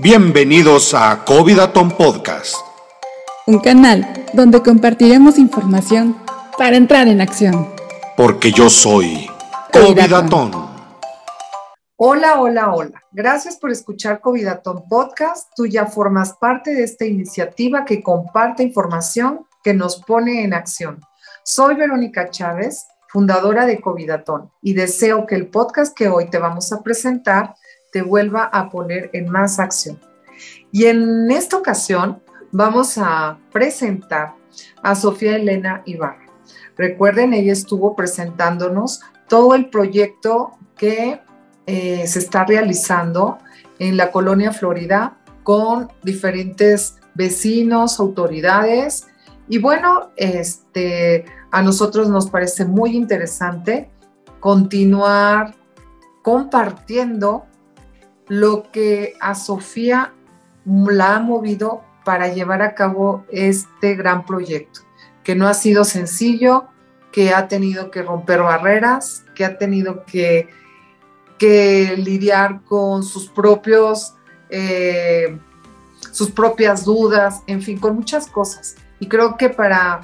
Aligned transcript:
Bienvenidos 0.00 0.94
a 0.94 1.24
Covidaton 1.24 1.90
Podcast. 1.90 2.54
Un 3.48 3.58
canal 3.58 4.26
donde 4.32 4.62
compartiremos 4.62 5.40
información 5.40 6.16
para 6.56 6.76
entrar 6.76 7.08
en 7.08 7.20
acción. 7.20 7.68
Porque 8.16 8.52
yo 8.52 8.70
soy 8.70 9.28
Covidaton. 9.72 10.52
Hola, 11.96 12.40
hola, 12.40 12.72
hola. 12.72 13.02
Gracias 13.10 13.56
por 13.56 13.72
escuchar 13.72 14.20
Covidaton 14.20 14.84
Podcast. 14.88 15.50
Tú 15.56 15.66
ya 15.66 15.86
formas 15.86 16.34
parte 16.34 16.74
de 16.74 16.84
esta 16.84 17.04
iniciativa 17.04 17.84
que 17.84 18.00
comparte 18.00 18.62
información 18.62 19.48
que 19.64 19.74
nos 19.74 19.96
pone 19.96 20.44
en 20.44 20.54
acción. 20.54 21.00
Soy 21.42 21.74
Verónica 21.74 22.30
Chávez, 22.30 22.86
fundadora 23.08 23.66
de 23.66 23.80
Covidaton, 23.80 24.48
y 24.62 24.74
deseo 24.74 25.26
que 25.26 25.34
el 25.34 25.48
podcast 25.48 25.92
que 25.92 26.06
hoy 26.08 26.30
te 26.30 26.38
vamos 26.38 26.72
a 26.72 26.84
presentar 26.84 27.56
vuelva 28.02 28.44
a 28.44 28.70
poner 28.70 29.10
en 29.12 29.28
más 29.30 29.58
acción. 29.58 29.98
Y 30.70 30.86
en 30.86 31.30
esta 31.30 31.56
ocasión 31.56 32.22
vamos 32.52 32.98
a 32.98 33.38
presentar 33.52 34.34
a 34.82 34.94
Sofía 34.94 35.36
Elena 35.36 35.82
Ibarra. 35.84 36.26
Recuerden, 36.76 37.34
ella 37.34 37.52
estuvo 37.52 37.96
presentándonos 37.96 39.00
todo 39.28 39.54
el 39.54 39.68
proyecto 39.68 40.52
que 40.76 41.20
eh, 41.66 42.06
se 42.06 42.18
está 42.18 42.44
realizando 42.44 43.38
en 43.78 43.96
la 43.96 44.10
colonia 44.10 44.52
Florida 44.52 45.18
con 45.42 45.90
diferentes 46.02 46.96
vecinos, 47.14 48.00
autoridades. 48.00 49.06
Y 49.48 49.58
bueno, 49.58 50.10
este, 50.16 51.24
a 51.50 51.62
nosotros 51.62 52.08
nos 52.08 52.30
parece 52.30 52.64
muy 52.64 52.96
interesante 52.96 53.90
continuar 54.40 55.54
compartiendo 56.22 57.47
lo 58.28 58.70
que 58.70 59.14
a 59.20 59.34
Sofía 59.34 60.12
la 60.64 61.16
ha 61.16 61.20
movido 61.20 61.82
para 62.04 62.28
llevar 62.28 62.62
a 62.62 62.74
cabo 62.74 63.24
este 63.30 63.94
gran 63.94 64.24
proyecto, 64.24 64.80
que 65.24 65.34
no 65.34 65.48
ha 65.48 65.54
sido 65.54 65.84
sencillo, 65.84 66.68
que 67.12 67.34
ha 67.34 67.48
tenido 67.48 67.90
que 67.90 68.02
romper 68.02 68.42
barreras, 68.42 69.24
que 69.34 69.44
ha 69.44 69.58
tenido 69.58 70.04
que, 70.04 70.48
lidiar 71.40 72.62
con 72.64 73.02
sus 73.02 73.28
propios, 73.28 74.14
eh, 74.50 75.38
sus 76.10 76.30
propias 76.30 76.84
dudas, 76.84 77.42
en 77.46 77.62
fin, 77.62 77.78
con 77.78 77.94
muchas 77.94 78.26
cosas. 78.26 78.76
Y 78.98 79.06
creo 79.06 79.36
que 79.36 79.48
para, 79.48 80.00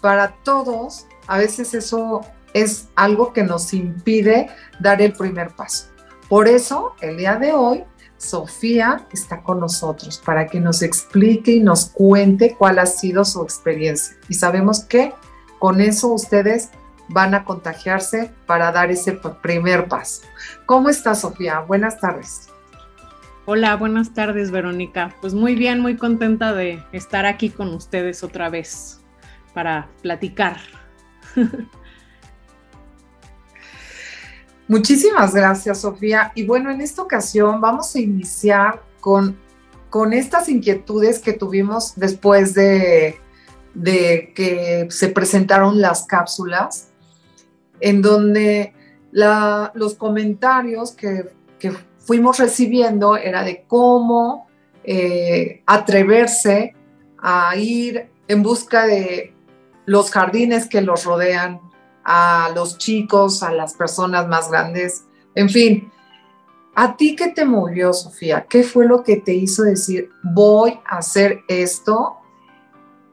para 0.00 0.34
todos, 0.42 1.06
a 1.26 1.38
veces 1.38 1.72
eso 1.72 2.20
es 2.52 2.88
algo 2.96 3.32
que 3.32 3.42
nos 3.42 3.72
impide 3.72 4.50
dar 4.78 5.00
el 5.00 5.12
primer 5.12 5.54
paso. 5.54 5.93
Por 6.28 6.48
eso, 6.48 6.94
el 7.00 7.16
día 7.16 7.36
de 7.36 7.52
hoy, 7.52 7.84
Sofía 8.16 9.06
está 9.12 9.42
con 9.42 9.60
nosotros 9.60 10.22
para 10.24 10.46
que 10.46 10.60
nos 10.60 10.82
explique 10.82 11.52
y 11.52 11.60
nos 11.60 11.86
cuente 11.86 12.54
cuál 12.56 12.78
ha 12.78 12.86
sido 12.86 13.24
su 13.24 13.42
experiencia. 13.42 14.16
Y 14.28 14.34
sabemos 14.34 14.84
que 14.84 15.12
con 15.58 15.80
eso 15.80 16.08
ustedes 16.08 16.70
van 17.08 17.34
a 17.34 17.44
contagiarse 17.44 18.32
para 18.46 18.72
dar 18.72 18.90
ese 18.90 19.12
primer 19.42 19.88
paso. 19.88 20.22
¿Cómo 20.66 20.88
está 20.88 21.14
Sofía? 21.14 21.60
Buenas 21.60 22.00
tardes. 22.00 22.48
Hola, 23.46 23.76
buenas 23.76 24.14
tardes 24.14 24.50
Verónica. 24.50 25.14
Pues 25.20 25.34
muy 25.34 25.54
bien, 25.54 25.80
muy 25.80 25.96
contenta 25.96 26.54
de 26.54 26.82
estar 26.92 27.26
aquí 27.26 27.50
con 27.50 27.74
ustedes 27.74 28.24
otra 28.24 28.48
vez 28.48 29.00
para 29.52 29.88
platicar. 30.00 30.56
Muchísimas 34.66 35.34
gracias, 35.34 35.80
Sofía. 35.80 36.32
Y 36.34 36.44
bueno, 36.44 36.70
en 36.70 36.80
esta 36.80 37.02
ocasión 37.02 37.60
vamos 37.60 37.94
a 37.94 38.00
iniciar 38.00 38.82
con, 39.00 39.36
con 39.90 40.12
estas 40.12 40.48
inquietudes 40.48 41.18
que 41.18 41.34
tuvimos 41.34 41.94
después 41.96 42.54
de, 42.54 43.20
de 43.74 44.32
que 44.34 44.86
se 44.90 45.08
presentaron 45.08 45.80
las 45.80 46.06
cápsulas, 46.06 46.88
en 47.80 48.00
donde 48.00 48.72
los 49.12 49.94
comentarios 49.94 50.92
que, 50.92 51.30
que, 51.58 51.72
fuimos 51.98 52.38
recibiendo 52.38 53.16
era 53.16 53.42
de 53.44 53.64
cómo 53.66 54.46
eh, 54.82 55.62
atreverse 55.64 56.74
a 57.18 57.56
ir 57.56 58.10
en 58.28 58.42
busca 58.42 58.86
de 58.86 59.32
los 59.86 60.10
jardines 60.10 60.68
que 60.68 60.82
los 60.82 61.04
rodean, 61.04 61.60
a 62.04 62.50
los 62.54 62.78
chicos, 62.78 63.42
a 63.42 63.52
las 63.52 63.74
personas 63.74 64.28
más 64.28 64.50
grandes, 64.50 65.04
en 65.34 65.48
fin. 65.48 65.90
¿A 66.74 66.96
ti 66.96 67.14
qué 67.14 67.28
te 67.28 67.44
movió, 67.44 67.92
Sofía? 67.92 68.46
¿Qué 68.48 68.64
fue 68.64 68.86
lo 68.86 69.04
que 69.04 69.16
te 69.16 69.32
hizo 69.32 69.62
decir, 69.62 70.10
voy 70.22 70.80
a 70.84 70.98
hacer 70.98 71.40
esto? 71.48 72.16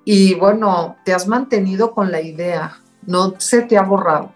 Y 0.04 0.34
bueno, 0.34 0.98
te 1.06 1.14
has 1.14 1.28
mantenido 1.28 1.94
con 1.94 2.12
la 2.12 2.22
idea, 2.22 2.82
no 3.06 3.36
se 3.40 3.62
te 3.62 3.78
ha 3.78 3.84
borrado. 3.84 4.32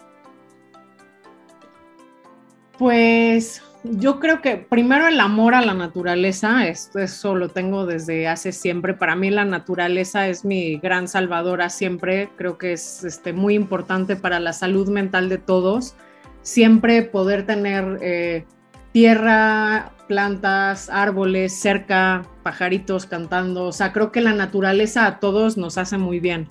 Pues 2.77 3.61
yo 3.91 4.19
creo 4.19 4.41
que 4.41 4.57
primero 4.57 5.07
el 5.07 5.19
amor 5.19 5.55
a 5.55 5.61
la 5.61 5.73
naturaleza, 5.73 6.67
esto, 6.67 6.99
eso 6.99 7.35
lo 7.35 7.49
tengo 7.49 7.85
desde 7.85 8.27
hace 8.27 8.51
siempre. 8.51 8.93
Para 8.93 9.15
mí 9.15 9.29
la 9.29 9.45
naturaleza 9.45 10.27
es 10.27 10.45
mi 10.45 10.77
gran 10.77 11.07
salvadora 11.07 11.69
siempre. 11.69 12.29
Creo 12.37 12.57
que 12.57 12.73
es 12.73 13.03
este, 13.03 13.33
muy 13.33 13.53
importante 13.55 14.15
para 14.15 14.39
la 14.39 14.53
salud 14.53 14.89
mental 14.89 15.29
de 15.29 15.37
todos. 15.37 15.95
Siempre 16.41 17.01
poder 17.03 17.45
tener 17.45 17.99
eh, 18.01 18.45
tierra, 18.91 19.91
plantas, 20.07 20.89
árboles 20.89 21.59
cerca, 21.59 22.23
pajaritos 22.43 23.05
cantando. 23.05 23.65
O 23.65 23.71
sea, 23.71 23.93
creo 23.93 24.11
que 24.11 24.21
la 24.21 24.33
naturaleza 24.33 25.05
a 25.05 25.19
todos 25.19 25.57
nos 25.57 25.77
hace 25.77 25.97
muy 25.97 26.19
bien. 26.19 26.47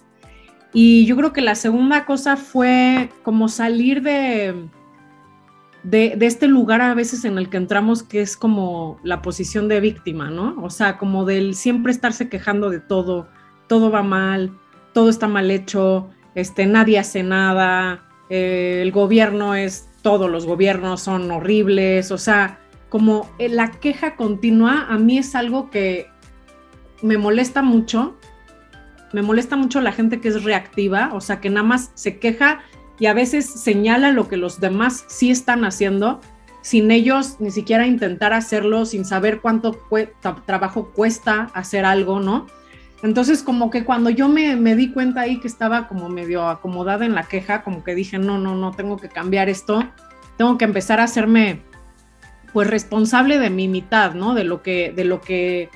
Y 0.73 1.07
yo 1.07 1.17
creo 1.17 1.33
que 1.33 1.41
la 1.41 1.55
segunda 1.55 2.05
cosa 2.05 2.37
fue 2.37 3.09
como 3.23 3.49
salir 3.49 4.03
de 4.03 4.69
de, 5.85 6.17
este 6.23 6.49
lugar 6.49 6.81
a 6.81 6.95
veces 6.95 7.25
en 7.25 7.39
el 7.39 7.51
que 7.51 7.59
entramos 7.59 8.03
que 8.03 8.23
es 8.23 8.37
como 8.37 8.99
la 9.05 9.23
posición 9.23 9.69
de 9.69 9.81
víctima, 9.81 10.31
¿no? 10.31 10.57
O 10.63 10.71
sea, 10.71 10.97
como 10.99 11.25
del 11.25 11.55
siempre 11.55 11.93
estarse 11.93 12.29
quejando 12.29 12.71
de 12.71 12.81
todo, 12.81 13.29
todo 13.69 13.91
va 13.91 14.03
mal, 14.03 14.59
todo 14.93 15.11
está 15.11 15.29
mal 15.29 15.51
hecho, 15.51 16.09
este, 16.35 16.67
nadie 16.67 16.99
hace 16.99 17.23
nada, 17.23 18.09
eh, 18.31 18.81
el 18.83 18.93
gobierno 18.93 19.55
es, 19.55 19.89
todos 20.03 20.31
los 20.31 20.47
gobiernos 20.47 21.03
son 21.03 21.31
horribles, 21.31 22.11
o 22.11 22.19
sea, 22.19 22.61
como 22.89 23.31
eh, 23.39 23.49
la 23.51 23.71
queja 23.71 24.17
continua 24.17 24.87
a 24.89 24.97
mí 24.99 25.19
es 25.19 25.35
algo 25.35 25.71
que 25.71 26.07
me 27.03 27.19
molesta 27.19 27.61
mucho, 27.61 28.17
me 29.13 29.21
molesta 29.21 29.57
mucho 29.57 29.83
la 29.83 29.93
gente 29.93 30.21
que 30.21 30.29
es 30.29 30.43
reactiva, 30.45 31.11
o 31.13 31.21
sea, 31.21 31.41
que 31.41 31.51
nada 31.51 31.67
más 31.67 31.93
se 31.95 32.19
queja 32.19 32.61
y 32.99 33.07
a 33.07 33.15
veces 33.15 33.47
señala 33.47 34.13
lo 34.13 34.29
que 34.29 34.37
los 34.37 34.61
demás 34.61 35.05
sí 35.09 35.31
están 35.31 35.65
haciendo 35.65 36.21
sin 36.65 36.91
ellos 36.91 37.37
ni 37.41 37.51
siquiera 37.51 37.87
intentar 37.87 38.33
hacerlo, 38.33 38.87
sin 38.87 39.05
saber 39.05 39.43
cuánto 39.43 39.79
trabajo 40.47 40.93
cuesta 40.95 41.51
hacer 41.53 41.85
algo, 41.85 42.21
¿no? 42.21 42.47
Entonces, 43.03 43.43
como 43.43 43.69
que 43.69 43.85
cuando 43.85 44.09
yo 44.09 44.31
me, 44.31 44.57
me, 44.57 44.75
di 44.75 44.91
cuenta 44.91 45.21
ahí 45.21 45.41
que 45.41 45.47
estaba 45.47 45.89
como 45.89 46.09
medio 46.09 46.49
acomodada 46.49 47.05
en 47.05 47.15
la 47.15 47.25
queja, 47.25 47.63
como 47.63 47.85
que 47.85 47.95
dije, 47.95 48.19
no, 48.19 48.39
no, 48.39 48.55
no, 48.55 48.71
tengo 48.71 48.97
que 48.97 49.11
cambiar 49.11 49.51
esto, 49.51 49.87
tengo 50.39 50.57
que 50.57 50.65
empezar 50.65 51.01
a 51.01 51.05
hacerme, 51.05 51.61
pues, 52.55 52.67
responsable 52.67 53.39
de 53.39 53.51
mi 53.51 53.69
mitad, 53.69 54.15
¿no? 54.15 54.33
De 54.33 54.45
lo 54.45 54.63
que, 54.63 54.91
de 54.97 55.05
lo 55.05 55.21
que 55.21 55.69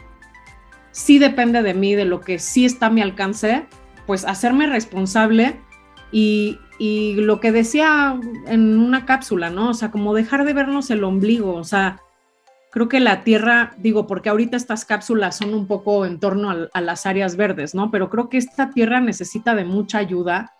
sí 0.90 1.18
depende 1.18 1.60
de 1.62 1.74
mí, 1.74 1.94
de 1.94 2.06
lo 2.06 2.22
que 2.22 2.38
sí 2.38 2.64
está 2.64 2.86
a 2.86 2.90
mi 2.90 3.02
alcance, 3.02 3.66
pues, 4.06 4.24
hacerme 4.24 4.66
responsable 4.66 5.60
y, 6.10 6.58
y 6.78 7.14
lo 7.14 7.40
que 7.40 7.52
decía 7.52 8.18
en 8.46 8.78
una 8.78 9.04
cápsula, 9.04 9.50
¿no? 9.50 9.70
O 9.70 9.74
sea, 9.74 9.90
como 9.90 10.14
dejar 10.14 10.44
de 10.44 10.52
vernos 10.52 10.90
el 10.90 11.02
ombligo, 11.02 11.54
o 11.54 11.64
sea, 11.64 12.00
creo 12.70 12.88
que 12.88 13.00
la 13.00 13.24
Tierra, 13.24 13.72
digo, 13.78 14.06
porque 14.06 14.28
ahorita 14.28 14.56
estas 14.56 14.84
cápsulas 14.84 15.36
son 15.36 15.54
un 15.54 15.66
poco 15.66 16.06
en 16.06 16.20
torno 16.20 16.68
a, 16.72 16.80
las 16.80 17.06
áreas 17.06 17.36
verdes, 17.36 17.74
¿no? 17.74 17.90
Pero 17.90 18.10
creo 18.10 18.28
que 18.28 18.38
esta 18.38 18.70
Tierra 18.70 19.00
necesita 19.00 19.54
de 19.54 19.64
mucha 19.64 19.98
ayuda. 19.98 20.54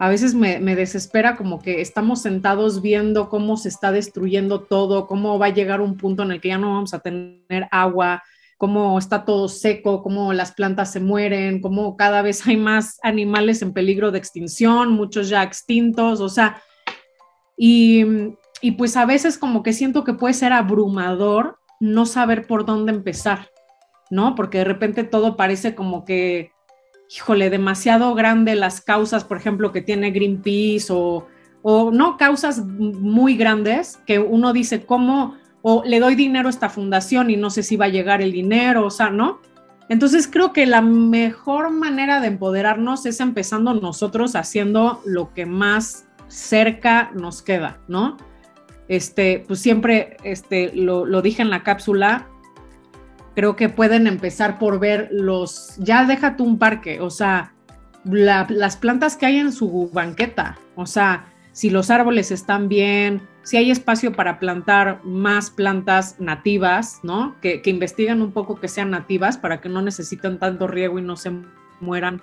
A 0.00 0.08
veces 0.08 0.34
me, 0.34 0.58
desespera 0.74 1.36
como 1.36 1.62
que 1.62 1.80
estamos 1.80 2.22
sentados 2.22 2.82
viendo 2.82 3.28
cómo 3.28 3.56
se 3.56 3.68
está 3.68 3.92
destruyendo 3.92 4.60
todo, 4.60 5.06
cómo 5.06 5.38
va 5.38 5.46
a 5.46 5.54
llegar 5.54 5.80
un 5.80 5.96
punto 5.96 6.24
en 6.24 6.32
el 6.32 6.40
que 6.40 6.48
ya 6.48 6.58
no 6.58 6.74
vamos 6.74 6.94
a 6.94 6.98
tener 6.98 7.68
agua, 7.70 8.24
cómo 8.64 8.98
está 8.98 9.26
todo 9.26 9.46
seco, 9.48 10.02
cómo 10.02 10.32
las 10.32 10.52
plantas 10.52 10.90
se 10.90 10.98
mueren, 10.98 11.60
cómo 11.60 11.98
cada 11.98 12.22
vez 12.22 12.46
hay 12.46 12.56
más 12.56 12.98
animales 13.02 13.60
en 13.60 13.74
peligro 13.74 14.10
de 14.10 14.16
extinción, 14.16 14.90
muchos 14.90 15.28
ya 15.28 15.42
extintos, 15.42 16.22
o 16.22 16.30
sea, 16.30 16.62
y, 17.58 18.06
y 18.62 18.70
pues 18.70 18.96
a 18.96 19.04
veces 19.04 19.36
como 19.36 19.62
que 19.62 19.74
siento 19.74 20.02
que 20.02 20.14
puede 20.14 20.32
ser 20.32 20.54
abrumador 20.54 21.58
no 21.78 22.06
saber 22.06 22.46
por 22.46 22.64
dónde 22.64 22.92
empezar, 22.92 23.50
¿no? 24.08 24.34
Porque 24.34 24.56
de 24.56 24.64
repente 24.64 25.04
todo 25.04 25.36
parece 25.36 25.74
como 25.74 26.06
que, 26.06 26.50
híjole, 27.14 27.50
demasiado 27.50 28.14
grande 28.14 28.54
las 28.54 28.80
causas, 28.80 29.24
por 29.24 29.36
ejemplo, 29.36 29.72
que 29.72 29.82
tiene 29.82 30.10
Greenpeace 30.10 30.90
o, 30.90 31.26
o 31.60 31.90
no, 31.90 32.16
causas 32.16 32.64
muy 32.64 33.36
grandes 33.36 33.98
que 34.06 34.20
uno 34.20 34.54
dice, 34.54 34.86
¿cómo? 34.86 35.36
O 35.66 35.82
le 35.82 35.98
doy 35.98 36.14
dinero 36.14 36.48
a 36.48 36.50
esta 36.50 36.68
fundación 36.68 37.30
y 37.30 37.38
no 37.38 37.48
sé 37.48 37.62
si 37.62 37.76
va 37.76 37.86
a 37.86 37.88
llegar 37.88 38.20
el 38.20 38.32
dinero, 38.32 38.84
o 38.84 38.90
sea, 38.90 39.08
¿no? 39.08 39.40
Entonces 39.88 40.28
creo 40.30 40.52
que 40.52 40.66
la 40.66 40.82
mejor 40.82 41.70
manera 41.70 42.20
de 42.20 42.26
empoderarnos 42.26 43.06
es 43.06 43.18
empezando 43.18 43.72
nosotros 43.72 44.36
haciendo 44.36 45.00
lo 45.06 45.32
que 45.32 45.46
más 45.46 46.06
cerca 46.28 47.10
nos 47.14 47.40
queda, 47.40 47.78
¿no? 47.88 48.18
Este, 48.88 49.42
pues 49.46 49.58
siempre 49.60 50.18
este, 50.22 50.70
lo, 50.74 51.22
dije 51.22 51.40
en 51.40 51.48
la 51.48 51.62
cápsula, 51.62 52.28
creo 53.34 53.56
que 53.56 53.70
pueden 53.70 54.06
empezar 54.06 54.58
por 54.58 54.78
ver 54.78 55.08
los, 55.12 55.76
ya 55.78 56.04
déjate 56.04 56.42
un 56.42 56.58
parque, 56.58 57.00
o 57.00 57.08
sea, 57.08 57.54
las 58.04 58.76
plantas 58.76 59.16
que 59.16 59.24
hay 59.24 59.38
en 59.38 59.50
su 59.50 59.88
banqueta, 59.94 60.58
o 60.74 60.84
sea, 60.84 61.24
si 61.52 61.70
los 61.70 61.88
árboles 61.88 62.30
están 62.30 62.68
bien, 62.68 63.22
si 63.44 63.56
hay 63.56 63.70
espacio 63.70 64.12
para 64.12 64.40
plantar 64.40 65.00
más 65.04 65.50
plantas 65.50 66.18
nativas, 66.18 67.00
¿no? 67.02 67.36
Que, 67.40 67.62
que 67.62 67.70
investigan 67.70 68.22
un 68.22 68.32
poco 68.32 68.58
que 68.58 68.68
sean 68.68 68.90
nativas 68.90 69.38
para 69.38 69.60
que 69.60 69.68
no 69.68 69.82
necesiten 69.82 70.38
tanto 70.38 70.66
riego 70.66 70.98
y 70.98 71.02
no 71.02 71.16
se 71.16 71.30
mueran. 71.80 72.20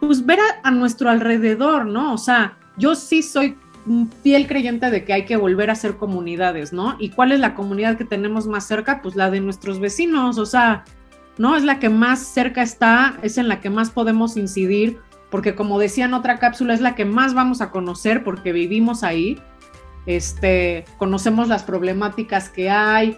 Pues 0.00 0.24
ver 0.24 0.38
a, 0.62 0.70
nuestro 0.70 1.10
alrededor, 1.10 1.86
¿no? 1.86 2.14
O 2.14 2.18
sea, 2.18 2.56
yo 2.76 2.94
sí 2.94 3.22
soy 3.22 3.56
un 3.86 4.10
fiel 4.10 4.46
creyente 4.46 4.90
de 4.90 5.04
que 5.04 5.12
hay 5.12 5.24
que 5.24 5.36
volver 5.36 5.70
a 5.70 5.74
ser 5.74 5.96
comunidades, 5.96 6.72
¿no? 6.72 6.96
¿Y 6.98 7.10
cuál 7.10 7.32
es 7.32 7.40
la 7.40 7.54
comunidad 7.54 7.96
que 7.96 8.04
tenemos 8.04 8.46
más 8.46 8.66
cerca? 8.66 9.02
Pues 9.02 9.16
la 9.16 9.30
de 9.30 9.40
nuestros 9.40 9.80
vecinos, 9.80 10.38
o 10.38 10.46
sea, 10.46 10.84
¿no? 11.38 11.56
Es 11.56 11.64
la 11.64 11.78
que 11.78 11.88
más 11.88 12.20
cerca 12.20 12.62
está, 12.62 13.18
es 13.22 13.38
en 13.38 13.48
la 13.48 13.60
que 13.60 13.70
más 13.70 13.90
podemos 13.90 14.36
incidir, 14.36 14.98
porque 15.30 15.54
como 15.54 15.78
decía 15.78 16.04
en 16.04 16.14
otra 16.14 16.38
cápsula, 16.38 16.74
es 16.74 16.80
la 16.80 16.94
que 16.94 17.04
más 17.04 17.34
vamos 17.34 17.60
a 17.60 17.70
conocer 17.70 18.22
porque 18.24 18.52
vivimos 18.52 19.02
ahí, 19.02 19.40
este, 20.06 20.84
conocemos 20.98 21.48
las 21.48 21.62
problemáticas 21.62 22.48
que 22.48 22.70
hay, 22.70 23.16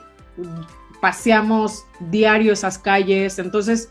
paseamos 1.00 1.84
diario 2.00 2.52
esas 2.52 2.78
calles, 2.78 3.38
entonces 3.38 3.90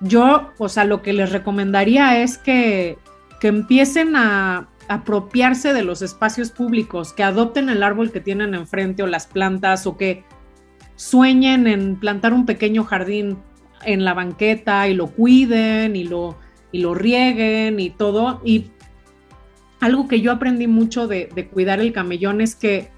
yo, 0.00 0.52
o 0.58 0.68
sea, 0.68 0.84
lo 0.84 1.02
que 1.02 1.12
les 1.12 1.32
recomendaría 1.32 2.22
es 2.22 2.38
que, 2.38 2.98
que 3.40 3.48
empiecen 3.48 4.16
a 4.16 4.68
apropiarse 4.88 5.72
de 5.72 5.82
los 5.82 6.02
espacios 6.02 6.50
públicos, 6.50 7.12
que 7.12 7.24
adopten 7.24 7.68
el 7.68 7.82
árbol 7.82 8.12
que 8.12 8.20
tienen 8.20 8.54
enfrente 8.54 9.02
o 9.02 9.06
las 9.06 9.26
plantas 9.26 9.86
o 9.86 9.96
que 9.96 10.24
sueñen 10.96 11.66
en 11.66 11.96
plantar 11.96 12.32
un 12.32 12.46
pequeño 12.46 12.84
jardín 12.84 13.38
en 13.84 14.04
la 14.04 14.14
banqueta 14.14 14.88
y 14.88 14.94
lo 14.94 15.08
cuiden 15.08 15.96
y 15.96 16.04
lo, 16.04 16.36
y 16.72 16.80
lo 16.80 16.94
rieguen 16.94 17.80
y 17.80 17.90
todo. 17.90 18.40
Y 18.44 18.70
algo 19.80 20.08
que 20.08 20.20
yo 20.20 20.32
aprendí 20.32 20.66
mucho 20.66 21.06
de, 21.06 21.28
cuidar 21.52 21.80
el 21.80 21.92
camellón 21.92 22.40
es 22.40 22.54
que, 22.54 22.90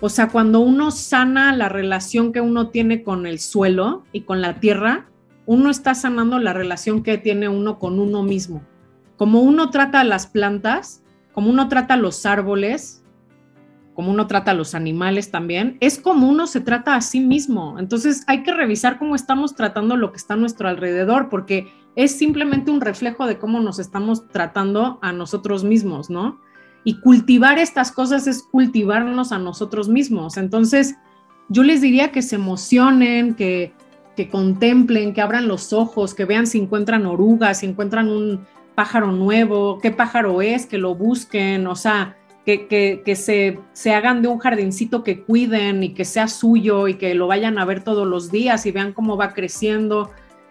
o 0.00 0.08
sea, 0.08 0.28
cuando 0.28 0.60
uno 0.60 0.90
sana 0.90 1.54
la 1.54 1.68
relación 1.68 2.32
que 2.32 2.40
uno 2.40 2.68
tiene 2.68 3.02
con 3.02 3.26
el 3.26 3.38
suelo 3.38 4.04
y 4.12 4.22
con 4.22 4.40
la 4.40 4.60
tierra, 4.60 5.06
uno 5.46 5.70
está 5.70 5.94
sanando 5.94 6.38
la 6.38 6.52
relación 6.52 7.02
que 7.02 7.18
tiene 7.18 7.48
uno 7.48 7.78
con 7.78 7.98
uno 7.98 8.22
mismo 8.22 8.62
como 9.20 9.42
uno 9.42 9.68
trata 9.68 10.00
a 10.00 10.04
las 10.04 10.26
plantas, 10.26 11.04
como 11.34 11.50
uno 11.50 11.68
trata 11.68 11.92
a 11.92 11.98
los 11.98 12.24
árboles, 12.24 13.04
como 13.92 14.10
uno 14.12 14.26
trata 14.26 14.52
a 14.52 14.54
los 14.54 14.74
animales 14.74 15.30
también, 15.30 15.76
es 15.80 15.98
como 15.98 16.26
uno 16.26 16.46
se 16.46 16.62
trata 16.62 16.94
a 16.94 17.02
sí 17.02 17.20
mismo. 17.20 17.78
Entonces 17.78 18.24
hay 18.28 18.42
que 18.42 18.54
revisar 18.54 18.98
cómo 18.98 19.14
estamos 19.14 19.54
tratando 19.54 19.98
lo 19.98 20.10
que 20.10 20.16
está 20.16 20.32
a 20.32 20.38
nuestro 20.38 20.70
alrededor, 20.70 21.28
porque 21.28 21.70
es 21.96 22.16
simplemente 22.16 22.70
un 22.70 22.80
reflejo 22.80 23.26
de 23.26 23.38
cómo 23.38 23.60
nos 23.60 23.78
estamos 23.78 24.28
tratando 24.28 24.98
a 25.02 25.12
nosotros 25.12 25.64
mismos, 25.64 26.10
¿no? 26.10 26.40
Y 26.84 27.00
cultivar 27.00 27.58
estas 27.58 27.92
cosas 27.92 28.26
es 28.26 28.42
cultivarnos 28.42 29.32
a 29.32 29.38
nosotros 29.38 29.88
mismos. 29.88 30.36
Entonces, 30.36 30.94
yo 31.48 31.62
les 31.62 31.80
diría 31.80 32.10
que 32.10 32.22
se 32.22 32.36
emocionen, 32.36 33.34
que, 33.34 33.74
que 34.16 34.28
contemplen, 34.28 35.12
que 35.12 35.20
abran 35.20 35.48
los 35.48 35.72
ojos, 35.72 36.14
que 36.14 36.24
vean 36.24 36.46
si 36.46 36.58
encuentran 36.58 37.06
orugas, 37.06 37.58
si 37.58 37.66
encuentran 37.66 38.08
un, 38.08 38.46
pájaro 38.80 39.12
nuevo, 39.12 39.78
qué 39.78 39.90
pájaro 39.90 40.40
es, 40.40 40.64
que 40.64 40.78
lo 40.78 40.94
busquen, 40.94 41.66
o 41.66 41.76
sea, 41.76 42.16
que, 42.46 42.66
que, 43.04 43.14
se, 43.14 43.60
se, 43.74 43.92
hagan 43.92 44.22
de 44.22 44.28
un 44.28 44.38
jardincito 44.38 45.04
que 45.04 45.22
cuiden 45.22 45.82
y 45.84 45.90
que 45.90 46.06
sea 46.06 46.28
suyo 46.28 46.88
y 46.88 46.94
que 46.94 47.14
lo 47.14 47.26
vayan 47.26 47.58
a 47.58 47.66
ver 47.66 47.84
todos 47.84 48.08
los 48.08 48.30
días 48.30 48.64
y 48.64 48.72
vean 48.72 48.94
cómo 48.94 49.18
va 49.18 49.34
creciendo. 49.34 50.10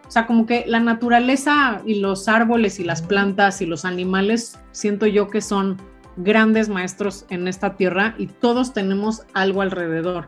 O 0.10 0.12
sea, 0.12 0.26
como 0.26 0.48
que 0.48 0.64
la 0.66 0.80
naturaleza 0.80 1.84
y 1.86 2.00
los 2.00 2.28
árboles 2.28 2.80
y 2.80 2.84
las 2.84 3.04
plantas 3.04 3.62
y 3.62 3.68
los 3.68 3.86
animales, 3.86 4.58
siento 4.72 5.06
yo 5.06 5.30
que 5.30 5.40
son 5.40 5.78
grandes 6.18 6.68
maestros 6.68 7.28
en 7.30 7.48
esta 7.48 7.76
tierra 7.76 8.16
y 8.18 8.26
todos 8.26 8.74
tenemos 8.74 9.22
algo 9.36 9.62
alrededor. 9.62 10.28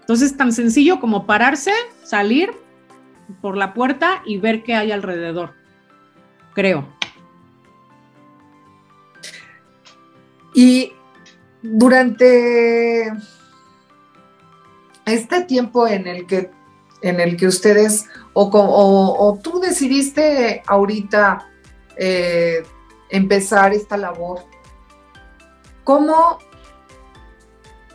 Entonces, 0.00 0.38
tan 0.38 0.52
sencillo 0.52 1.00
como 1.00 1.26
pararse, 1.26 1.70
salir 2.02 2.50
por 3.42 3.58
la 3.58 3.74
puerta 3.74 4.22
y 4.24 4.38
ver 4.38 4.62
qué 4.62 4.74
hay 4.74 4.90
alrededor, 4.90 5.52
creo. 6.54 6.88
Y 10.54 10.94
durante 11.60 13.12
este 15.04 15.44
tiempo 15.44 15.86
en 15.86 16.06
el 16.06 16.26
que, 16.26 16.50
en 17.02 17.20
el 17.20 17.36
que 17.36 17.46
ustedes, 17.46 18.06
o, 18.32 19.38
tú 19.42 19.60
decidiste 19.60 20.62
ahorita 20.66 21.48
eh, 21.96 22.62
empezar 23.08 23.72
esta 23.72 23.96
labor, 23.96 24.40
¿cómo, 25.84 26.38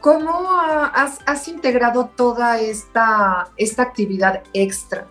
cómo 0.02 0.50
has, 0.94 1.48
integrado 1.48 2.12
toda 2.16 2.60
esta, 2.60 3.50
esta 3.58 3.84
actividad 3.84 4.44
extra 4.54 5.08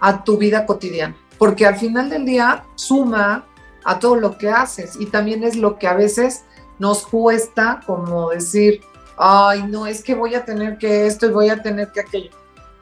a 0.00 0.24
tu 0.24 0.36
vida 0.38 0.66
cotidiana? 0.66 1.16
Porque 1.38 1.66
al 1.66 1.76
final 1.76 2.08
del 2.10 2.24
día 2.24 2.64
suma 2.76 3.46
a 3.84 3.98
todo 3.98 4.16
lo 4.16 4.38
que 4.38 4.48
haces 4.48 4.96
y 4.98 5.06
también 5.06 5.42
es 5.42 5.56
lo 5.56 5.78
que 5.78 5.88
a 5.88 5.94
veces 5.94 6.44
nos 6.78 7.06
cuesta 7.06 7.80
como 7.86 8.30
decir, 8.30 8.80
ay, 9.16 9.64
no, 9.64 9.86
es 9.86 10.02
que 10.02 10.14
voy 10.14 10.34
a 10.34 10.44
tener 10.44 10.78
que 10.78 11.06
esto 11.06 11.26
y 11.26 11.30
voy 11.30 11.50
a 11.50 11.62
tener 11.62 11.92
que 11.92 12.00
aquello. 12.00 12.30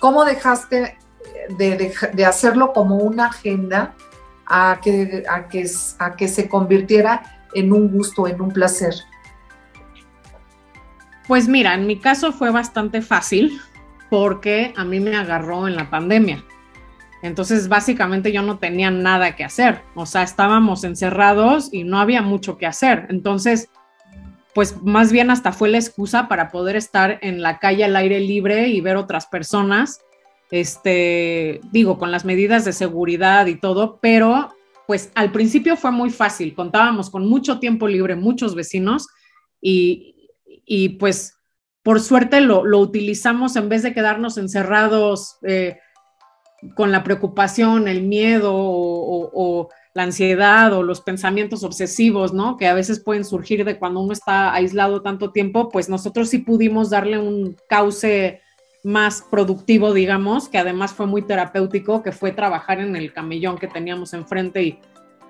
¿Cómo 0.00 0.24
dejaste 0.24 0.96
de, 1.56 2.24
hacerlo 2.24 2.72
como 2.72 2.96
una 2.96 3.26
agenda 3.26 3.94
a 4.46 4.80
que, 4.82 5.24
a, 5.28 5.46
que, 6.16 6.28
se 6.28 6.48
convirtiera 6.48 7.22
en 7.54 7.72
un 7.72 7.88
gusto, 7.88 8.26
en 8.26 8.40
un 8.40 8.50
placer? 8.50 8.94
Pues 11.28 11.46
mira, 11.46 11.74
en 11.74 11.86
mi 11.86 12.00
caso 12.00 12.32
fue 12.32 12.50
bastante 12.50 13.02
fácil 13.02 13.60
porque 14.08 14.72
a 14.76 14.84
mí 14.84 14.98
me 14.98 15.14
agarró 15.14 15.68
en 15.68 15.76
la 15.76 15.90
pandemia. 15.90 16.44
Entonces, 17.22 17.68
básicamente 17.68 18.32
yo 18.32 18.42
no 18.42 18.58
tenía 18.58 18.90
nada 18.90 19.36
que 19.36 19.44
hacer. 19.44 19.82
O 19.94 20.06
sea, 20.06 20.22
estábamos 20.22 20.84
encerrados 20.84 21.68
y 21.72 21.84
no 21.84 22.00
había 22.00 22.22
mucho 22.22 22.56
que 22.56 22.66
hacer. 22.66 23.06
Entonces, 23.10 23.68
pues 24.54 24.82
más 24.82 25.12
bien 25.12 25.30
hasta 25.30 25.52
fue 25.52 25.68
la 25.68 25.78
excusa 25.78 26.28
para 26.28 26.50
poder 26.50 26.76
estar 26.76 27.18
en 27.22 27.42
la 27.42 27.58
calle 27.58 27.84
al 27.84 27.96
aire 27.96 28.20
libre 28.20 28.68
y 28.68 28.80
ver 28.80 28.96
otras 28.96 29.26
personas, 29.26 30.00
este, 30.50 31.60
digo, 31.70 31.98
con 31.98 32.10
las 32.10 32.24
medidas 32.24 32.64
de 32.64 32.72
seguridad 32.72 33.46
y 33.46 33.56
todo, 33.60 33.98
pero 34.00 34.54
pues 34.86 35.12
al 35.14 35.30
principio 35.30 35.76
fue 35.76 35.92
muy 35.92 36.10
fácil, 36.10 36.54
contábamos 36.54 37.10
con 37.10 37.28
mucho 37.28 37.60
tiempo 37.60 37.86
libre, 37.86 38.16
muchos 38.16 38.56
vecinos 38.56 39.06
y, 39.60 40.28
y 40.64 40.90
pues 40.90 41.36
por 41.84 42.00
suerte 42.00 42.40
lo, 42.40 42.64
lo, 42.64 42.78
utilizamos 42.80 43.54
en 43.54 43.68
vez 43.68 43.84
de 43.84 43.94
quedarnos 43.94 44.36
encerrados 44.36 45.38
eh, 45.46 45.78
con 46.74 46.90
la 46.90 47.04
preocupación, 47.04 47.86
el 47.86 48.02
miedo 48.02 48.52
o, 48.52 49.30
o 49.32 49.68
la 49.92 50.04
ansiedad 50.04 50.72
o 50.72 50.82
los 50.82 51.00
pensamientos 51.00 51.64
obsesivos, 51.64 52.32
¿no? 52.32 52.56
Que 52.56 52.68
a 52.68 52.74
veces 52.74 53.00
pueden 53.00 53.24
surgir 53.24 53.64
de 53.64 53.78
cuando 53.78 54.00
uno 54.00 54.12
está 54.12 54.54
aislado 54.54 55.02
tanto 55.02 55.32
tiempo, 55.32 55.68
pues 55.68 55.88
nosotros 55.88 56.28
sí 56.28 56.38
pudimos 56.38 56.90
darle 56.90 57.18
un 57.18 57.56
cauce 57.68 58.40
más 58.82 59.22
productivo, 59.30 59.92
digamos, 59.92 60.48
que 60.48 60.58
además 60.58 60.92
fue 60.92 61.06
muy 61.06 61.22
terapéutico, 61.22 62.02
que 62.02 62.12
fue 62.12 62.32
trabajar 62.32 62.80
en 62.80 62.96
el 62.96 63.12
camellón 63.12 63.58
que 63.58 63.66
teníamos 63.66 64.14
enfrente 64.14 64.62
y 64.62 64.78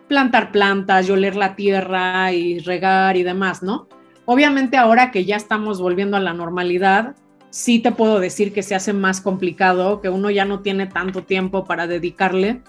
plantar 0.09 0.53
plantas, 0.53 1.09
y 1.09 1.13
oler 1.13 1.37
la 1.37 1.57
tierra 1.57 2.33
y 2.33 2.59
regar 2.59 3.17
y 3.17 3.23
demás, 3.23 3.63
¿no? 3.63 3.89
Obviamente 4.27 4.77
ahora 4.77 5.11
que 5.11 5.25
ya 5.25 5.37
estamos 5.37 5.81
volviendo 5.81 6.17
a 6.17 6.21
la 6.21 6.35
normalidad, 6.35 7.17
sí 7.51 7.81
te 7.81 7.93
puedo 7.93 8.21
decir 8.21 8.53
que 8.53 8.63
se 8.63 8.75
hace 8.75 8.93
más 8.93 9.21
complicado, 9.21 10.01
que 10.01 10.09
uno 10.09 10.31
ya 10.31 10.45
no 10.45 10.61
tiene 10.61 10.87
tanto 10.87 11.25
tiempo 11.25 11.65
para 11.65 11.87
dedicarle, 11.87 12.63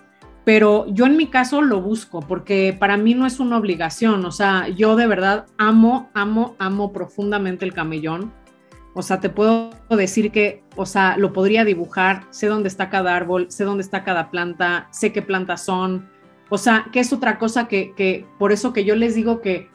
pero 0.44 0.88
yo 0.88 1.06
en 1.06 1.18
mi 1.18 1.28
caso 1.28 1.62
lo 1.62 1.82
busco 1.82 2.22
porque 2.22 2.76
para 2.78 2.98
mí 2.98 3.14
no 3.14 3.26
es 3.26 3.40
una 3.40 3.58
obligación, 3.58 4.26
o 4.26 4.32
sea, 4.32 4.68
yo 4.70 4.96
de 4.96 5.08
verdad 5.08 5.46
amo, 5.58 6.10
amo, 6.14 6.56
amo 6.60 6.92
profundamente 6.92 7.66
el 7.66 7.74
camellón. 7.74 8.34
O 8.94 9.02
sea, 9.02 9.22
te 9.22 9.30
puedo 9.30 9.70
decir 9.90 10.32
que, 10.32 10.66
o 10.76 10.86
sea, 10.86 11.16
lo 11.16 11.32
podría 11.32 11.64
dibujar, 11.64 12.24
sé 12.30 12.48
dónde 12.48 12.68
está 12.68 12.90
cada 12.90 13.16
árbol, 13.16 13.50
sé 13.50 13.64
dónde 13.64 13.84
está 13.84 14.04
cada 14.04 14.30
planta, 14.32 14.90
sé 14.92 15.14
qué 15.14 15.22
plantas 15.22 15.64
son. 15.64 16.10
O 16.50 16.58
sea, 16.58 16.88
que 16.92 17.00
es 17.00 17.14
otra 17.14 17.40
cosa 17.40 17.70
que, 17.70 17.94
que 17.96 18.26
por 18.38 18.52
eso 18.52 18.74
que 18.74 18.84
yo 18.84 18.96
les 18.96 19.16
digo 19.16 19.40
que, 19.40 19.70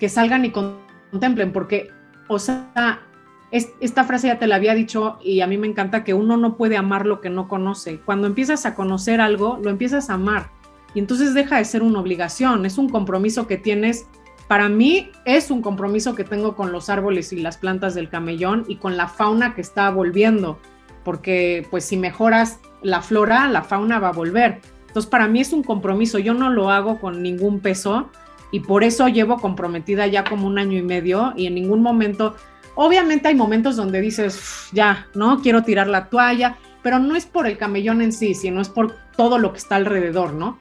que 0.00 0.08
salgan 0.08 0.44
y 0.44 0.50
contemplen, 0.50 1.52
porque, 1.52 1.90
o 2.26 2.40
sea, 2.40 3.06
esta 3.50 4.04
frase 4.04 4.26
ya 4.26 4.38
te 4.38 4.46
la 4.46 4.56
había 4.56 4.74
dicho 4.74 5.18
y 5.22 5.40
a 5.40 5.46
mí 5.46 5.56
me 5.56 5.66
encanta 5.66 6.04
que 6.04 6.14
uno 6.14 6.36
no 6.36 6.56
puede 6.56 6.76
amar 6.76 7.06
lo 7.06 7.20
que 7.20 7.30
no 7.30 7.48
conoce. 7.48 7.98
Cuando 8.00 8.26
empiezas 8.26 8.66
a 8.66 8.74
conocer 8.74 9.20
algo, 9.20 9.58
lo 9.62 9.70
empiezas 9.70 10.10
a 10.10 10.14
amar 10.14 10.50
y 10.94 10.98
entonces 10.98 11.34
deja 11.34 11.58
de 11.58 11.64
ser 11.64 11.82
una 11.82 12.00
obligación, 12.00 12.66
es 12.66 12.78
un 12.78 12.88
compromiso 12.88 13.46
que 13.46 13.56
tienes. 13.56 14.06
Para 14.48 14.68
mí 14.68 15.10
es 15.24 15.50
un 15.50 15.60
compromiso 15.60 16.14
que 16.14 16.24
tengo 16.24 16.56
con 16.56 16.72
los 16.72 16.88
árboles 16.88 17.32
y 17.32 17.40
las 17.40 17.58
plantas 17.58 17.94
del 17.94 18.08
camellón 18.08 18.64
y 18.68 18.76
con 18.76 18.96
la 18.96 19.08
fauna 19.08 19.54
que 19.54 19.60
está 19.60 19.90
volviendo, 19.90 20.58
porque 21.04 21.66
pues 21.70 21.84
si 21.84 21.96
mejoras 21.96 22.60
la 22.82 23.02
flora, 23.02 23.48
la 23.48 23.62
fauna 23.62 23.98
va 23.98 24.08
a 24.08 24.12
volver. 24.12 24.60
Entonces 24.86 25.10
para 25.10 25.28
mí 25.28 25.40
es 25.40 25.52
un 25.52 25.62
compromiso, 25.62 26.18
yo 26.18 26.32
no 26.32 26.50
lo 26.50 26.70
hago 26.70 26.98
con 26.98 27.22
ningún 27.22 27.60
peso 27.60 28.08
y 28.50 28.60
por 28.60 28.84
eso 28.84 29.08
llevo 29.08 29.36
comprometida 29.36 30.06
ya 30.06 30.24
como 30.24 30.46
un 30.46 30.58
año 30.58 30.78
y 30.78 30.82
medio 30.82 31.34
y 31.36 31.46
en 31.46 31.54
ningún 31.54 31.82
momento 31.82 32.34
Obviamente 32.80 33.26
hay 33.26 33.34
momentos 33.34 33.74
donde 33.74 34.00
dices, 34.00 34.68
ya, 34.70 35.08
¿no? 35.12 35.42
Quiero 35.42 35.64
tirar 35.64 35.88
la 35.88 36.08
toalla, 36.08 36.58
pero 36.80 37.00
no 37.00 37.16
es 37.16 37.26
por 37.26 37.48
el 37.48 37.58
camellón 37.58 38.00
en 38.02 38.12
sí, 38.12 38.34
sino 38.34 38.60
es 38.60 38.68
por 38.68 38.94
todo 39.16 39.36
lo 39.40 39.50
que 39.50 39.58
está 39.58 39.74
alrededor, 39.74 40.32
¿no? 40.32 40.60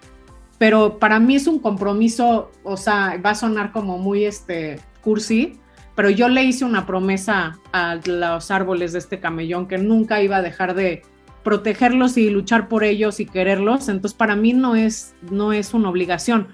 Pero 0.57 0.97
para 0.97 1.19
mí 1.19 1.35
es 1.35 1.45
un 1.45 1.59
compromiso, 1.59 2.51
o 2.63 2.75
sea, 2.75 3.21
va 3.23 3.29
a 3.29 3.35
sonar 3.35 3.71
como 3.71 3.99
muy 3.99 4.25
este 4.25 4.79
cursi, 5.03 5.59
pero 5.93 6.09
yo 6.09 6.27
le 6.27 6.43
hice 6.43 6.65
una 6.65 6.87
promesa 6.87 7.59
a 7.71 7.99
los 8.07 8.49
árboles 8.49 8.93
de 8.93 8.99
este 8.99 9.19
camellón 9.19 9.67
que 9.67 9.77
nunca 9.77 10.19
iba 10.19 10.37
a 10.37 10.41
dejar 10.41 10.73
de 10.73 11.03
protegerlos 11.43 12.17
y 12.17 12.31
luchar 12.31 12.67
por 12.67 12.83
ellos 12.83 13.19
y 13.19 13.27
quererlos, 13.27 13.89
entonces 13.89 14.17
para 14.17 14.35
mí 14.35 14.53
no 14.53 14.75
es 14.75 15.13
no 15.29 15.53
es 15.53 15.75
una 15.75 15.91
obligación, 15.91 16.47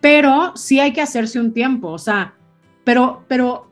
pero 0.00 0.56
sí 0.56 0.78
hay 0.78 0.92
que 0.92 1.02
hacerse 1.02 1.40
un 1.40 1.52
tiempo, 1.52 1.88
o 1.88 1.98
sea, 1.98 2.34
pero 2.84 3.24
pero 3.26 3.71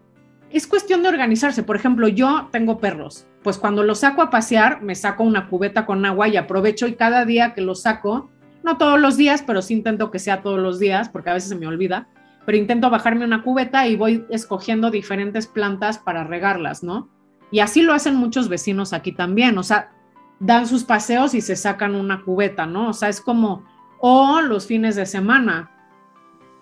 es 0.51 0.67
cuestión 0.67 1.03
de 1.03 1.09
organizarse. 1.09 1.63
Por 1.63 1.77
ejemplo, 1.77 2.09
yo 2.09 2.49
tengo 2.51 2.79
perros, 2.79 3.27
pues 3.43 3.59
cuando 3.59 3.83
los 3.83 4.01
saco 4.01 4.23
a 4.23 4.31
pasear, 4.31 4.83
me 4.83 4.95
saco 4.95 5.23
una 5.23 5.49
cubeta 5.49 5.87
con 5.87 6.05
agua 6.05 6.29
y 6.29 6.37
aprovecho 6.37 6.87
y 6.87 6.95
cada 6.95 7.25
día 7.25 7.55
que 7.55 7.61
los 7.61 7.83
saco, 7.83 8.31
no 8.63 8.77
todos 8.77 9.01
los 9.01 9.17
días, 9.17 9.43
pero 9.47 9.63
sí 9.63 9.75
intento 9.75 10.11
que 10.11 10.19
sea 10.19 10.43
todos 10.43 10.59
los 10.59 10.79
días, 10.79 11.09
porque 11.09 11.31
a 11.31 11.35
veces 11.35 11.49
se 11.49 11.57
me 11.57 11.67
olvida, 11.67 12.09
pero 12.45 12.59
intento 12.59 12.91
bajarme 12.91 13.25
una 13.25 13.43
cubeta 13.43 13.87
y 13.87 13.97
voy 13.97 14.25
escogiendo 14.31 14.91
diferentes 14.91 15.47
plantas 15.47 15.99
para 15.99 16.25
regarlas, 16.25 16.83
¿no? 16.83 17.09
Y 17.51 17.61
así 17.61 17.83
lo 17.83 17.93
hacen 17.93 18.17
muchos 18.17 18.49
vecinos 18.49 18.93
aquí 18.93 19.13
también, 19.13 19.57
o 19.57 19.63
sea, 19.63 19.93
dan 20.41 20.67
sus 20.67 20.85
paseos 20.85 21.35
y 21.35 21.41
se 21.41 21.57
sacan 21.57 21.95
una 21.95 22.23
cubeta, 22.23 22.67
¿no? 22.67 22.91
O 22.91 22.93
sea, 22.93 23.09
es 23.09 23.21
como, 23.21 23.65
o 23.99 24.41
los 24.41 24.67
fines 24.67 24.97
de 24.97 25.07
semana, 25.07 25.71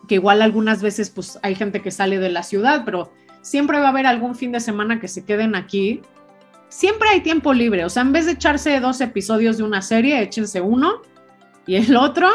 que 0.07 0.16
igual 0.16 0.42
algunas 0.42 0.83
veces 0.83 1.11
pues 1.11 1.38
hay 1.42 1.54
gente 1.54 1.83
que 1.83 1.90
sale 1.90 2.18
de 2.18 2.30
la 2.30 2.42
ciudad, 2.42 2.83
pero 2.85 3.12
siempre 3.49 3.81
va 3.81 3.87
a 3.87 3.88
haber 3.90 4.07
algún 4.07 4.35
fin 4.35 4.52
de 4.52 4.61
semana 4.61 5.00
que 5.00 5.09
se 5.09 5.25
queden 5.25 5.55
aquí. 5.55 6.02
Siempre 6.69 7.09
hay 7.09 7.21
tiempo 7.21 7.55
libre, 7.55 7.85
o 7.85 7.88
sea, 7.88 8.02
en 8.02 8.12
vez 8.12 8.26
de 8.26 8.33
echarse 8.33 8.78
dos 8.78 9.00
episodios 9.00 9.57
de 9.57 9.62
una 9.62 9.81
serie, 9.81 10.21
échense 10.21 10.61
uno 10.61 11.00
y 11.67 11.76
el 11.76 11.97
otro 11.97 12.28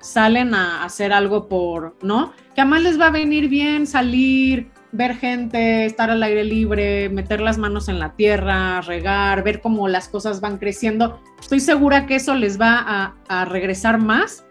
salen 0.00 0.54
a 0.54 0.84
hacer 0.84 1.12
algo 1.12 1.48
por, 1.48 1.96
¿no? 2.02 2.32
Que 2.54 2.60
además 2.60 2.82
les 2.82 3.00
va 3.00 3.08
a 3.08 3.10
venir 3.10 3.48
bien 3.48 3.88
salir, 3.88 4.70
ver 4.92 5.16
gente, 5.16 5.84
estar 5.84 6.08
al 6.08 6.22
aire 6.22 6.44
libre, 6.44 7.08
meter 7.08 7.40
las 7.40 7.58
manos 7.58 7.88
en 7.88 7.98
la 7.98 8.14
tierra, 8.14 8.80
regar, 8.80 9.42
ver 9.42 9.60
cómo 9.60 9.88
las 9.88 10.08
cosas 10.08 10.40
van 10.40 10.58
creciendo. 10.58 11.20
Estoy 11.40 11.58
segura 11.58 12.06
que 12.06 12.14
eso 12.14 12.34
les 12.36 12.60
va 12.60 13.14
a, 13.28 13.44
regresar 13.46 13.98
más 13.98 14.44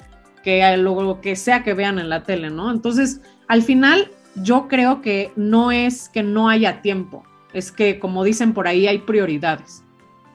que 0.43 0.63
a 0.63 0.75
lo 0.75 1.21
que 1.21 1.38
sea 1.38 1.63
que 1.63 1.73
vean 1.73 1.97
en 1.97 2.09
la 2.09 2.23
tele, 2.23 2.49
¿no? 2.49 2.71
Entonces, 2.71 3.21
al 3.47 3.61
final, 3.61 4.11
yo 4.36 4.67
creo 4.67 5.01
que 5.01 5.31
no 5.36 5.71
es 5.71 6.09
que 6.09 6.24
no 6.24 6.50
haya 6.50 6.81
tiempo, 6.81 7.24
es 7.53 7.71
que 7.71 8.00
como 8.00 8.24
dicen 8.24 8.53
por 8.53 8.67
ahí 8.67 8.88
hay 8.88 9.00
prioridades. 9.00 9.83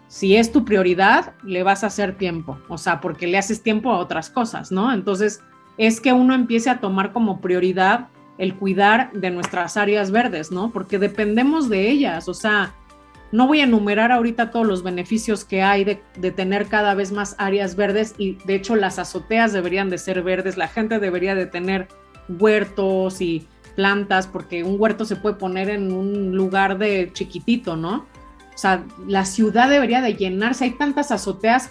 Si 0.09 0.37
es 0.37 0.53
tu 0.53 0.65
prioridad, 0.65 1.35
le 1.43 1.63
vas 1.63 1.83
a 1.83 1.89
hacer 1.89 2.17
tiempo, 2.17 2.59
o 2.69 2.79
sea, 2.79 3.01
porque 3.01 3.27
le 3.27 3.39
haces 3.39 3.63
tiempo 3.63 3.91
a 3.91 3.99
otras 3.99 4.31
cosas, 4.31 4.71
¿no? 4.71 4.93
Entonces, 4.93 5.41
es 5.77 6.01
que 6.01 6.13
uno 6.13 6.35
empiece 6.35 6.71
a 6.71 6.79
tomar 6.79 7.13
como 7.13 7.41
prioridad 7.41 8.09
el 8.39 8.55
cuidar 8.55 9.13
de 9.13 9.31
nuestras 9.31 9.77
áreas 9.77 10.11
verdes, 10.11 10.53
¿no? 10.53 10.73
Porque 10.73 10.99
dependemos 10.99 11.69
de 11.69 11.91
ellas, 11.91 12.29
o 12.29 12.35
sea, 12.35 12.75
no 13.33 13.49
voy 13.49 13.61
a 13.61 13.65
enumerar 13.65 14.13
ahorita 14.13 14.51
todos 14.51 14.67
los 14.67 14.85
beneficios 14.85 15.45
que 15.45 15.63
hay 15.63 15.83
de, 15.83 16.03
de, 16.17 16.31
tener 16.31 16.67
cada 16.67 16.95
vez 16.95 17.11
más 17.11 17.35
áreas 17.39 17.75
verdes 17.75 18.15
y 18.17 18.35
de 18.45 18.55
hecho 18.55 18.77
las 18.77 19.01
azoteas 19.01 19.53
deberían 19.53 19.91
de 19.91 19.99
ser 19.99 20.23
verdes, 20.23 20.57
la 20.57 20.69
gente 20.69 21.01
debería 21.01 21.35
de 21.35 21.47
tener 21.47 21.89
huertos 22.29 23.21
y 23.21 23.49
plantas, 23.75 24.27
porque 24.27 24.65
un 24.65 24.77
huerto 24.79 25.05
se 25.05 25.17
puede 25.17 25.37
poner 25.37 25.71
en 25.71 25.93
un 25.93 26.37
lugar 26.37 26.79
de 26.79 27.11
chiquitito, 27.13 27.77
¿no? 27.77 28.07
O 28.55 28.59
sea, 28.59 28.85
la 29.07 29.25
ciudad 29.25 29.69
debería 29.69 30.01
de 30.01 30.15
llenarse, 30.15 30.65
hay 30.65 30.71
tantas 30.73 31.11
azoteas 31.11 31.71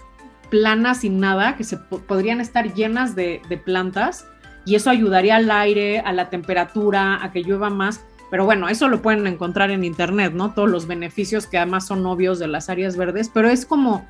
planas 0.50 1.04
y 1.04 1.10
nada 1.10 1.56
que 1.56 1.64
se 1.64 1.78
podrían 1.78 2.42
estar 2.42 2.74
llenas 2.74 3.16
de, 3.16 3.42
de 3.50 3.58
plantas 3.58 4.28
y 4.66 4.76
eso 4.76 4.90
ayudaría 4.90 5.38
al 5.38 5.50
aire, 5.50 6.00
a 6.00 6.12
la 6.14 6.30
temperatura, 6.30 7.24
a 7.24 7.32
que 7.32 7.42
llueva 7.42 7.70
más. 7.70 8.06
Pero 8.30 8.46
bueno, 8.46 8.68
eso 8.68 8.90
lo 8.90 9.02
pueden 9.02 9.28
encontrar 9.28 9.72
en 9.72 9.84
internet, 9.84 10.34
¿no? 10.34 10.54
Todos 10.54 10.70
los 10.70 10.88
beneficios 10.88 11.48
que 11.48 11.58
además 11.58 11.88
son 11.88 12.06
obvios 12.06 12.40
de 12.40 12.48
las 12.48 12.70
áreas 12.70 12.98
verdes, 12.98 13.30
pero 13.34 13.50
es 13.50 13.66
como, 13.66 14.08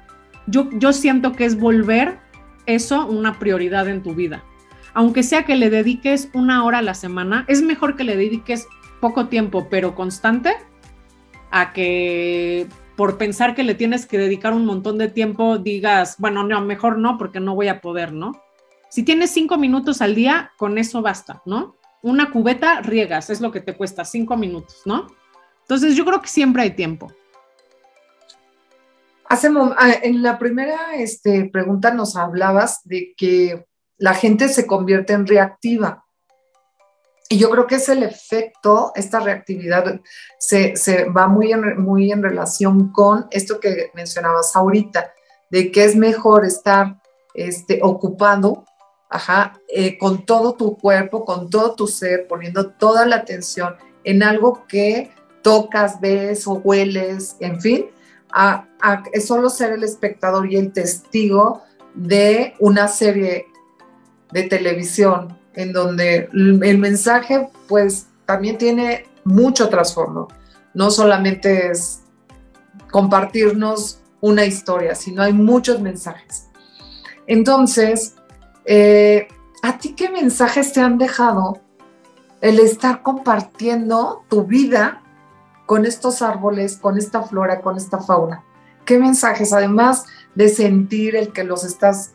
yo, 0.48 0.70
yo 0.74 0.94
siento 0.94 1.34
que 1.34 1.46
es 1.46 1.60
volver 1.60 2.20
eso 2.66 3.06
una 3.06 3.38
prioridad 3.40 3.88
en 3.88 4.02
tu 4.02 4.16
vida 4.16 4.44
aunque 4.94 5.24
sea 5.24 5.44
que 5.44 5.56
le 5.56 5.70
dediques 5.70 6.30
una 6.34 6.64
hora 6.64 6.80
a 6.80 6.84
la 6.84 6.94
semana, 6.94 7.46
es 7.48 7.62
mejor 7.62 7.96
que 7.96 8.04
le 8.04 8.16
dediques 8.16 8.68
poco 9.00 9.28
tiempo, 9.28 9.68
pero 9.70 9.96
constante, 9.96 10.56
a 11.52 11.74
que 11.74 12.68
por 12.96 13.18
pensar 13.18 13.56
que 13.56 13.64
le 13.64 13.76
tienes 13.76 14.06
que 14.06 14.18
dedicar 14.18 14.54
un 14.54 14.66
montón 14.66 14.98
de 14.98 15.10
tiempo 15.10 15.58
digas, 15.58 16.16
bueno, 16.20 16.44
no, 16.44 16.62
mejor 16.62 16.98
no, 17.00 17.18
porque 17.18 17.40
no 17.40 17.56
voy 17.56 17.68
a 17.68 17.82
poder, 17.82 18.14
¿no? 18.14 18.32
Si 18.90 19.04
tienes 19.04 19.32
cinco 19.32 19.58
minutos 19.58 20.02
al 20.02 20.14
día, 20.14 20.52
con 20.58 20.78
eso 20.78 21.02
basta, 21.02 21.42
¿no? 21.46 21.76
Una 22.04 22.32
cubeta 22.32 22.82
riegas, 22.82 23.30
es 23.30 23.42
lo 23.42 23.52
que 23.52 23.62
te 23.62 23.76
cuesta, 23.76 24.06
cinco 24.06 24.38
minutos, 24.38 24.82
¿no? 24.86 25.08
Entonces 25.62 25.96
yo 25.96 26.06
creo 26.06 26.22
que 26.22 26.28
siempre 26.28 26.62
hay 26.62 26.72
tiempo. 26.72 27.12
Hace, 29.28 29.50
ah, 29.78 29.94
en 30.04 30.22
la 30.22 30.38
primera 30.38 30.96
este, 30.96 31.50
pregunta 31.52 31.92
nos 31.92 32.16
hablabas 32.16 32.82
de 32.84 33.14
que 33.18 33.66
la 33.98 34.14
gente 34.14 34.50
se 34.50 34.68
convierte 34.68 35.14
en 35.14 35.28
reactiva. 35.28 36.04
Y 37.30 37.38
yo 37.38 37.50
creo 37.50 37.68
que 37.68 37.76
es 37.76 37.90
el 37.90 38.04
efecto, 38.04 38.92
esta 38.96 39.20
reactividad 39.20 40.00
se, 40.38 41.06
va 41.06 41.28
muy 41.28 41.52
en, 41.52 41.82
muy 41.82 42.12
en 42.12 42.22
relación 42.22 42.92
con 42.92 43.28
esto 43.32 43.60
que 43.60 43.92
mencionabas 43.94 44.56
ahorita, 44.56 45.12
de 45.50 45.72
que 45.72 45.86
es 45.86 45.96
mejor 45.96 46.46
estar 46.46 47.02
este, 47.34 47.80
ocupado 47.82 48.66
ajá, 49.14 49.54
eh, 49.70 49.98
con 50.00 50.26
todo 50.26 50.54
tu 50.56 50.76
cuerpo, 50.78 51.24
con 51.24 51.50
todo 51.50 51.76
tu 51.76 51.88
ser, 51.88 52.28
poniendo 52.28 52.72
toda 52.72 53.06
la 53.06 53.18
atención 53.18 53.76
en 54.04 54.24
algo 54.24 54.66
que 54.68 55.12
tocas, 55.44 56.02
ves 56.02 56.48
o 56.48 56.54
hueles, 56.54 57.36
en 57.40 57.62
fin, 57.62 57.86
a, 58.32 58.68
a 58.82 59.04
solo 59.26 59.50
ser 59.50 59.74
el 59.74 59.84
espectador 59.84 60.52
y 60.52 60.56
el 60.58 60.74
testigo 60.74 61.62
de 61.94 62.56
una 62.60 62.88
serie 62.88 63.46
de 64.34 64.44
televisión, 64.44 65.38
en 65.54 65.72
donde 65.72 66.28
el 66.34 66.78
mensaje 66.80 67.50
pues 67.68 68.08
también 68.26 68.58
tiene 68.58 69.06
mucho 69.24 69.70
trasfondo. 69.70 70.28
No 70.74 70.90
solamente 70.90 71.70
es 71.70 72.02
compartirnos 72.92 74.00
una 74.22 74.46
historia, 74.46 74.96
sino 74.96 75.22
hay 75.22 75.34
muchos 75.34 75.82
mensajes. 75.82 76.50
Entonces, 77.28 78.16
eh, 78.66 79.28
¿a 79.62 79.78
ti 79.78 79.94
qué 79.94 80.10
mensajes 80.10 80.74
te 80.74 80.82
han 80.82 80.98
dejado 80.98 81.62
el 82.42 82.60
estar 82.60 83.04
compartiendo 83.04 84.26
tu 84.30 84.46
vida 84.46 85.02
con 85.66 85.86
estos 85.86 86.22
árboles, 86.22 86.78
con 86.78 86.98
esta 86.98 87.22
flora, 87.22 87.62
con 87.62 87.78
esta 87.78 88.00
fauna? 88.00 88.44
¿Qué 88.86 88.98
mensajes, 88.98 89.54
además 89.54 90.06
de 90.36 90.50
sentir 90.50 91.16
el 91.16 91.32
que 91.32 91.44
los 91.44 91.64
estás 91.64 92.13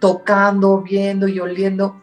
tocando, 0.00 0.82
viendo 0.82 1.28
y 1.28 1.40
oliendo. 1.40 2.00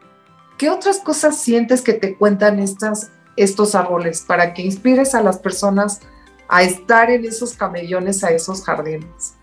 ¿Qué 0.58 0.70
otras 0.70 1.00
cosas 1.00 1.38
sientes 1.38 1.82
que 1.82 1.94
te 1.94 2.16
cuentan 2.16 2.60
estas, 2.60 3.12
estos 3.36 3.76
árboles 3.76 4.24
para 4.26 4.54
que 4.54 4.62
inspires 4.62 5.14
a 5.16 5.22
las 5.22 5.38
personas 5.38 6.02
a 6.48 6.64
estar 6.64 7.10
en 7.10 7.26
esos 7.26 7.54
camellones, 7.54 8.24
a 8.24 8.30
esos 8.30 8.64
jardines? 8.64 9.36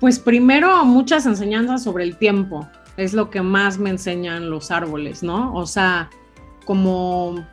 Pues 0.00 0.18
primero 0.18 0.84
muchas 0.84 1.26
enseñanzas 1.26 1.84
sobre 1.84 2.04
el 2.04 2.16
tiempo, 2.16 2.66
es 2.96 3.12
lo 3.12 3.30
que 3.30 3.42
más 3.42 3.78
me 3.78 3.90
enseñan 3.90 4.50
los 4.50 4.70
árboles, 4.70 5.22
¿no? 5.22 5.54
O 5.54 5.66
sea, 5.66 6.10
como, 6.64 7.46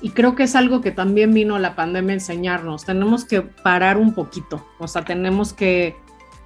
y 0.00 0.10
creo 0.10 0.34
que 0.34 0.42
es 0.42 0.56
algo 0.56 0.80
que 0.80 0.90
también 0.90 1.32
vino 1.32 1.58
la 1.58 1.76
pandemia 1.76 2.12
a 2.12 2.14
enseñarnos, 2.14 2.84
tenemos 2.84 3.24
que 3.24 3.42
parar 3.42 3.96
un 3.96 4.12
poquito, 4.12 4.66
o 4.78 4.88
sea, 4.88 5.04
tenemos 5.04 5.52
que 5.52 5.96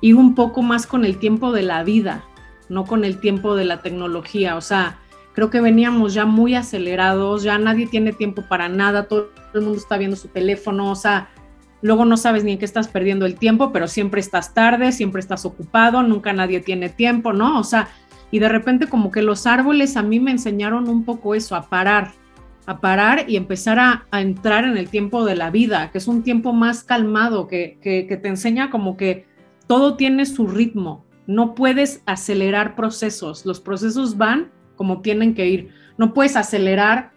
ir 0.00 0.16
un 0.16 0.34
poco 0.34 0.62
más 0.62 0.86
con 0.86 1.04
el 1.04 1.18
tiempo 1.18 1.52
de 1.52 1.62
la 1.62 1.82
vida, 1.84 2.24
no 2.68 2.84
con 2.84 3.04
el 3.04 3.18
tiempo 3.20 3.54
de 3.54 3.64
la 3.64 3.82
tecnología. 3.82 4.56
O 4.56 4.60
sea, 4.60 4.98
creo 5.32 5.50
que 5.50 5.60
veníamos 5.60 6.14
ya 6.14 6.24
muy 6.24 6.54
acelerados, 6.54 7.42
ya 7.42 7.58
nadie 7.58 7.86
tiene 7.86 8.12
tiempo 8.12 8.42
para 8.48 8.68
nada, 8.68 9.04
todo 9.04 9.30
el 9.54 9.62
mundo 9.62 9.78
está 9.78 9.98
viendo 9.98 10.16
su 10.16 10.28
teléfono, 10.28 10.90
o 10.90 10.96
sea, 10.96 11.30
luego 11.82 12.04
no 12.04 12.16
sabes 12.16 12.44
ni 12.44 12.52
en 12.52 12.58
qué 12.58 12.64
estás 12.64 12.88
perdiendo 12.88 13.26
el 13.26 13.36
tiempo, 13.36 13.72
pero 13.72 13.88
siempre 13.88 14.20
estás 14.20 14.54
tarde, 14.54 14.92
siempre 14.92 15.20
estás 15.20 15.44
ocupado, 15.44 16.02
nunca 16.02 16.32
nadie 16.32 16.60
tiene 16.60 16.88
tiempo, 16.88 17.32
¿no? 17.32 17.58
O 17.58 17.64
sea, 17.64 17.88
y 18.30 18.38
de 18.38 18.48
repente 18.48 18.86
como 18.86 19.10
que 19.10 19.22
los 19.22 19.46
árboles 19.46 19.96
a 19.96 20.02
mí 20.02 20.20
me 20.20 20.30
enseñaron 20.30 20.88
un 20.88 21.04
poco 21.04 21.34
eso, 21.34 21.56
a 21.56 21.68
parar, 21.68 22.12
a 22.66 22.80
parar 22.80 23.24
y 23.28 23.36
empezar 23.36 23.78
a, 23.78 24.04
entrar 24.12 24.64
en 24.64 24.76
el 24.76 24.88
tiempo 24.88 25.24
de 25.24 25.34
la 25.34 25.50
vida, 25.50 25.90
que 25.90 25.98
es 25.98 26.06
un 26.06 26.22
tiempo 26.22 26.52
más 26.52 26.84
calmado, 26.84 27.48
que, 27.48 27.78
que 27.82 28.16
te 28.16 28.28
enseña 28.28 28.70
como 28.70 28.96
que 28.96 29.29
todo 29.70 29.94
tiene 29.94 30.26
su 30.26 30.48
ritmo, 30.48 31.04
no 31.28 31.54
puedes 31.54 32.02
acelerar 32.04 32.74
procesos, 32.74 33.46
los 33.46 33.60
procesos 33.60 34.18
van 34.18 34.50
como 34.74 35.00
tienen 35.00 35.32
que 35.32 35.46
ir, 35.46 35.68
no 35.96 36.12
puedes 36.12 36.34
acelerar 36.34 37.12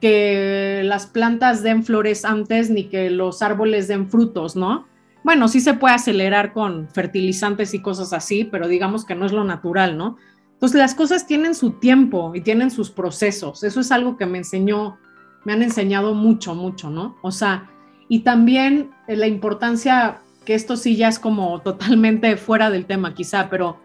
que 0.00 0.80
las 0.82 1.04
plantas 1.04 1.62
den 1.62 1.84
flores 1.84 2.24
antes 2.24 2.70
ni 2.70 2.84
que 2.84 3.10
los 3.10 3.42
árboles 3.42 3.86
den 3.86 4.08
frutos, 4.08 4.56
¿no? 4.56 4.86
Bueno, 5.24 5.46
sí 5.46 5.60
se 5.60 5.74
puede 5.74 5.94
acelerar 5.94 6.54
con 6.54 6.88
fertilizantes 6.88 7.74
y 7.74 7.82
cosas 7.82 8.14
así, 8.14 8.44
pero 8.44 8.66
digamos 8.66 9.04
que 9.04 9.14
no 9.14 9.26
es 9.26 9.32
lo 9.32 9.44
natural, 9.44 9.98
¿no? 9.98 10.16
Entonces 10.54 10.80
las 10.80 10.94
cosas 10.94 11.26
tienen 11.26 11.54
su 11.54 11.72
tiempo 11.72 12.32
y 12.34 12.40
tienen 12.40 12.70
sus 12.70 12.90
procesos. 12.90 13.62
Eso 13.62 13.78
es 13.78 13.92
algo 13.92 14.16
que 14.16 14.24
me 14.24 14.38
enseñó, 14.38 14.96
me 15.44 15.52
han 15.52 15.62
enseñado 15.62 16.14
mucho, 16.14 16.54
mucho, 16.54 16.88
¿no? 16.88 17.18
O 17.20 17.30
sea, 17.30 17.68
y 18.08 18.20
también 18.20 18.88
la 19.06 19.26
importancia, 19.26 20.22
que 20.44 20.54
esto 20.54 20.76
sí 20.76 20.96
ya 20.96 21.08
es 21.08 21.18
como 21.18 21.60
totalmente 21.60 22.36
fuera 22.36 22.70
del 22.70 22.86
tema 22.86 23.14
quizá, 23.14 23.48
pero 23.50 23.78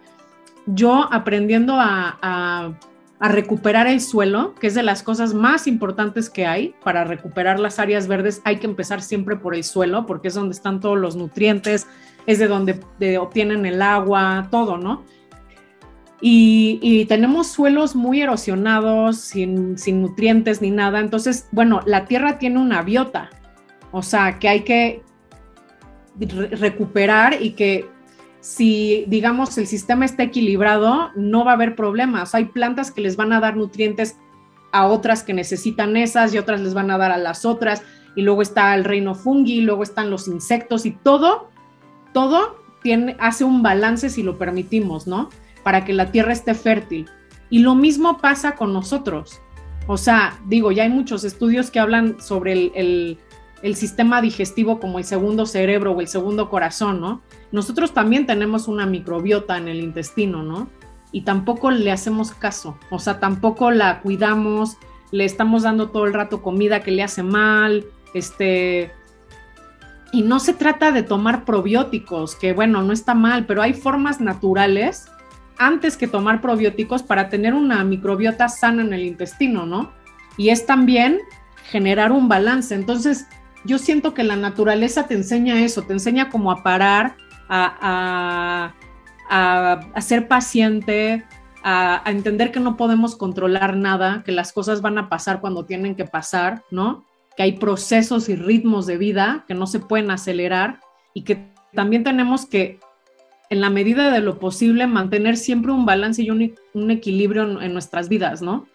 yo 0.65 1.07
aprendiendo 1.12 1.75
a, 1.79 2.17
a, 2.21 3.29
recuperar 3.29 3.88
el 3.88 4.01
suelo, 4.01 4.53
que 4.55 4.67
es 4.67 4.75
de 4.75 4.83
las 4.83 5.01
cosas 5.01 5.33
más 5.33 5.65
importantes 5.67 6.29
que 6.29 6.45
hay 6.45 6.75
para 6.83 7.05
recuperar 7.05 7.59
las 7.59 7.79
áreas 7.79 8.07
verdes, 8.07 8.41
hay 8.45 8.57
que 8.57 8.67
empezar 8.67 9.01
siempre 9.01 9.35
por 9.35 9.55
el 9.55 9.63
suelo, 9.63 10.05
porque 10.05 10.27
es 10.27 10.35
donde 10.35 10.53
están 10.53 10.79
todos 10.79 10.97
los 10.97 11.15
nutrientes, 11.15 11.88
es 12.27 12.39
de 12.39 12.47
donde 12.47 12.79
obtienen 13.17 13.65
el 13.65 13.81
agua, 13.81 14.47
todo, 14.51 14.77
¿no? 14.77 15.03
Y, 16.21 17.05
tenemos 17.05 17.47
suelos 17.47 17.95
muy 17.95 18.21
erosionados, 18.21 19.17
sin, 19.17 19.75
nutrientes 20.01 20.62
ni 20.62 20.71
nada. 20.71 21.00
Entonces, 21.00 21.47
bueno, 21.51 21.81
la 21.85 22.05
tierra 22.05 22.39
tiene 22.39 22.59
una 22.59 22.81
biota, 22.81 23.29
o 23.91 24.01
sea, 24.01 24.39
que 24.39 24.47
hay 24.47 24.62
que 24.63 25.03
recuperar 26.19 27.41
y 27.41 27.51
que 27.51 27.89
si, 28.39 29.05
digamos, 29.07 29.57
el 29.57 29.67
sistema 29.67 30.05
está 30.05 30.24
equilibrado, 30.24 31.12
no 31.15 31.45
va 31.45 31.51
a 31.51 31.55
haber 31.55 31.75
problemas. 31.75 32.36
Hay 32.36 32.45
plantas 32.45 32.91
que 32.91 33.01
les 33.01 33.15
van 33.15 33.34
a 33.34 33.39
dar 33.39 33.55
nutrientes 33.57 34.17
a 34.72 34.88
otras 34.88 35.24
que 35.24 35.34
necesitan 35.34 35.98
esas 35.98 36.34
y 36.34 36.38
otras 36.38 36.62
les 36.62 36.74
van 36.74 36.91
a 36.91 36.98
dar 36.98 37.12
a 37.12 37.17
las 37.17 37.45
otras. 37.45 37.84
Y 38.15 38.22
luego 38.22 38.41
está 38.41 38.75
el 38.75 38.84
reino 38.84 39.15
fungi, 39.15 39.62
luego 39.62 39.84
están 39.84 40.10
los 40.10 40.27
insectos 40.27 40.86
y 40.86 40.91
todo, 40.91 41.50
todo 42.13 42.57
tiene, 42.81 43.17
hace 43.19 43.43
un 43.43 43.63
balance 43.63 44.10
si 44.10 44.24
lo 44.24 44.38
permitimos, 44.38 45.07
¿no? 45.07 45.29
para 45.65 45.84
que 45.84 45.93
la 45.93 46.12
tierra 46.12 46.31
esté 46.31 46.53
fértil. 46.53 47.10
Y 47.50 47.60
lo 47.60 47.74
mismo 47.74 48.19
pasa 48.19 48.55
con 48.55 48.72
nosotros. 48.72 49.41
O 49.88 49.98
sea, 49.98 50.39
digo, 50.45 50.72
ya 50.72 50.84
hay 50.84 50.89
muchos 50.89 51.24
estudios 51.24 51.72
que 51.72 51.79
hablan 51.79 52.22
sobre 52.22 52.72
el, 52.75 53.17
sistema 53.74 54.22
digestivo 54.22 54.79
como 54.79 55.00
el 55.00 55.05
segundo 55.05 55.48
cerebro 55.48 55.93
o 55.93 56.01
el 56.01 56.07
segundo 56.07 56.51
corazón, 56.51 57.01
¿no? 57.01 57.22
Nosotros 57.51 57.95
también 57.95 58.27
tenemos 58.27 58.67
una 58.67 58.86
microbiota 58.86 59.57
en 59.57 59.67
el 59.67 59.79
intestino, 59.79 60.43
¿no? 60.43 60.69
Y 61.12 61.22
tampoco 61.22 61.72
le 61.72 61.91
hacemos 61.91 62.31
caso, 62.31 62.77
o 62.91 63.00
sea, 63.00 63.19
tampoco 63.19 63.72
la 63.72 64.01
cuidamos, 64.01 64.77
le 65.10 65.25
estamos 65.25 65.63
dando 65.63 65.89
todo 65.89 66.05
el 66.05 66.13
rato 66.13 66.43
comida 66.43 66.81
que 66.81 66.91
le 66.91 67.01
hace 67.01 67.24
mal, 67.24 67.86
este, 68.13 68.91
y 70.12 70.22
no 70.22 70.39
se 70.39 70.53
trata 70.53 70.91
de 70.91 71.01
tomar 71.01 71.43
probióticos, 71.43 72.36
que 72.36 72.53
bueno, 72.53 72.84
no 72.84 72.93
está 72.93 73.15
mal, 73.15 73.48
pero 73.48 73.63
hay 73.63 73.74
formas 73.74 74.22
naturales 74.22 75.07
antes 75.58 75.97
que 75.97 76.08
tomar 76.08 76.39
probióticos 76.39 77.01
para 77.01 77.30
tener 77.30 77.54
una 77.54 77.84
microbiota 77.84 78.47
sana 78.47 78.84
en 78.84 78.93
el 78.93 79.01
intestino, 79.06 79.65
¿no? 79.65 79.91
Y 80.38 80.49
es 80.49 80.65
también 80.65 81.19
generar 81.69 82.12
un 82.12 82.28
balance. 82.28 82.75
Entonces, 82.75 83.28
yo 83.65 83.78
siento 83.78 84.13
que 84.13 84.23
la 84.23 84.36
naturaleza 84.36 85.08
te 85.08 85.13
enseña 85.13 85.63
eso, 85.63 85.84
te 85.84 85.93
enseña 85.93 86.30
como 86.30 86.51
a 86.51 86.63
parar, 86.63 87.17
a, 87.49 88.73
ser 89.99 90.28
paciente, 90.28 91.23
a, 91.63 92.08
a, 92.08 92.12
entender 92.12 92.51
que 92.51 92.60
no 92.60 92.78
podemos 92.78 93.15
controlar 93.15 93.75
nada, 93.75 94.23
que 94.25 94.32
las 94.32 94.54
cosas 94.54 94.82
van 94.82 94.97
a 94.97 95.10
pasar 95.10 95.41
cuando 95.41 95.65
tienen 95.65 95.95
que 95.95 96.06
pasar, 96.06 96.63
¿no? 96.71 97.06
Que 97.36 97.43
hay 97.43 97.54
procesos 97.54 98.30
y 98.30 98.36
ritmos 98.36 98.86
de 98.86 98.97
vida 98.97 99.45
que 99.47 99.54
no 99.54 99.67
se 99.67 99.80
pueden 99.80 100.12
acelerar 100.12 100.80
y 101.13 101.23
que 101.23 101.51
también 101.73 102.04
tenemos 102.04 102.45
que 102.45 102.80
en 103.49 103.62
la 103.62 103.69
medida 103.69 104.12
de 104.12 104.21
lo 104.21 104.39
posible, 104.39 104.88
mantener 104.88 105.38
siempre 105.38 105.71
un 105.71 105.86
balance 105.86 106.21
y 106.21 106.30
un, 106.30 106.91
equilibrio 106.91 107.62
en, 107.62 107.73
nuestras 107.73 108.10
vidas, 108.10 108.41
¿no? 108.41 108.67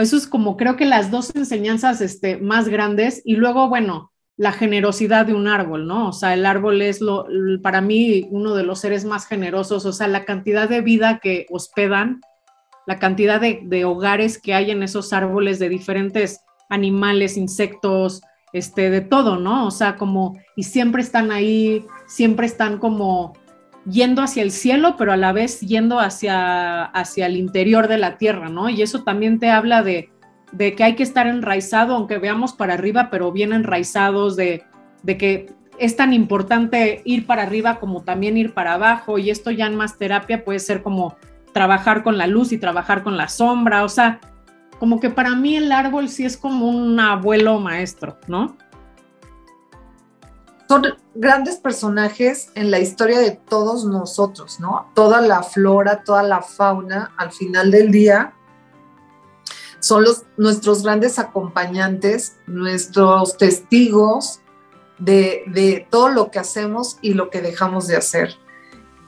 Eso 0.00 0.16
es 0.16 0.26
como 0.26 0.56
creo 0.56 0.76
que 0.76 0.86
las 0.86 1.10
dos 1.10 1.34
enseñanzas 1.34 2.00
este, 2.00 2.36
más 2.38 2.68
grandes 2.68 3.22
y 3.24 3.36
luego, 3.36 3.68
bueno, 3.68 4.10
la 4.40 4.52
generosidad 4.52 5.26
de 5.26 5.34
un 5.34 5.48
árbol, 5.48 5.86
¿no? 5.86 6.08
O 6.08 6.12
sea, 6.12 6.32
el 6.32 6.46
árbol 6.46 6.80
es 6.80 7.02
lo, 7.02 7.26
para 7.62 7.82
mí 7.82 8.26
uno 8.30 8.54
de 8.54 8.62
los 8.62 8.80
seres 8.80 9.04
más 9.04 9.26
generosos, 9.26 9.84
o 9.84 9.92
sea, 9.92 10.08
la 10.08 10.24
cantidad 10.24 10.66
de 10.66 10.80
vida 10.80 11.20
que 11.22 11.46
hospedan, 11.50 12.22
la 12.86 12.98
cantidad 12.98 13.38
de, 13.38 13.84
hogares 13.84 14.40
que 14.40 14.54
hay 14.54 14.70
en 14.70 14.82
esos 14.82 15.12
árboles 15.12 15.58
de 15.58 15.68
diferentes 15.68 16.40
animales, 16.70 17.36
insectos, 17.36 18.22
este, 18.54 18.88
de 18.88 19.02
todo, 19.02 19.36
¿no? 19.36 19.66
O 19.66 19.70
sea, 19.70 19.96
como, 19.96 20.38
y 20.56 20.62
siempre 20.62 21.02
están 21.02 21.32
ahí, 21.32 21.84
siempre 22.06 22.46
están 22.46 22.78
como 22.78 23.34
yendo 23.88 24.22
hacia 24.22 24.42
el 24.42 24.50
cielo, 24.50 24.96
pero 24.98 25.12
a 25.12 25.16
la 25.16 25.32
vez 25.32 25.60
yendo 25.60 26.00
hacia, 26.00 26.84
hacia 26.84 27.26
el 27.26 27.36
interior 27.36 27.88
de 27.88 27.98
la 27.98 28.18
tierra, 28.18 28.48
¿no? 28.48 28.68
Y 28.68 28.82
eso 28.82 29.02
también 29.02 29.38
te 29.38 29.50
habla 29.50 29.82
de, 29.82 30.10
de 30.52 30.74
que 30.74 30.84
hay 30.84 30.94
que 30.96 31.02
estar 31.02 31.26
enraizado, 31.26 31.94
aunque 31.94 32.18
veamos 32.18 32.52
para 32.52 32.74
arriba, 32.74 33.08
pero 33.10 33.32
bien 33.32 33.52
enraizados, 33.52 34.36
de, 34.36 34.64
de 35.02 35.16
que 35.16 35.46
es 35.78 35.96
tan 35.96 36.12
importante 36.12 37.00
ir 37.04 37.26
para 37.26 37.42
arriba 37.42 37.80
como 37.80 38.02
también 38.02 38.36
ir 38.36 38.52
para 38.52 38.74
abajo, 38.74 39.18
y 39.18 39.30
esto 39.30 39.50
ya 39.50 39.66
en 39.66 39.76
más 39.76 39.96
terapia 39.96 40.44
puede 40.44 40.58
ser 40.58 40.82
como 40.82 41.16
trabajar 41.52 42.02
con 42.02 42.18
la 42.18 42.26
luz 42.26 42.52
y 42.52 42.58
trabajar 42.58 43.02
con 43.02 43.16
la 43.16 43.28
sombra, 43.28 43.84
o 43.84 43.88
sea, 43.88 44.20
como 44.78 45.00
que 45.00 45.10
para 45.10 45.34
mí 45.34 45.56
el 45.56 45.72
árbol 45.72 46.08
sí 46.08 46.24
es 46.24 46.36
como 46.36 46.66
un 46.66 46.98
abuelo 47.00 47.58
maestro, 47.60 48.18
¿no? 48.28 48.56
Son 50.70 50.86
grandes 51.16 51.56
personajes 51.56 52.52
en 52.54 52.70
la 52.70 52.78
historia 52.78 53.18
de 53.18 53.32
todos 53.32 53.84
nosotros, 53.84 54.60
¿no? 54.60 54.88
Toda 54.94 55.20
la 55.20 55.42
flora, 55.42 56.04
toda 56.04 56.22
la 56.22 56.42
fauna, 56.42 57.12
al 57.16 57.32
final 57.32 57.72
del 57.72 57.90
día, 57.90 58.34
son 59.80 60.04
los, 60.04 60.26
nuestros 60.36 60.84
grandes 60.84 61.18
acompañantes, 61.18 62.36
nuestros 62.46 63.36
testigos 63.36 64.42
de, 65.00 65.88
todo 65.90 66.08
lo 66.08 66.30
que 66.30 66.38
hacemos 66.38 66.98
y 67.02 67.14
lo 67.14 67.30
que 67.30 67.42
dejamos 67.42 67.88
de 67.88 67.96
hacer. 67.96 68.36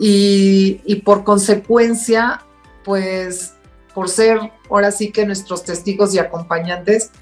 Y, 0.00 0.80
y 0.84 0.96
por 1.02 1.22
consecuencia, 1.22 2.44
pues 2.82 3.54
por 3.94 4.08
ser 4.08 4.50
ahora 4.68 4.90
sí 4.90 5.12
que 5.12 5.24
nuestros 5.26 5.62
testigos 5.62 6.12
y 6.12 6.18
acompañantes, 6.18 7.12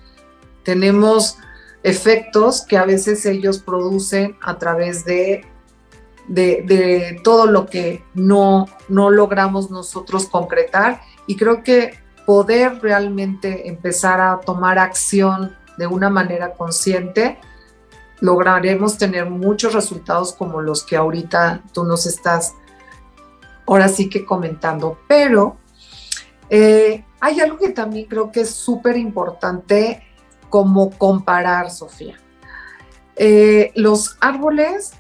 tenemos 0.63 1.37
efectos 1.83 2.63
que 2.63 2.77
a 2.77 2.85
veces 2.85 3.25
ellos 3.27 3.59
producen 3.59 4.37
a 4.43 4.59
través 4.59 5.05
de, 5.05 5.47
de, 6.29 7.21
todo 7.25 7.47
lo 7.47 7.67
que 7.67 8.05
no, 8.15 8.67
no 8.89 9.11
logramos 9.11 9.71
nosotros 9.71 10.27
concretar. 10.27 11.01
Y 11.27 11.37
creo 11.37 11.63
que 11.63 11.99
poder 12.27 12.81
realmente 12.81 13.69
empezar 13.69 14.21
a 14.21 14.41
tomar 14.41 14.79
acción 14.79 15.57
de 15.79 15.87
una 15.87 16.11
manera 16.11 16.53
consciente, 16.53 17.39
lograremos 18.21 18.99
tener 18.99 19.31
muchos 19.31 19.73
resultados 19.73 20.35
como 20.35 20.61
los 20.61 20.85
que 20.85 20.97
ahorita 20.97 21.63
tú 21.73 21.85
nos 21.85 22.05
estás 22.05 22.55
ahora 23.67 23.89
sí 23.89 24.11
que 24.11 24.27
comentando. 24.27 24.99
Pero 25.09 25.57
eh, 26.51 27.05
hay 27.21 27.41
algo 27.41 27.57
que 27.57 27.71
también 27.71 28.07
creo 28.07 28.31
que 28.31 28.41
es 28.41 28.51
súper 28.51 28.97
importante 28.97 30.03
como 30.51 30.91
comparar, 30.91 31.71
Sofía. 31.71 32.17
Eh, 33.17 33.73
los 33.75 34.17
árboles 34.21 34.93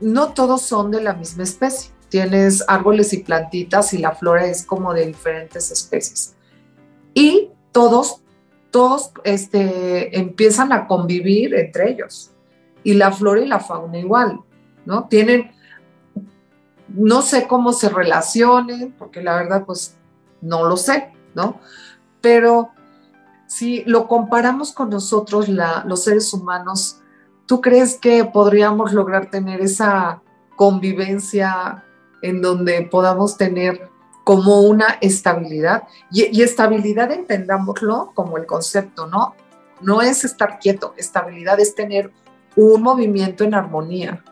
no 0.00 0.32
todos 0.32 0.62
son 0.62 0.90
de 0.90 1.00
la 1.00 1.14
misma 1.14 1.42
especie. 1.42 1.92
Tienes 2.08 2.64
árboles 2.68 3.12
y 3.12 3.18
plantitas 3.18 3.92
y 3.92 3.98
la 3.98 4.12
flora 4.12 4.46
es 4.46 4.64
como 4.64 4.94
de 4.94 5.06
diferentes 5.06 5.70
especies. 5.70 6.36
Y 7.12 7.50
todos, 7.72 8.22
todos 8.70 9.10
este, 9.24 10.16
empiezan 10.16 10.72
a 10.72 10.86
convivir 10.86 11.54
entre 11.54 11.90
ellos. 11.90 12.30
Y 12.84 12.94
la 12.94 13.10
flora 13.10 13.40
y 13.40 13.48
la 13.48 13.60
fauna 13.60 13.98
igual, 13.98 14.40
¿no? 14.84 15.08
Tienen, 15.08 15.50
no 16.88 17.22
sé 17.22 17.46
cómo 17.48 17.72
se 17.72 17.88
relacionen, 17.88 18.92
porque 18.98 19.22
la 19.22 19.34
verdad 19.36 19.64
pues 19.64 19.96
no 20.40 20.68
lo 20.68 20.76
sé, 20.76 21.12
¿no? 21.34 21.58
pero 22.24 22.70
si 23.54 23.84
lo 23.84 24.08
comparamos 24.08 24.72
con 24.72 24.90
nosotros, 24.90 25.48
los 25.48 26.02
seres 26.02 26.34
humanos, 26.34 27.00
¿tú 27.46 27.60
crees 27.60 27.96
que 27.96 28.24
podríamos 28.24 28.92
lograr 28.92 29.30
tener 29.30 29.60
esa 29.60 30.22
convivencia 30.56 31.84
en 32.20 32.42
donde 32.42 32.82
podamos 32.82 33.36
tener 33.36 33.88
como 34.24 34.62
una 34.62 34.98
estabilidad? 35.00 35.84
Y, 36.10 36.42
estabilidad 36.42 37.12
entendámoslo 37.12 38.10
como 38.12 38.38
el 38.38 38.46
concepto, 38.46 39.06
¿no? 39.06 39.36
No 39.80 40.02
es 40.02 40.24
estar 40.24 40.58
quieto, 40.58 40.92
estabilidad 40.96 41.60
es 41.60 41.76
tener 41.76 42.10
un 42.56 42.82
movimiento 42.82 43.44
en 43.44 43.54
armonía. 43.54 44.24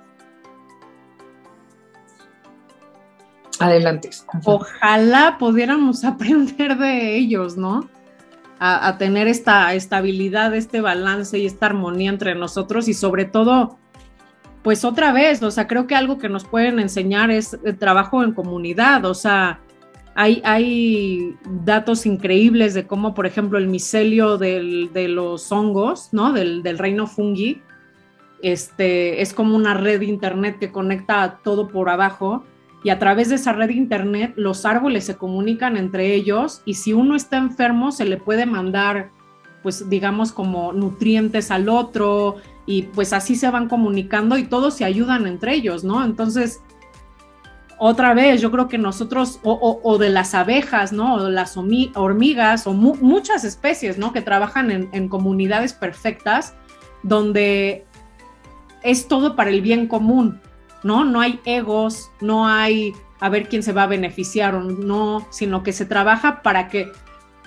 Adelante. 3.60 4.10
Ojalá 4.44 5.36
pudiéramos 5.38 6.04
aprender 6.04 6.76
de 6.76 7.14
ellos, 7.16 7.56
¿no? 7.56 7.88
A, 8.64 8.96
tener 8.96 9.26
esta 9.26 9.74
estabilidad, 9.74 10.54
este 10.54 10.80
balance 10.80 11.36
y 11.36 11.46
esta 11.46 11.66
armonía 11.66 12.10
entre 12.10 12.36
nosotros 12.36 12.86
y 12.86 12.94
sobre 12.94 13.24
todo, 13.24 13.76
pues 14.62 14.84
otra 14.84 15.12
vez, 15.12 15.42
o 15.42 15.50
sea, 15.50 15.66
creo 15.66 15.88
que 15.88 15.96
algo 15.96 16.18
que 16.18 16.28
nos 16.28 16.44
pueden 16.44 16.78
enseñar 16.78 17.32
es 17.32 17.58
el 17.64 17.76
trabajo 17.76 18.22
en 18.22 18.32
comunidad, 18.32 19.04
o 19.04 19.14
sea, 19.14 19.60
hay, 20.14 20.40
hay 20.44 21.36
datos 21.64 22.06
increíbles 22.06 22.72
de 22.74 22.86
cómo, 22.86 23.14
por 23.14 23.26
ejemplo, 23.26 23.58
el 23.58 23.66
micelio 23.66 24.38
de 24.38 25.08
los 25.08 25.50
hongos, 25.50 26.10
¿no? 26.12 26.32
Del, 26.32 26.62
del 26.62 26.78
reino 26.78 27.08
fungi, 27.08 27.62
este, 28.42 29.22
es 29.22 29.34
como 29.34 29.56
una 29.56 29.74
red 29.74 30.00
de 30.00 30.06
internet 30.06 30.58
que 30.60 30.70
conecta 30.70 31.40
todo 31.42 31.68
por 31.68 31.88
abajo 31.88 32.44
y 32.84 32.90
a 32.90 32.98
través 32.98 33.28
de 33.28 33.36
esa 33.36 33.52
red 33.52 33.68
de 33.68 33.74
internet 33.74 34.34
los 34.36 34.64
árboles 34.64 35.04
se 35.04 35.16
comunican 35.16 35.76
entre 35.76 36.14
ellos 36.14 36.62
y 36.64 36.74
si 36.74 36.92
uno 36.92 37.14
está 37.14 37.36
enfermo 37.36 37.92
se 37.92 38.04
le 38.04 38.16
puede 38.16 38.46
mandar 38.46 39.10
pues 39.62 39.88
digamos 39.88 40.32
como 40.32 40.72
nutrientes 40.72 41.50
al 41.50 41.68
otro 41.68 42.36
y 42.66 42.82
pues 42.82 43.12
así 43.12 43.36
se 43.36 43.50
van 43.50 43.68
comunicando 43.68 44.36
y 44.36 44.44
todos 44.44 44.74
se 44.74 44.84
ayudan 44.84 45.26
entre 45.26 45.54
ellos, 45.54 45.84
¿no? 45.84 46.04
Entonces, 46.04 46.60
otra 47.78 48.14
vez, 48.14 48.40
yo 48.40 48.50
creo 48.52 48.68
que 48.68 48.78
nosotros, 48.78 49.40
o, 49.42 49.98
de 49.98 50.10
las 50.10 50.34
abejas, 50.34 50.92
¿no? 50.92 51.14
O 51.14 51.28
las 51.28 51.56
hormigas, 51.56 52.66
o 52.68 52.72
muchas 52.72 53.42
especies, 53.44 53.98
¿no? 53.98 54.12
Que 54.12 54.20
trabajan 54.20 54.70
en 54.70 55.08
comunidades 55.08 55.72
perfectas, 55.72 56.54
donde 57.02 57.84
es 58.84 59.08
todo 59.08 59.34
para 59.34 59.50
el 59.50 59.62
bien 59.62 59.88
común. 59.88 60.40
¿No? 60.82 61.04
No 61.04 61.20
hay 61.20 61.40
egos, 61.44 62.10
no 62.20 62.46
hay 62.46 62.94
a 63.20 63.28
ver 63.28 63.48
quién 63.48 63.62
se 63.62 63.72
va 63.72 63.84
a 63.84 63.86
beneficiar 63.86 64.54
o 64.54 64.62
no, 64.62 65.26
sino 65.30 65.62
que 65.62 65.72
se 65.72 65.86
trabaja 65.86 66.42
para 66.42 66.68
que 66.68 66.90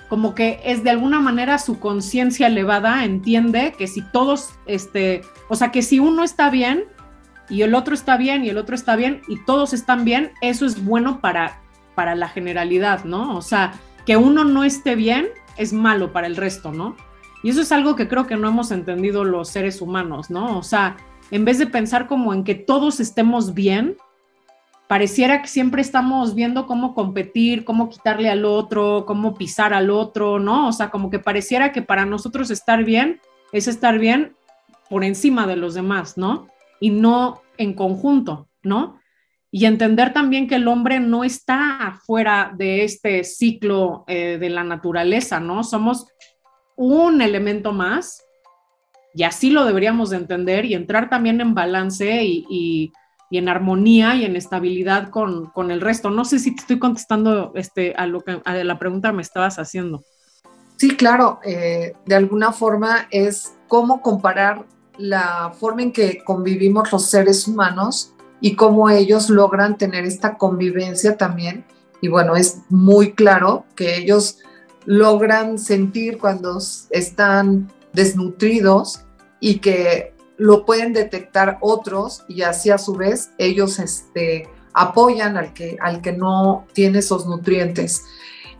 como 0.08 0.34
que 0.34 0.60
es 0.64 0.84
de 0.84 0.90
alguna 0.90 1.20
manera 1.20 1.58
su 1.58 1.78
conciencia 1.80 2.46
elevada 2.46 3.04
entiende 3.04 3.74
que 3.76 3.86
si 3.86 4.02
todos, 4.12 4.54
este, 4.66 5.22
o 5.48 5.56
sea, 5.56 5.72
que 5.72 5.82
si 5.82 5.98
uno 5.98 6.22
está 6.22 6.48
bien 6.48 6.84
y 7.48 7.62
el 7.62 7.74
otro 7.74 7.94
está 7.94 8.16
bien 8.16 8.44
y 8.44 8.48
el 8.48 8.58
otro 8.58 8.74
está 8.74 8.96
bien 8.96 9.20
y 9.28 9.44
todos 9.44 9.72
están 9.72 10.04
bien, 10.04 10.32
eso 10.40 10.64
es 10.64 10.84
bueno 10.84 11.20
para, 11.20 11.60
para 11.94 12.14
la 12.14 12.28
generalidad, 12.28 13.04
¿no? 13.04 13.36
O 13.36 13.42
sea, 13.42 13.74
que 14.04 14.16
uno 14.16 14.44
no 14.44 14.64
esté 14.64 14.94
bien 14.94 15.28
es 15.56 15.72
malo 15.72 16.12
para 16.12 16.26
el 16.26 16.36
resto, 16.36 16.72
¿no? 16.72 16.96
Y 17.42 17.50
eso 17.50 17.60
es 17.60 17.72
algo 17.72 17.96
que 17.96 18.08
creo 18.08 18.26
que 18.26 18.36
no 18.36 18.48
hemos 18.48 18.70
entendido 18.70 19.24
los 19.24 19.48
seres 19.48 19.80
humanos, 19.80 20.30
¿no? 20.30 20.58
O 20.58 20.62
sea, 20.62 20.96
en 21.30 21.44
vez 21.44 21.58
de 21.58 21.66
pensar 21.66 22.06
como 22.06 22.32
en 22.32 22.44
que 22.44 22.54
todos 22.54 23.00
estemos 23.00 23.54
bien, 23.54 23.96
pareciera 24.86 25.42
que 25.42 25.48
siempre 25.48 25.82
estamos 25.82 26.34
viendo 26.34 26.66
cómo 26.66 26.94
competir, 26.94 27.64
cómo 27.64 27.88
quitarle 27.88 28.30
al 28.30 28.44
otro, 28.44 29.04
cómo 29.06 29.34
pisar 29.34 29.74
al 29.74 29.90
otro, 29.90 30.38
¿no? 30.38 30.68
O 30.68 30.72
sea, 30.72 30.90
como 30.90 31.10
que 31.10 31.18
pareciera 31.18 31.72
que 31.72 31.82
para 31.82 32.06
nosotros 32.06 32.50
estar 32.50 32.84
bien 32.84 33.20
es 33.52 33.66
estar 33.66 33.98
bien 33.98 34.36
por 34.88 35.02
encima 35.02 35.46
de 35.46 35.56
los 35.56 35.74
demás, 35.74 36.16
¿no? 36.16 36.48
Y 36.78 36.90
no 36.90 37.42
en 37.58 37.74
conjunto, 37.74 38.48
¿no? 38.62 39.00
Y 39.50 39.64
entender 39.64 40.12
también 40.12 40.46
que 40.46 40.56
el 40.56 40.68
hombre 40.68 41.00
no 41.00 41.24
está 41.24 41.98
fuera 42.04 42.52
de 42.56 42.84
este 42.84 43.24
ciclo 43.24 44.04
eh, 44.06 44.38
de 44.38 44.50
la 44.50 44.62
naturaleza, 44.62 45.40
¿no? 45.40 45.64
Somos 45.64 46.06
un 46.76 47.22
elemento 47.22 47.72
más 47.72 48.25
y 49.16 49.22
así 49.22 49.48
lo 49.48 49.64
deberíamos 49.64 50.10
de 50.10 50.18
entender 50.18 50.66
y 50.66 50.74
entrar 50.74 51.08
también 51.08 51.40
en 51.40 51.54
balance 51.54 52.22
y, 52.22 52.92
en 53.30 53.48
armonía 53.48 54.14
y 54.14 54.26
en 54.26 54.36
estabilidad 54.36 55.08
con, 55.08 55.70
el 55.70 55.80
resto. 55.80 56.10
No 56.10 56.26
sé 56.26 56.38
si 56.38 56.54
te 56.54 56.60
estoy 56.60 56.78
contestando 56.78 57.52
este, 57.54 57.94
a, 57.96 58.06
lo 58.06 58.20
que, 58.20 58.42
a 58.44 58.54
la 58.56 58.78
pregunta 58.78 59.08
que 59.08 59.16
me 59.16 59.22
estabas 59.22 59.58
haciendo. 59.58 60.04
Sí, 60.76 60.96
claro, 60.96 61.40
eh, 61.44 61.94
de 62.04 62.14
alguna 62.14 62.52
forma 62.52 63.08
es 63.10 63.54
cómo 63.68 64.02
comparar 64.02 64.66
la 64.98 65.50
forma 65.58 65.80
en 65.80 65.92
que 65.92 66.22
convivimos 66.22 66.92
los 66.92 67.06
seres 67.06 67.48
humanos 67.48 68.12
y 68.42 68.54
cómo 68.54 68.90
ellos 68.90 69.30
logran 69.30 69.78
tener 69.78 70.04
esta 70.04 70.36
convivencia 70.36 71.16
también. 71.16 71.64
Y 72.02 72.08
bueno, 72.08 72.36
es 72.36 72.58
muy 72.68 73.12
claro 73.12 73.64
que 73.76 73.96
ellos 73.96 74.40
logran 74.84 75.58
sentir 75.58 76.18
cuando 76.18 76.58
están 76.90 77.72
desnutridos 77.94 79.05
y 79.40 79.58
que 79.58 80.14
lo 80.36 80.64
pueden 80.64 80.92
detectar 80.92 81.58
otros 81.60 82.24
y 82.28 82.42
así 82.42 82.70
a 82.70 82.78
su 82.78 82.94
vez 82.94 83.30
ellos 83.38 83.78
este, 83.78 84.48
apoyan 84.74 85.36
al 85.36 85.52
que, 85.54 85.76
al 85.80 86.02
que 86.02 86.12
no 86.12 86.66
tiene 86.72 86.98
esos 86.98 87.26
nutrientes. 87.26 88.04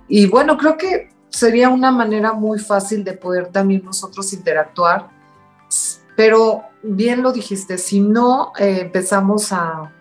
Y 0.09 0.27
bueno, 0.27 0.57
creo 0.57 0.77
que 0.79 1.11
sería 1.29 1.69
una 1.69 1.91
manera 1.91 2.33
muy 2.33 2.59
fácil 2.59 3.05
de 3.05 3.13
poder 3.13 3.49
también 3.49 3.85
nosotros 3.85 4.33
interactuar, 4.33 5.11
pero 6.17 6.63
bien 6.83 7.23
lo 7.23 7.33
dijiste, 7.33 7.77
si 7.77 8.01
no 8.01 8.53
eh, 8.59 8.79
empezamos 8.81 9.53
a, 9.53 9.93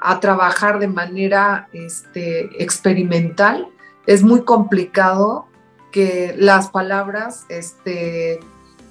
a, 0.00 0.20
trabajar 0.20 0.78
de 0.78 0.88
manera 0.88 1.68
este, 1.72 2.62
experimental, 2.62 3.68
es 4.06 4.22
muy 4.22 4.44
complicado 4.44 5.46
que 5.92 6.34
las 6.38 6.68
palabras 6.70 7.44
este, 7.50 8.40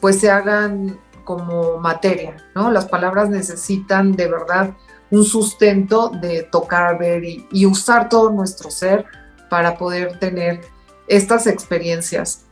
pues 0.06 0.20
se 0.20 0.30
hagan 0.30 1.00
como 1.24 1.80
materia, 1.80 2.36
¿no? 2.54 2.70
Las 2.70 2.86
palabras 2.86 3.28
necesitan 3.28 4.12
de 4.12 4.28
verdad 4.28 4.76
un 5.10 5.26
sustento 5.26 6.10
de 6.10 6.44
tocar, 6.44 7.00
ver 7.00 7.24
y, 7.24 7.66
usar 7.66 8.08
todo 8.08 8.30
nuestro 8.30 8.70
ser 8.70 9.08
para 9.50 9.80
poder 9.80 10.20
tener 10.20 10.62
estas 11.08 11.48
experiencias. 11.48 12.46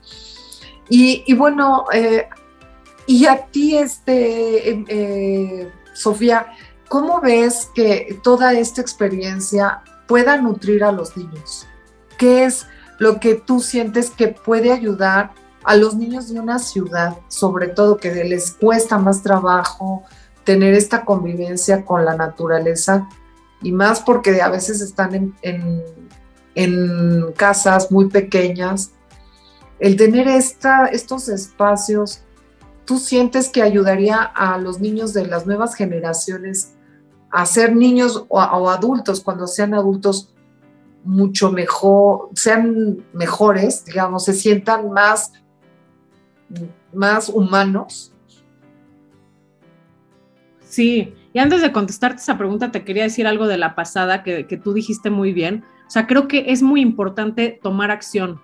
Y, 0.89 1.32
bueno, 1.36 1.86
eh, 1.94 2.28
y 3.06 3.28
a 3.28 3.46
ti, 3.46 3.78
este, 3.78 4.72
em, 4.72 4.86
eh, 4.88 5.72
Sofía, 5.94 6.48
¿cómo 6.89 7.22
ves 7.22 7.70
que 7.76 8.20
toda 8.24 8.54
esta 8.54 8.82
experiencia 8.82 9.84
pueda 10.08 10.38
nutrir 10.38 10.84
a 10.84 10.92
los 10.92 11.16
niños? 11.16 11.68
¿Qué 12.18 12.46
es 12.46 12.66
lo 12.98 13.20
que 13.20 13.36
tú 13.36 13.60
sientes 13.60 14.10
que 14.10 14.30
puede 14.30 14.72
ayudar 14.72 15.43
a 15.63 15.76
los 15.76 15.95
niños 15.95 16.30
de 16.30 16.39
una 16.39 16.60
ciudad, 16.60 17.17
sobre 17.28 17.67
todo 17.67 17.97
que 17.97 18.12
les 18.23 18.52
cuesta 18.52 18.97
más 18.97 19.21
trabajo 19.21 20.04
tener 20.43 20.73
esta 20.73 21.06
convivencia 21.06 21.86
con 21.86 22.06
la 22.06 22.15
naturaleza 22.15 23.08
y 23.62 23.71
más 23.71 24.02
porque 24.02 24.41
a 24.41 24.49
veces 24.49 24.82
están 24.82 25.34
en, 25.41 25.84
casas 27.36 27.91
muy 27.91 28.10
pequeñas, 28.10 28.91
el 29.80 29.95
tener 29.95 30.28
esta, 30.28 30.86
estos 30.86 31.30
espacios, 31.30 32.21
¿tú 32.86 32.99
sientes 32.99 33.49
que 33.49 33.62
ayudaría 33.62 34.21
a 34.21 34.58
los 34.58 34.80
niños 34.80 35.13
de 35.13 35.26
las 35.26 35.47
nuevas 35.47 35.76
generaciones 35.76 36.73
a 37.32 37.45
ser 37.45 37.76
niños 37.76 38.26
o, 38.28 38.39
o 38.39 38.69
adultos 38.69 39.21
cuando 39.21 39.47
sean 39.47 39.73
adultos 39.73 40.34
mucho 41.04 41.52
mejor, 41.52 42.30
sean 42.36 43.04
mejores, 43.13 43.86
digamos, 43.86 44.26
se 44.26 44.34
sientan 44.34 44.91
más 44.91 45.32
más 46.94 47.30
humanos. 47.30 48.14
Sí, 50.60 51.14
y 51.34 51.40
antes 51.40 51.62
de 51.62 51.72
contestarte 51.72 52.22
esa 52.22 52.38
pregunta, 52.38 52.72
te 52.72 52.84
quería 52.84 53.04
decir 53.04 53.28
algo 53.28 53.48
de 53.48 53.58
la 53.58 53.76
pasada 53.76 54.24
que, 54.24 54.44
tú 54.64 54.74
dijiste 54.74 55.10
muy 55.10 55.34
bien. 55.34 55.64
O 55.88 55.90
sea, 55.90 56.08
creo 56.08 56.28
que 56.28 56.46
es 56.48 56.64
muy 56.64 56.82
importante 56.82 57.60
tomar 57.62 57.92
acción. 57.92 58.42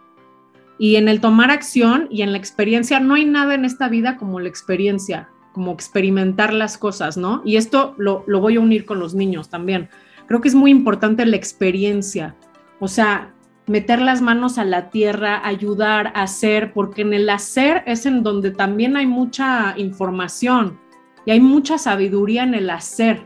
Y 0.78 0.96
en 0.96 1.08
el 1.08 1.22
tomar 1.22 1.52
acción 1.52 2.08
y 2.10 2.22
en 2.22 2.32
la 2.32 2.38
experiencia, 2.38 3.00
no 3.00 3.16
hay 3.16 3.26
nada 3.26 3.54
en 3.54 3.66
esta 3.66 3.90
vida 3.90 4.16
como 4.18 4.40
la 4.40 4.48
experiencia, 4.48 5.30
como 5.54 5.72
experimentar 5.72 6.54
las 6.54 6.78
cosas, 6.78 7.18
¿no? 7.18 7.42
Y 7.46 7.58
esto 7.58 7.96
lo, 7.98 8.24
lo 8.28 8.40
voy 8.40 8.56
a 8.56 8.62
unir 8.62 8.86
con 8.86 9.00
los 9.00 9.14
niños 9.14 9.50
también. 9.50 9.90
Creo 10.28 10.42
que 10.42 10.48
es 10.48 10.56
muy 10.56 10.72
importante 10.72 11.26
la 11.26 11.36
experiencia. 11.36 12.36
O 12.80 12.88
sea, 12.88 13.34
meter 13.70 14.02
las 14.02 14.20
manos 14.22 14.58
a 14.58 14.66
la 14.66 14.90
tierra, 14.90 15.46
ayudar, 15.48 16.12
hacer, 16.16 16.74
porque 16.74 17.04
en 17.04 17.14
el 17.14 17.30
hacer 17.30 17.84
es 17.86 18.08
en 18.08 18.24
donde 18.24 18.50
también 18.50 18.98
hay 18.98 19.06
mucha 19.06 19.76
información 19.78 20.80
y 21.24 21.32
hay 21.32 21.40
mucha 21.40 21.78
sabiduría 21.78 22.42
en 22.42 22.56
el 22.56 22.72
hacer. 22.72 23.22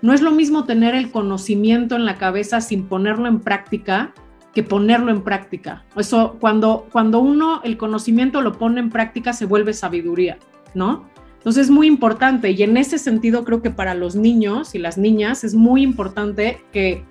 No 0.00 0.14
es 0.14 0.22
lo 0.22 0.30
mismo 0.30 0.64
tener 0.64 0.94
el 0.94 1.10
conocimiento 1.10 1.96
en 1.96 2.06
la 2.06 2.16
cabeza 2.16 2.62
sin 2.62 2.86
ponerlo 2.86 3.28
en 3.28 3.40
práctica 3.40 4.14
que 4.54 4.62
ponerlo 4.62 5.10
en 5.10 5.20
práctica. 5.22 5.84
Eso, 5.96 6.38
cuando, 6.40 6.88
cuando 6.90 7.20
uno 7.20 7.60
el 7.62 7.76
conocimiento 7.76 8.40
lo 8.40 8.54
pone 8.54 8.80
en 8.80 8.88
práctica, 8.88 9.34
se 9.34 9.44
vuelve 9.44 9.74
sabiduría, 9.74 10.38
¿no? 10.74 11.10
Entonces 11.36 11.66
es 11.66 11.70
muy 11.70 11.86
importante 11.88 12.52
y 12.52 12.62
en 12.62 12.78
ese 12.78 12.96
sentido 12.96 13.44
creo 13.44 13.60
que 13.60 13.70
para 13.70 13.94
los 13.94 14.16
niños 14.16 14.74
y 14.74 14.78
las 14.78 14.96
niñas 14.96 15.44
es 15.44 15.54
muy 15.54 15.82
importante 15.82 16.62
que, 16.72 17.04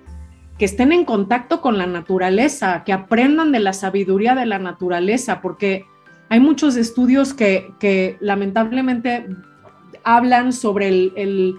que 0.58 0.64
estén 0.64 0.92
en 0.92 1.04
contacto 1.04 1.60
con 1.60 1.78
la 1.78 1.86
naturaleza, 1.86 2.82
que 2.84 2.92
aprendan 2.92 3.52
de 3.52 3.60
la 3.60 3.72
sabiduría 3.72 4.34
de 4.34 4.46
la 4.46 4.58
naturaleza, 4.58 5.40
porque 5.40 5.86
hay 6.28 6.40
muchos 6.40 6.76
estudios 6.76 7.32
que, 7.32 8.16
lamentablemente 8.20 9.26
hablan 10.04 10.52
sobre 10.52 10.88
el, 10.88 11.56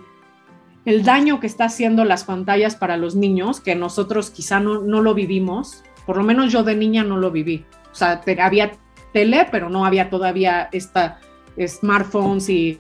el, 0.86 1.04
daño 1.04 1.40
que 1.40 1.48
está 1.48 1.66
haciendo 1.66 2.04
las 2.04 2.24
pantallas 2.24 2.76
para 2.76 2.98
los 2.98 3.16
niños, 3.16 3.62
que 3.62 3.76
nosotros 3.76 4.32
quizá 4.32 4.60
no, 4.60 4.82
no 4.82 5.02
lo 5.02 5.14
vivimos, 5.14 5.84
por 6.06 6.18
lo 6.18 6.24
menos 6.24 6.52
yo 6.52 6.64
de 6.64 6.76
niña 6.76 7.04
no 7.04 7.18
lo 7.18 7.32
viví. 7.32 7.66
O 7.92 7.96
sea, 7.96 8.22
había 8.40 8.72
tele, 9.14 9.48
pero 9.52 9.70
no 9.70 9.86
había 9.86 10.10
todavía 10.10 10.70
esta 10.72 11.20
smartphones 11.68 12.50
y 12.50 12.80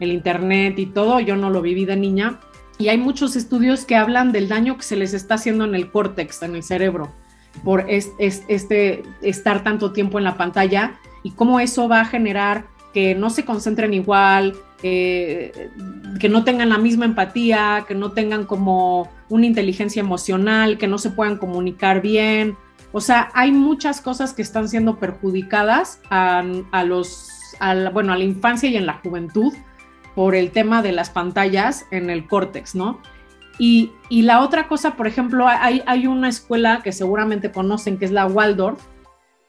el 0.00 0.12
internet 0.12 0.78
y 0.78 0.86
todo, 0.86 1.20
yo 1.20 1.36
no 1.36 1.50
lo 1.50 1.62
viví 1.62 1.84
de 1.84 1.96
niña. 1.96 2.40
Y 2.78 2.88
hay 2.88 2.98
muchos 2.98 3.36
estudios 3.36 3.84
que 3.84 3.96
hablan 3.96 4.32
del 4.32 4.48
daño 4.48 4.76
que 4.76 4.82
se 4.82 4.96
les 4.96 5.14
está 5.14 5.34
haciendo 5.34 5.64
en 5.64 5.74
el 5.74 5.90
córtex, 5.90 6.42
en 6.42 6.56
el 6.56 6.62
cerebro, 6.62 7.10
por 7.64 7.86
este, 7.88 9.02
estar 9.22 9.64
tanto 9.64 9.92
tiempo 9.92 10.18
en 10.18 10.24
la 10.24 10.36
pantalla 10.36 10.98
y 11.22 11.30
cómo 11.30 11.58
eso 11.58 11.88
va 11.88 12.00
a 12.00 12.04
generar 12.04 12.66
que 12.92 13.14
no 13.14 13.30
se 13.30 13.44
concentren 13.44 13.94
igual, 13.94 14.54
que 14.80 15.70
no 16.30 16.44
tengan 16.44 16.68
la 16.68 16.78
misma 16.78 17.06
empatía, 17.06 17.84
que 17.88 17.94
no 17.94 18.12
tengan 18.12 18.44
como 18.44 19.10
una 19.28 19.46
inteligencia 19.46 20.00
emocional, 20.00 20.78
que 20.78 20.86
no 20.86 20.98
se 20.98 21.10
puedan 21.10 21.38
comunicar 21.38 22.00
bien. 22.02 22.56
O 22.92 23.00
sea, 23.00 23.30
hay 23.34 23.52
muchas 23.52 24.00
cosas 24.00 24.32
que 24.32 24.42
están 24.42 24.68
siendo 24.68 24.98
perjudicadas 24.98 26.00
a, 26.10 26.44
a 26.70 26.84
los 26.84 27.28
a 27.58 27.90
bueno, 27.90 28.12
a 28.12 28.18
la 28.18 28.24
infancia 28.24 28.68
y 28.68 28.76
en 28.76 28.86
la 28.86 28.94
juventud 28.94 29.52
por 30.16 30.34
el 30.34 30.50
tema 30.50 30.82
de 30.82 30.92
las 30.92 31.10
pantallas 31.10 31.86
en 31.90 32.08
el 32.08 32.26
córtex, 32.26 32.74
¿no? 32.74 33.00
Y, 33.58 33.92
la 34.10 34.40
otra 34.40 34.66
cosa, 34.66 34.96
por 34.96 35.06
ejemplo, 35.06 35.46
hay, 35.46 35.82
hay 35.86 36.06
una 36.06 36.28
escuela 36.28 36.80
que 36.82 36.90
seguramente 36.90 37.52
conocen, 37.52 37.98
que 37.98 38.06
es 38.06 38.10
la 38.10 38.26
Waldorf, 38.26 38.82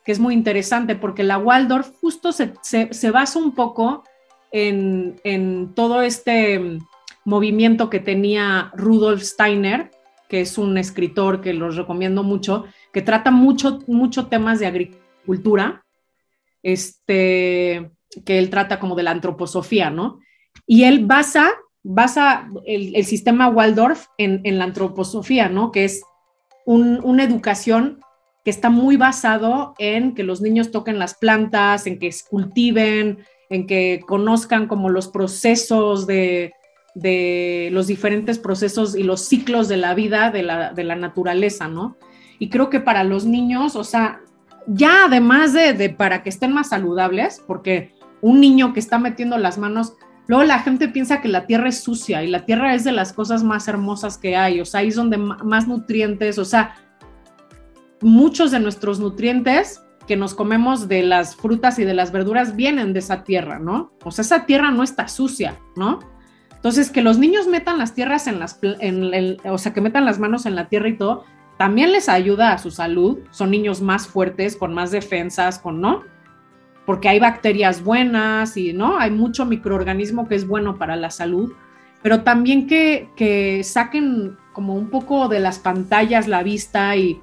que 0.05 0.11
es 0.11 0.19
muy 0.19 0.33
interesante 0.33 0.95
porque 0.95 1.23
la 1.23 1.37
Waldorf 1.37 1.91
justo 2.01 2.31
se, 2.31 2.53
se, 2.61 3.11
basa 3.11 3.39
un 3.39 3.53
poco 3.53 4.03
en, 4.51 5.19
en, 5.23 5.73
todo 5.73 6.01
este 6.01 6.79
movimiento 7.25 7.89
que 7.89 7.99
tenía 7.99 8.71
Rudolf 8.75 9.21
Steiner, 9.23 9.91
que 10.29 10.41
es 10.41 10.57
un 10.57 10.77
escritor 10.77 11.41
que 11.41 11.53
los 11.53 11.77
recomiendo 11.77 12.23
mucho, 12.23 12.65
que 12.91 13.01
trata 13.01 13.31
mucho, 13.31 13.79
mucho 13.87 14.27
temas 14.27 14.59
de 14.59 14.67
agricultura, 14.67 15.85
este, 16.61 17.91
que 18.25 18.39
él 18.39 18.49
trata 18.49 18.79
como 18.79 18.95
de 18.95 19.03
la 19.03 19.11
antroposofía, 19.11 19.89
¿no? 19.89 20.19
Y 20.67 20.83
él 20.83 21.05
basa, 21.05 21.53
basa 21.81 22.49
el, 22.65 23.05
sistema 23.05 23.47
Waldorf 23.47 24.07
en, 24.17 24.57
la 24.57 24.65
antroposofía, 24.65 25.49
¿no? 25.49 25.71
Que 25.71 25.85
es 25.85 26.03
una 26.65 27.23
educación 27.23 28.01
que 28.43 28.51
está 28.51 28.69
muy 28.69 28.97
basado 28.97 29.73
en 29.77 30.13
que 30.13 30.23
los 30.23 30.41
niños 30.41 30.71
toquen 30.71 30.99
las 30.99 31.15
plantas, 31.15 31.87
en 31.87 31.97
que 31.97 32.13
cultiven, 32.29 33.19
en 33.49 33.67
que 33.67 34.01
conozcan 34.05 34.67
como 34.67 34.89
los 34.89 35.07
procesos 35.07 36.07
de, 36.07 36.53
los 37.71 37.87
diferentes 37.87 38.39
procesos 38.39 38.95
y 38.95 39.03
los 39.03 39.21
ciclos 39.21 39.67
de 39.67 39.77
la 39.77 39.93
vida 39.93 40.31
de 40.31 40.43
la, 40.43 40.73
de 40.73 40.83
la 40.83 40.95
naturaleza, 40.95 41.67
¿no? 41.67 41.95
Y 42.39 42.49
creo 42.49 42.69
que 42.69 42.79
para 42.79 43.03
los 43.03 43.25
niños, 43.25 43.75
o 43.75 43.83
sea, 43.83 44.21
ya 44.65 45.05
además 45.05 45.53
de, 45.53 45.73
de, 45.73 45.89
para 45.89 46.23
que 46.23 46.29
estén 46.29 46.53
más 46.53 46.69
saludables, 46.69 47.41
porque 47.47 47.93
un 48.21 48.39
niño 48.41 48.73
que 48.73 48.79
está 48.79 48.99
metiendo 48.99 49.37
las 49.37 49.57
manos, 49.57 49.93
luego 50.27 50.43
la 50.43 50.59
gente 50.59 50.87
piensa 50.87 51.21
que 51.21 51.27
la 51.27 51.45
tierra 51.45 51.69
es 51.69 51.81
sucia 51.81 52.23
y 52.23 52.27
la 52.27 52.45
tierra 52.45 52.75
es 52.75 52.83
de 52.83 52.91
las 52.91 53.13
cosas 53.13 53.43
más 53.43 53.67
hermosas 53.67 54.17
que 54.17 54.35
hay, 54.35 54.61
o 54.61 54.65
sea, 54.65 54.81
ahí 54.81 54.89
es 54.89 54.95
donde 54.95 55.17
más 55.17 55.67
nutrientes, 55.67 56.37
o 56.37 56.45
sea, 56.45 56.75
muchos 58.01 58.51
de 58.51 58.59
nuestros 58.59 58.99
nutrientes 58.99 59.83
que 60.07 60.15
nos 60.15 60.33
comemos 60.33 60.87
de 60.87 61.03
las 61.03 61.35
frutas 61.35 61.79
y 61.79 61.83
de 61.83 61.93
las 61.93 62.11
verduras 62.11 62.55
vienen 62.55 62.93
de 62.93 62.99
esa 62.99 63.23
tierra, 63.23 63.59
¿no? 63.59 63.91
O 64.03 64.11
sea, 64.11 64.21
esa 64.23 64.45
tierra 64.45 64.71
no 64.71 64.83
está 64.83 65.07
sucia, 65.07 65.59
¿no? 65.75 65.99
Entonces, 66.55 66.89
que 66.89 67.01
los 67.01 67.19
niños 67.19 67.47
metan 67.47 67.77
las 67.77 67.93
tierras 67.93 68.25
en 68.27 68.39
las, 68.39 68.59
o 69.45 69.57
sea, 69.57 69.73
que 69.73 69.81
metan 69.81 70.05
las 70.05 70.17
manos 70.17 70.45
en 70.45 70.55
la 70.55 70.69
tierra 70.69 70.89
y 70.89 70.97
todo, 70.97 71.23
también 71.57 71.91
les 71.91 72.09
ayuda 72.09 72.51
a 72.51 72.57
su 72.57 72.71
salud. 72.71 73.19
Son 73.31 73.51
niños 73.51 73.81
más 73.81 74.07
fuertes, 74.07 74.55
con 74.55 74.73
más 74.73 74.91
defensas, 74.91 75.59
con, 75.59 75.81
¿no? 75.81 76.03
Porque 76.87 77.09
hay 77.09 77.19
bacterias 77.19 77.83
buenas 77.83 78.55
y 78.55 78.71
no, 78.71 78.97
hay 78.97 79.11
mucho 79.11 79.45
microorganismo 79.45 80.29
que 80.29 80.35
es 80.35 80.47
bueno 80.47 80.77
para 80.77 80.95
la 80.95 81.11
salud, 81.11 81.51
pero 82.01 82.23
también 82.23 82.65
que, 82.65 83.61
saquen 83.65 84.37
como 84.53 84.73
un 84.73 84.89
poco 84.89 85.27
de 85.27 85.41
las 85.41 85.59
pantallas 85.59 86.29
la 86.29 86.43
vista 86.43 86.95
y, 86.95 87.19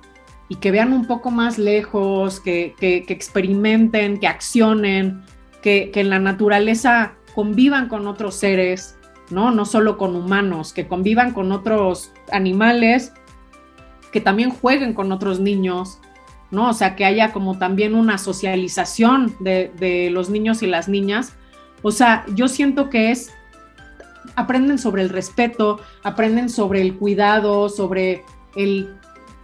que 0.60 0.70
vean 0.70 0.92
un 0.92 1.06
poco 1.06 1.30
más 1.30 1.58
lejos, 1.58 2.40
que, 2.40 2.74
experimenten, 2.78 4.20
que 4.20 4.28
accionen, 4.28 5.22
que, 5.62 5.90
en 5.94 6.10
la 6.10 6.18
naturaleza 6.18 7.14
convivan 7.34 7.88
con 7.88 8.06
otros 8.06 8.34
seres, 8.34 8.98
¿no? 9.30 9.50
No 9.50 9.64
solo 9.64 9.96
con 9.96 10.14
humanos, 10.14 10.74
que 10.74 10.86
convivan 10.86 11.32
con 11.32 11.52
otros 11.52 12.12
animales, 12.30 13.14
que 14.12 14.20
también 14.20 14.50
jueguen 14.50 14.92
con 14.92 15.10
otros 15.10 15.40
niños, 15.40 16.00
¿no? 16.54 16.70
O 16.70 16.72
sea, 16.72 16.96
que 16.96 17.04
haya 17.04 17.32
como 17.32 17.58
también 17.58 17.94
una 17.94 18.18
socialización 18.18 19.34
de, 19.40 20.08
los 20.12 20.30
niños 20.30 20.62
y 20.62 20.66
las 20.66 20.88
niñas. 20.88 21.34
O 21.82 21.90
sea, 21.90 22.24
yo 22.34 22.48
siento 22.48 22.88
que 22.88 23.10
es, 23.10 23.32
aprenden 24.36 24.78
sobre 24.78 25.02
el 25.02 25.10
respeto, 25.10 25.80
aprenden 26.02 26.48
sobre 26.48 26.80
el 26.80 26.96
cuidado, 26.96 27.68
sobre 27.68 28.22
el 28.56 28.94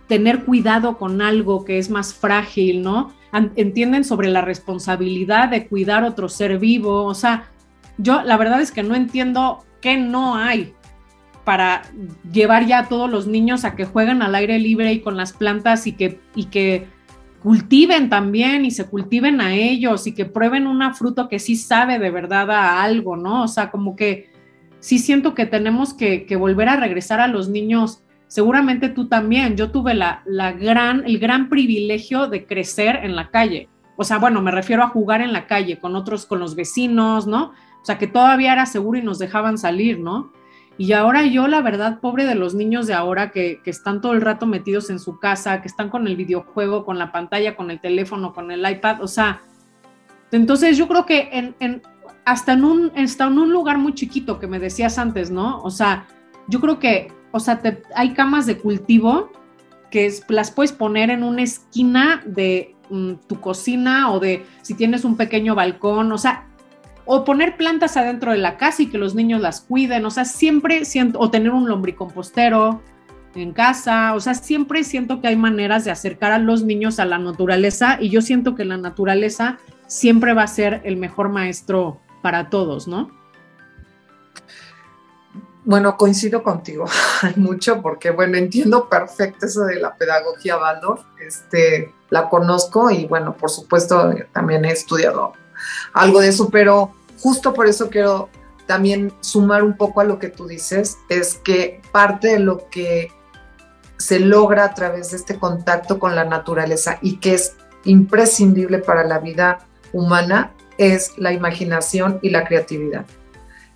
tener 0.07 0.44
cuidado 0.44 0.96
con 0.99 1.23
algo 1.23 1.64
que 1.64 1.79
es 1.79 1.90
más 1.90 2.14
frágil, 2.14 2.83
¿no? 2.83 3.12
Entienden 3.33 4.05
sobre 4.05 4.29
la 4.29 4.40
responsabilidad 4.40 5.49
de 5.49 5.68
cuidar 5.68 6.05
otro 6.05 6.29
ser 6.29 6.59
vivo. 6.59 7.05
O 7.05 7.14
sea, 7.14 7.51
yo 7.99 8.23
la 8.23 8.37
verdad 8.37 8.61
es 8.61 8.73
que 8.73 8.83
no 8.83 8.94
entiendo 8.94 9.64
qué 9.81 9.96
no 9.96 10.37
hay 10.37 10.75
para 11.44 11.83
llevar 12.31 12.66
ya 12.66 12.81
a 12.81 12.88
todos 12.88 13.11
los 13.11 13.27
niños 13.27 13.64
a 13.64 13.75
que 13.75 13.85
jueguen 13.85 14.23
al 14.23 14.35
aire 14.35 14.59
libre 14.59 14.92
y 14.92 15.01
con 15.01 15.16
las 15.16 15.33
plantas 15.33 15.87
y 15.87 15.92
que, 15.92 16.20
y 16.35 16.44
que 16.44 16.87
cultiven 17.42 18.09
también 18.11 18.64
y 18.64 18.70
se 18.70 18.87
cultiven 18.87 19.40
a 19.40 19.55
ellos 19.55 20.07
y 20.07 20.14
que 20.14 20.26
prueben 20.26 20.66
una 20.66 20.94
fruta 20.94 21.29
que 21.29 21.38
sí 21.38 21.57
sabe 21.57 21.98
de 21.98 22.11
verdad 22.11 22.50
a 22.50 22.83
algo, 22.83 23.16
¿no? 23.16 23.44
O 23.44 23.48
sea, 23.48 23.70
como 23.70 23.96
que 23.96 24.31
sí 24.81 24.98
siento 24.98 25.35
que 25.35 25.46
tenemos 25.46 25.94
que, 25.94 26.26
volver 26.38 26.68
a 26.68 26.76
regresar 26.76 27.20
a 27.20 27.29
los 27.29 27.48
niños. 27.48 28.03
Seguramente 28.26 28.88
tú 28.88 29.09
también. 29.09 29.57
Yo 29.57 29.70
tuve 29.70 29.94
la, 29.94 30.22
la, 30.26 30.53
gran, 30.53 31.05
el 31.07 31.18
gran 31.18 31.48
privilegio 31.48 32.26
de 32.29 32.46
crecer 32.46 33.00
en 33.03 33.16
la 33.16 33.31
calle. 33.31 33.68
O 33.96 34.05
sea, 34.05 34.18
bueno, 34.18 34.40
me 34.42 34.50
refiero 34.50 34.83
a 34.83 34.88
jugar 34.88 35.20
en 35.20 35.33
la 35.33 35.46
calle 35.46 35.79
con 35.79 35.96
otros, 35.96 36.26
con 36.26 36.40
los 36.40 36.55
vecinos, 36.55 37.26
¿no? 37.26 37.53
O 37.83 37.85
sea, 37.85 37.98
que 37.98 38.07
todavía 38.07 38.53
era 38.53 38.66
seguro 38.66 38.98
y 38.98 39.03
nos 39.03 39.18
dejaban 39.18 39.59
salir, 39.59 39.98
¿no? 39.98 40.33
Y 40.81 40.95
ahora 40.95 41.27
yo, 41.27 41.47
la 41.47 41.61
verdad, 41.61 42.01
pobre 42.01 42.25
de 42.25 42.35
los 42.35 42.55
niños 42.55 42.87
de 42.87 42.95
ahora 42.95 43.33
que, 43.33 43.61
están 43.66 44.01
todo 44.01 44.14
el 44.14 44.23
rato 44.23 44.47
metidos 44.47 44.88
en 44.88 44.99
su 44.99 45.19
casa, 45.19 45.61
que 45.61 45.69
están 45.69 45.90
con 45.90 46.07
el 46.07 46.16
videojuego, 46.16 46.87
con 46.87 46.99
la 46.99 47.12
pantalla, 47.12 47.55
con 47.55 47.71
el 47.71 47.83
teléfono, 47.83 48.33
con 48.33 48.51
el 48.51 48.66
iPad, 48.66 49.03
o 49.03 49.07
sea, 49.07 49.43
entonces 50.33 50.79
yo 50.79 50.88
creo 50.88 51.05
que 51.05 51.29
en, 51.61 51.83
hasta, 52.25 52.55
en 52.55 52.64
un, 52.64 52.93
en 52.95 53.38
un 53.38 53.53
lugar 53.53 53.77
muy 53.77 53.93
chiquito 53.93 54.40
que 54.40 54.47
me 54.47 54.59
decías 54.59 54.97
antes, 54.97 55.31
¿no? 55.31 55.61
O 55.61 55.69
sea, 55.69 56.07
yo 56.49 56.62
creo 56.62 56.79
que, 56.79 57.12
o 57.31 57.40
sea, 57.40 57.61
hay 57.95 58.14
camas 58.14 58.47
de 58.47 58.57
cultivo 58.57 59.31
que 59.90 60.11
las 60.29 60.51
puedes 60.51 60.73
poner 60.73 61.11
en 61.11 61.25
una 61.25 61.43
esquina 61.43 62.23
de 62.25 62.75
mm, 62.88 63.16
tu 63.29 63.38
cocina 63.38 64.11
o 64.11 64.19
de 64.19 64.47
si 64.62 64.73
tienes 64.73 65.05
un 65.05 65.19
pequeño 65.19 65.55
balcón, 65.55 66.11
o 66.11 66.16
sea, 66.16 66.50
o 67.12 67.25
poner 67.25 67.57
plantas 67.57 67.96
adentro 67.96 68.31
de 68.31 68.38
la 68.38 68.57
casa 68.57 68.83
y 68.83 68.87
que 68.87 68.96
los 68.96 69.16
niños 69.16 69.40
las 69.40 69.62
cuiden, 69.62 70.07
o 70.07 70.12
sea, 70.12 70.25
siempre 70.25 70.85
siento, 70.85 71.18
o 71.18 71.29
tener 71.29 71.51
un 71.51 71.68
lombricompostero 71.68 72.81
en 73.35 73.53
casa, 73.53 74.14
o 74.14 74.20
sea, 74.20 74.35
siempre 74.35 74.85
siento 74.85 75.20
que 75.20 75.27
hay 75.27 75.35
maneras 75.35 75.85
de 75.85 75.90
acercar 75.90 76.31
a 76.31 76.38
los 76.38 76.62
niños 76.62 77.01
a 77.01 77.07
la 77.07 77.18
naturaleza 77.18 77.99
y 78.01 78.11
yo 78.11 78.23
siento 78.23 78.55
que 78.55 78.64
la 78.64 78.77
naturaleza 78.77 79.59
siempre 79.88 80.35
va 80.35 80.44
a 80.44 80.46
ser 80.46 80.83
el 80.85 80.99
mejor 80.99 81.31
maestro 81.31 82.01
para 82.23 82.49
todos, 82.49 82.87
¿no? 82.87 83.11
Bueno, 85.64 85.96
coincido 85.96 86.44
contigo 86.44 86.85
mucho 87.35 87.83
porque, 87.83 88.12
bueno, 88.12 88.37
entiendo 88.37 88.88
perfecto 88.88 89.46
eso 89.46 89.64
de 89.64 89.81
la 89.81 89.96
pedagogía 89.96 90.59
Waldorf, 90.59 91.03
este, 91.27 91.92
la 92.11 92.29
conozco 92.29 92.88
y, 92.88 93.07
bueno, 93.07 93.37
por 93.37 93.51
supuesto, 93.51 94.14
también 94.33 94.64
he 94.64 94.70
estudiado 94.70 95.33
algo 95.92 96.20
de 96.20 96.29
eso, 96.29 96.49
pero 96.51 96.94
justo 97.21 97.53
por 97.55 97.67
eso 97.67 97.91
quiero 97.91 98.29
también 98.67 99.13
sumar 99.21 99.63
un 99.63 99.77
poco 99.77 100.01
a 100.01 100.05
lo 100.05 100.19
que 100.19 100.29
tú 100.29 100.47
dices, 100.47 100.99
es 101.09 101.35
que 101.35 101.81
parte 101.93 102.29
de 102.29 102.39
lo 102.39 102.69
que 102.71 103.11
se 103.99 104.21
logra 104.21 104.65
a 104.65 104.75
través 104.75 105.11
de 105.11 105.17
este 105.17 105.39
contacto 105.39 105.99
con 105.99 106.15
la 106.15 106.25
naturaleza 106.25 106.99
y 107.03 107.17
que 107.17 107.35
es 107.35 107.57
imprescindible 107.85 108.79
para 108.79 109.05
la 109.05 109.19
vida 109.19 109.59
humana 109.93 110.53
es 110.79 111.19
la 111.19 111.33
imaginación 111.33 112.19
y 112.23 112.31
la 112.31 112.45
creatividad. 112.45 113.05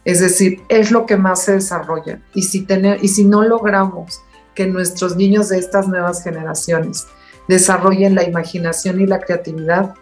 Es 0.05 0.21
decir, 0.21 0.63
es 0.69 0.91
lo 0.91 1.07
que 1.07 1.17
más 1.17 1.43
se 1.43 1.53
desarrolla. 1.53 2.21
Y 2.35 2.43
si, 2.43 2.63
tener, 2.63 3.03
y 3.03 3.09
si 3.09 3.25
no 3.25 3.43
logramos 3.43 4.21
que 4.55 4.67
nuestros 4.67 5.17
niños 5.17 5.49
de 5.49 5.59
estas 5.59 5.89
nuevas 5.89 6.23
generaciones 6.23 7.07
desarrollen 7.49 8.15
la 8.15 8.25
imaginación 8.25 9.01
y 9.01 9.07
la 9.07 9.21
creatividad, 9.21 9.95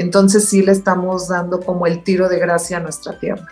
entonces 0.00 0.48
sí 0.48 0.62
le 0.62 0.72
estamos 0.72 1.28
dando 1.28 1.60
como 1.60 1.86
el 1.86 2.02
tiro 2.02 2.28
de 2.28 2.38
gracia 2.38 2.76
a 2.76 2.80
nuestra 2.80 3.18
tierra. 3.18 3.46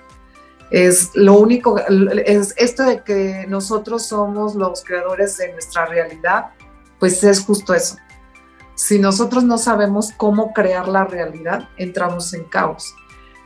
Es 0.70 1.10
lo 1.14 1.34
único, 1.34 1.78
es 1.78 2.54
esto 2.56 2.82
de 2.84 3.02
que 3.02 3.46
nosotros 3.48 4.06
somos 4.06 4.54
los 4.54 4.82
creadores 4.84 5.36
de 5.36 5.52
nuestra 5.52 5.86
realidad, 5.86 6.46
pues 6.98 7.22
es 7.22 7.40
justo 7.40 7.74
eso. 7.74 7.96
Si 8.74 8.98
nosotros 8.98 9.44
no 9.44 9.58
sabemos 9.58 10.12
cómo 10.16 10.52
crear 10.52 10.88
la 10.88 11.04
realidad, 11.04 11.68
entramos 11.76 12.34
en 12.34 12.44
caos. 12.44 12.94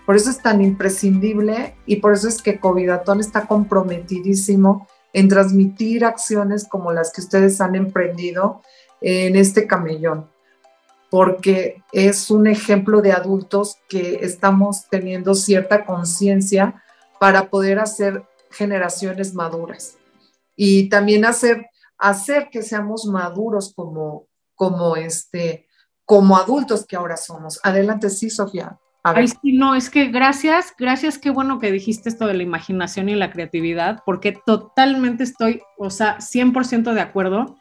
Por 0.06 0.16
eso 0.16 0.30
es 0.30 0.42
tan 0.42 0.60
imprescindible 0.60 1.76
y 1.86 1.96
por 1.96 2.14
eso 2.14 2.26
es 2.26 2.42
que 2.42 2.58
Covidatón 2.58 3.20
está 3.20 3.46
comprometidísimo 3.46 4.88
en 5.12 5.28
transmitir 5.28 6.04
acciones 6.04 6.66
como 6.66 6.92
las 6.92 7.12
que 7.12 7.20
ustedes 7.20 7.60
han 7.60 7.76
emprendido 7.76 8.62
en 9.00 9.36
este 9.36 9.66
camellón, 9.66 10.28
porque 11.10 11.82
es 11.92 12.30
un 12.30 12.46
ejemplo 12.46 13.02
de 13.02 13.12
adultos 13.12 13.78
que 13.88 14.20
estamos 14.22 14.88
teniendo 14.88 15.34
cierta 15.34 15.84
conciencia 15.84 16.82
para 17.18 17.50
poder 17.50 17.80
hacer 17.80 18.24
generaciones 18.50 19.34
maduras 19.34 19.96
y 20.56 20.88
también 20.88 21.24
hacer, 21.24 21.66
hacer 21.98 22.48
que 22.50 22.62
seamos 22.62 23.06
maduros 23.06 23.72
como, 23.74 24.26
como, 24.54 24.96
este, 24.96 25.66
como 26.04 26.36
adultos 26.36 26.86
que 26.86 26.96
ahora 26.96 27.16
somos. 27.16 27.58
Adelante, 27.62 28.10
sí, 28.10 28.30
Sofía. 28.30 28.78
Ay, 29.02 29.28
sí, 29.28 29.52
no, 29.54 29.74
es 29.74 29.88
que 29.88 30.06
gracias, 30.08 30.74
gracias, 30.78 31.16
qué 31.16 31.30
bueno 31.30 31.58
que 31.58 31.72
dijiste 31.72 32.10
esto 32.10 32.26
de 32.26 32.34
la 32.34 32.42
imaginación 32.42 33.08
y 33.08 33.14
la 33.14 33.32
creatividad, 33.32 34.02
porque 34.04 34.38
totalmente 34.44 35.24
estoy, 35.24 35.62
o 35.78 35.88
sea, 35.88 36.18
100% 36.18 36.92
de 36.92 37.00
acuerdo. 37.00 37.56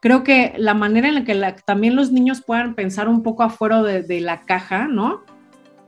Creo 0.00 0.22
que 0.22 0.54
la 0.56 0.74
manera 0.74 1.08
en 1.08 1.14
la 1.14 1.54
que 1.54 1.62
también 1.62 1.96
los 1.96 2.12
niños 2.12 2.42
puedan 2.46 2.74
pensar 2.74 3.08
un 3.08 3.22
poco 3.22 3.42
afuera 3.42 3.82
de, 3.82 4.02
de 4.02 4.20
la 4.20 4.42
caja, 4.42 4.86
¿no? 4.86 5.24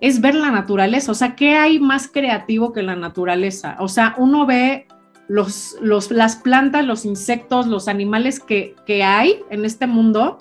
es 0.00 0.20
ver 0.20 0.34
la 0.34 0.50
naturaleza. 0.50 1.12
O 1.12 1.14
sea, 1.14 1.36
¿qué 1.36 1.56
hay 1.56 1.78
más 1.78 2.08
creativo 2.08 2.72
que 2.72 2.82
la 2.82 2.96
naturaleza? 2.96 3.76
O 3.80 3.88
sea, 3.88 4.14
uno 4.18 4.46
ve 4.46 4.86
los, 5.28 5.76
los, 5.80 6.10
las 6.10 6.36
plantas, 6.36 6.84
los 6.84 7.04
insectos, 7.04 7.66
los 7.66 7.88
animales 7.88 8.40
que, 8.40 8.74
que 8.86 9.04
hay 9.04 9.40
en 9.50 9.64
este 9.64 9.86
mundo 9.86 10.38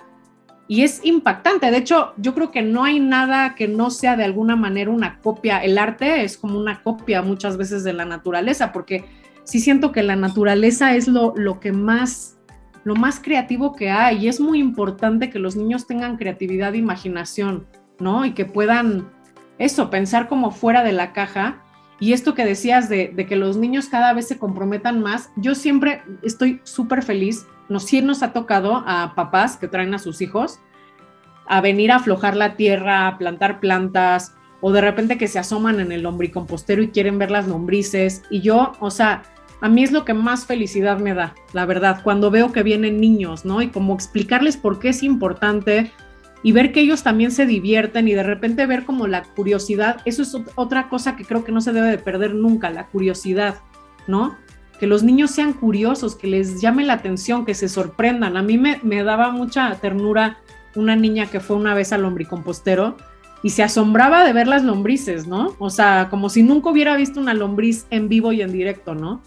y 0.68 0.84
es 0.84 1.02
impactante. 1.04 1.72
De 1.72 1.78
hecho, 1.78 2.14
yo 2.18 2.34
creo 2.34 2.52
que 2.52 2.62
no 2.62 2.84
hay 2.84 3.00
nada 3.00 3.56
que 3.56 3.68
no 3.68 3.90
sea 3.90 4.16
de 4.16 4.24
alguna 4.24 4.56
manera 4.56 4.92
una 4.92 5.20
copia. 5.20 5.60
El 5.64 5.78
arte 5.78 6.24
es 6.24 6.38
como 6.38 6.58
una 6.58 6.82
copia 6.82 7.22
muchas 7.22 7.58
veces 7.58 7.84
de 7.84 7.94
la 7.94 8.06
naturaleza, 8.06 8.72
porque 8.72 9.06
sí 9.44 9.60
siento 9.60 9.92
que 9.92 10.04
la 10.04 10.16
naturaleza 10.16 10.96
es 10.96 11.08
lo, 11.08 11.34
lo 11.36 11.60
que 11.60 11.74
más 11.74 12.39
lo 12.90 12.96
más 12.96 13.20
creativo 13.20 13.76
que 13.76 13.92
hay 13.92 14.26
y 14.26 14.30
es 14.30 14.40
muy 14.40 14.58
importante 14.58 15.30
que 15.30 15.38
los 15.38 15.56
niños 15.56 15.86
tengan 15.86 16.18
creatividad 16.18 16.74
e 16.74 16.80
imaginación, 16.80 17.68
¿no? 18.00 18.26
Y 18.26 18.32
que 18.32 18.46
puedan 18.46 19.12
eso, 19.60 19.92
pensar 19.92 20.28
como 20.28 20.50
fuera 20.50 20.84
de 20.84 20.92
la 20.92 21.14
caja. 21.14 21.62
Y 22.00 22.14
esto 22.14 22.34
que 22.34 22.46
decías 22.46 22.90
de, 22.90 23.14
que 23.30 23.36
los 23.36 23.58
niños 23.58 23.90
cada 23.90 24.12
vez 24.14 24.28
se 24.28 24.40
comprometan 24.40 25.02
más, 25.02 25.30
yo 25.36 25.54
siempre 25.54 26.02
estoy 26.24 26.62
súper 26.64 27.04
feliz. 27.04 27.46
Nos, 27.68 27.84
sí 27.84 28.02
nos 28.02 28.24
ha 28.24 28.34
tocado 28.34 28.84
a 28.88 29.14
papás 29.14 29.56
que 29.56 29.68
traen 29.68 29.94
a 29.94 30.00
sus 30.00 30.20
hijos 30.20 30.60
a 31.48 31.62
venir 31.62 31.92
a 31.92 31.98
aflojar 31.98 32.36
la 32.36 32.56
tierra, 32.56 33.08
a 33.08 33.20
plantar 33.20 33.60
plantas, 33.60 34.34
o 34.62 34.72
de 34.72 34.82
repente 34.82 35.20
que 35.20 35.28
se 35.28 35.38
asoman 35.38 35.80
en 35.80 35.92
el 35.92 36.02
lombricompostero 36.02 36.82
y 36.82 36.90
quieren 36.90 37.20
ver 37.20 37.30
las 37.30 37.48
lombrices. 37.48 38.24
Y 38.32 38.42
yo, 38.42 38.72
o 38.80 38.90
sea, 38.90 39.22
a 39.62 39.70
mí 39.70 39.84
es 39.84 39.92
lo 39.92 40.06
que 40.06 40.14
más 40.14 40.46
felicidad 40.46 41.00
me 41.00 41.14
da, 41.14 41.36
la 41.54 41.66
verdad, 41.66 42.02
cuando 42.04 42.32
veo 42.32 42.52
que 42.52 42.64
vienen 42.64 43.02
niños, 43.02 43.46
¿no? 43.46 43.62
Y 43.62 43.68
como 43.70 43.94
explicarles 43.94 44.56
por 44.56 44.80
qué 44.80 44.90
es 44.90 45.04
importante 45.04 45.92
y 46.44 46.54
ver 46.54 46.72
que 46.72 46.80
ellos 46.80 47.04
también 47.04 47.32
se 47.32 47.46
divierten 47.46 48.08
y 48.08 48.14
de 48.14 48.24
repente 48.24 48.66
ver 48.66 48.86
como 48.86 49.08
la 49.08 49.24
curiosidad, 49.24 49.98
eso 50.06 50.22
es 50.22 50.36
otra 50.56 50.88
cosa 50.88 51.18
que 51.18 51.26
creo 51.26 51.44
que 51.44 51.52
no 51.52 51.60
se 51.60 51.74
debe 51.74 51.90
de 51.90 51.98
perder 51.98 52.34
nunca, 52.36 52.70
la 52.70 52.88
curiosidad, 52.88 53.56
¿no? 54.08 54.38
Que 54.80 54.88
los 54.88 55.04
niños 55.04 55.32
sean 55.32 55.52
curiosos, 55.52 56.16
que 56.16 56.28
les 56.28 56.62
llame 56.62 56.86
la 56.86 56.94
atención, 56.94 57.46
que 57.46 57.54
se 57.54 57.68
sorprendan. 57.68 58.38
A 58.38 58.42
mí 58.42 58.58
me, 58.58 58.80
me 58.84 59.04
daba 59.04 59.32
mucha 59.32 59.76
ternura 59.76 60.38
una 60.76 60.96
niña 60.96 61.26
que 61.26 61.42
fue 61.42 61.58
una 61.58 61.74
vez 61.74 61.92
al 61.92 62.04
lombricompostero 62.04 62.96
y 63.44 63.50
se 63.50 63.64
asombraba 63.64 64.24
de 64.24 64.32
ver 64.32 64.48
las 64.48 64.64
lombrices, 64.64 65.28
¿no? 65.28 65.56
O 65.60 65.70
sea, 65.70 66.08
como 66.10 66.30
si 66.30 66.44
nunca 66.44 66.70
hubiera 66.70 66.96
visto 66.96 67.20
una 67.20 67.34
lombriz 67.34 67.86
en 67.90 68.08
vivo 68.08 68.32
y 68.32 68.42
en 68.42 68.54
directo, 68.54 68.96
¿no? 68.96 69.22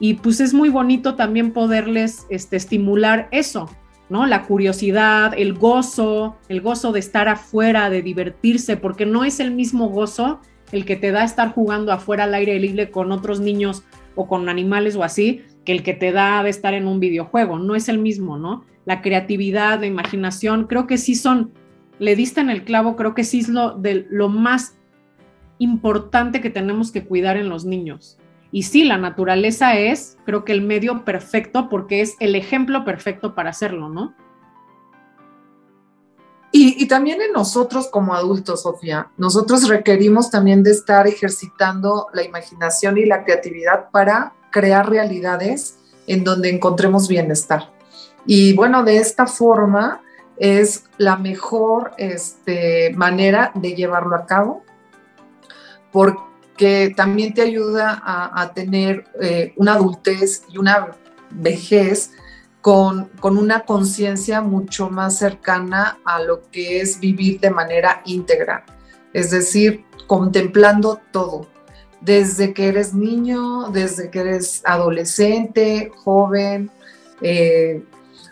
Y 0.00 0.14
pues 0.14 0.40
es 0.40 0.54
muy 0.54 0.68
bonito 0.68 1.14
también 1.14 1.52
poderles 1.52 2.26
este, 2.30 2.56
estimular 2.56 3.28
eso, 3.32 3.68
¿no? 4.08 4.26
La 4.26 4.44
curiosidad, 4.44 5.34
el 5.36 5.54
gozo, 5.54 6.36
el 6.48 6.60
gozo 6.60 6.92
de 6.92 7.00
estar 7.00 7.28
afuera, 7.28 7.90
de 7.90 8.02
divertirse, 8.02 8.76
porque 8.76 9.06
no 9.06 9.24
es 9.24 9.40
el 9.40 9.50
mismo 9.50 9.88
gozo 9.88 10.40
el 10.72 10.84
que 10.84 10.96
te 10.96 11.10
da 11.10 11.24
estar 11.24 11.52
jugando 11.52 11.92
afuera 11.92 12.24
al 12.24 12.34
aire 12.34 12.58
libre 12.58 12.90
con 12.90 13.12
otros 13.12 13.40
niños 13.40 13.84
o 14.14 14.26
con 14.26 14.48
animales 14.48 14.96
o 14.96 15.02
así, 15.02 15.42
que 15.64 15.72
el 15.72 15.82
que 15.82 15.94
te 15.94 16.12
da 16.12 16.42
de 16.42 16.50
estar 16.50 16.74
en 16.74 16.86
un 16.86 17.00
videojuego, 17.00 17.58
no 17.58 17.74
es 17.74 17.88
el 17.88 17.98
mismo, 17.98 18.38
¿no? 18.38 18.64
La 18.84 19.00
creatividad, 19.00 19.80
la 19.80 19.86
imaginación, 19.86 20.66
creo 20.66 20.86
que 20.86 20.98
sí 20.98 21.14
son, 21.14 21.52
le 21.98 22.16
diste 22.16 22.40
en 22.40 22.50
el 22.50 22.64
clavo, 22.64 22.96
creo 22.96 23.14
que 23.14 23.24
sí 23.24 23.40
es 23.40 23.48
lo, 23.48 23.76
de, 23.76 24.06
lo 24.10 24.28
más 24.28 24.76
importante 25.58 26.40
que 26.40 26.50
tenemos 26.50 26.90
que 26.90 27.04
cuidar 27.04 27.36
en 27.36 27.48
los 27.48 27.64
niños. 27.64 28.18
Y 28.50 28.62
sí, 28.62 28.84
la 28.84 28.96
naturaleza 28.96 29.76
es, 29.78 30.16
creo 30.24 30.44
que 30.44 30.52
el 30.52 30.62
medio 30.62 31.04
perfecto 31.04 31.68
porque 31.68 32.00
es 32.00 32.16
el 32.18 32.34
ejemplo 32.34 32.84
perfecto 32.84 33.34
para 33.34 33.50
hacerlo, 33.50 33.88
¿no? 33.88 34.14
Y, 36.50 36.88
también 36.88 37.20
en 37.20 37.32
nosotros 37.32 37.88
como 37.88 38.14
adultos, 38.14 38.62
Sofía, 38.62 39.10
nosotros 39.18 39.68
requerimos 39.68 40.30
también 40.30 40.62
de 40.62 40.70
estar 40.70 41.06
ejercitando 41.06 42.06
la 42.14 42.22
imaginación 42.22 42.96
y 42.96 43.04
la 43.04 43.22
creatividad 43.22 43.90
para 43.90 44.32
crear 44.50 44.88
realidades 44.88 45.78
en 46.06 46.24
donde 46.24 46.48
encontremos 46.48 47.06
bienestar. 47.06 47.70
Y 48.24 48.54
bueno, 48.54 48.82
de 48.82 48.96
esta 48.96 49.26
forma 49.26 50.00
es 50.38 50.84
la 50.96 51.16
mejor 51.16 51.92
este, 51.98 52.94
manera 52.96 53.52
de 53.54 53.74
llevarlo 53.74 54.16
a 54.16 54.24
cabo, 54.24 54.64
porque 55.92 56.27
que 56.58 56.92
también 56.94 57.32
te 57.32 57.40
ayuda 57.42 58.02
a, 58.04 58.52
tener 58.52 59.04
eh, 59.22 59.54
una 59.56 59.74
adultez 59.74 60.42
y 60.52 60.58
una 60.58 60.88
vejez 61.30 62.10
con, 62.60 63.06
con 63.20 63.38
una 63.38 63.60
conciencia 63.60 64.40
mucho 64.42 64.90
más 64.90 65.18
cercana 65.18 65.98
a 66.04 66.20
lo 66.20 66.42
que 66.50 66.80
es 66.80 67.00
vivir 67.00 67.40
de 67.40 67.50
manera 67.50 68.02
íntegra, 68.04 68.66
es 69.14 69.30
decir, 69.30 69.84
contemplando 70.06 71.00
todo, 71.12 71.46
desde 72.00 72.52
que 72.52 72.68
eres 72.68 72.92
niño, 72.92 73.70
desde 73.70 74.10
que 74.10 74.20
eres 74.20 74.62
adolescente, 74.64 75.92
joven, 76.04 76.70
eh, 77.20 77.84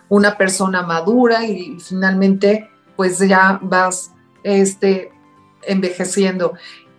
una 0.09 0.37
persona 0.37 0.83
madura 0.83 1.45
y 1.47 1.79
finalmente 1.81 2.69
pues 2.97 3.19
ya 3.19 3.61
vas 3.63 4.13
este, 4.43 5.13
envejeciendo. 5.63 6.55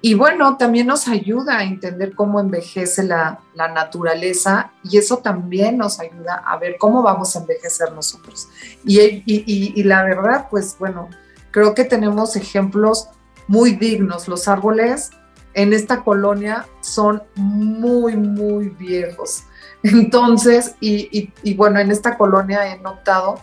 Y 0.08 0.14
bueno, 0.14 0.56
también 0.56 0.88
nos 0.88 1.10
ayuda 1.10 1.58
a 1.58 1.64
entender 1.66 2.16
cómo 2.16 2.40
envejece 2.40 3.04
la, 3.04 3.42
naturaleza 3.56 4.72
y 4.82 4.98
eso 4.98 5.18
también 5.18 5.78
nos 5.78 6.00
ayuda 6.00 6.42
a 6.46 6.58
ver 6.58 6.78
cómo 6.80 7.04
vamos 7.04 7.36
a 7.36 7.40
envejecer 7.40 7.92
nosotros. 7.92 8.48
Y, 8.86 9.22
y, 9.26 9.84
la 9.84 10.04
verdad, 10.04 10.48
pues 10.50 10.78
bueno, 10.80 11.10
creo 11.52 11.76
que 11.76 11.84
tenemos 11.84 12.38
ejemplos 12.38 13.10
muy 13.50 13.74
dignos. 13.74 14.30
Los 14.30 14.48
árboles 14.48 15.10
en 15.54 15.74
esta 15.74 16.06
colonia 16.06 16.66
son 16.80 17.22
muy, 17.36 18.16
muy 18.16 18.70
viejos. 18.70 19.44
Entonces, 19.84 20.76
y, 20.80 21.34
y 21.44 21.54
bueno, 21.56 21.82
en 21.82 21.92
esta 21.92 22.18
colonia 22.18 22.74
he 22.74 22.80
notado 22.80 23.42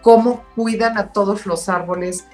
cómo 0.00 0.44
cuidan 0.54 0.96
a 0.96 1.08
todos 1.08 1.44
los 1.44 1.68
árboles 1.68 2.24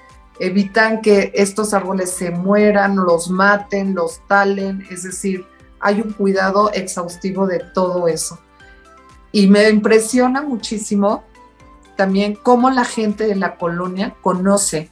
evitan 0.41 1.03
que 1.03 1.33
estos 1.35 1.75
árboles 1.75 2.11
se 2.11 2.31
mueran, 2.31 2.97
los 2.97 3.31
maten, 3.31 3.95
los 3.95 4.27
talen, 4.27 4.87
es 4.91 5.03
decir, 5.03 5.47
hay 5.81 6.01
un 6.01 6.13
cuidado 6.13 6.73
exhaustivo 6.73 7.47
de 7.47 7.61
todo 7.75 8.09
eso. 8.09 8.41
Y 9.33 9.47
me 9.49 9.69
impresiona 9.69 10.41
muchísimo 10.41 11.25
también 11.97 12.35
cómo 12.35 12.71
la 12.71 12.87
gente 12.87 13.27
de 13.27 13.37
la 13.37 13.57
colonia 13.57 14.17
conoce, 14.23 14.91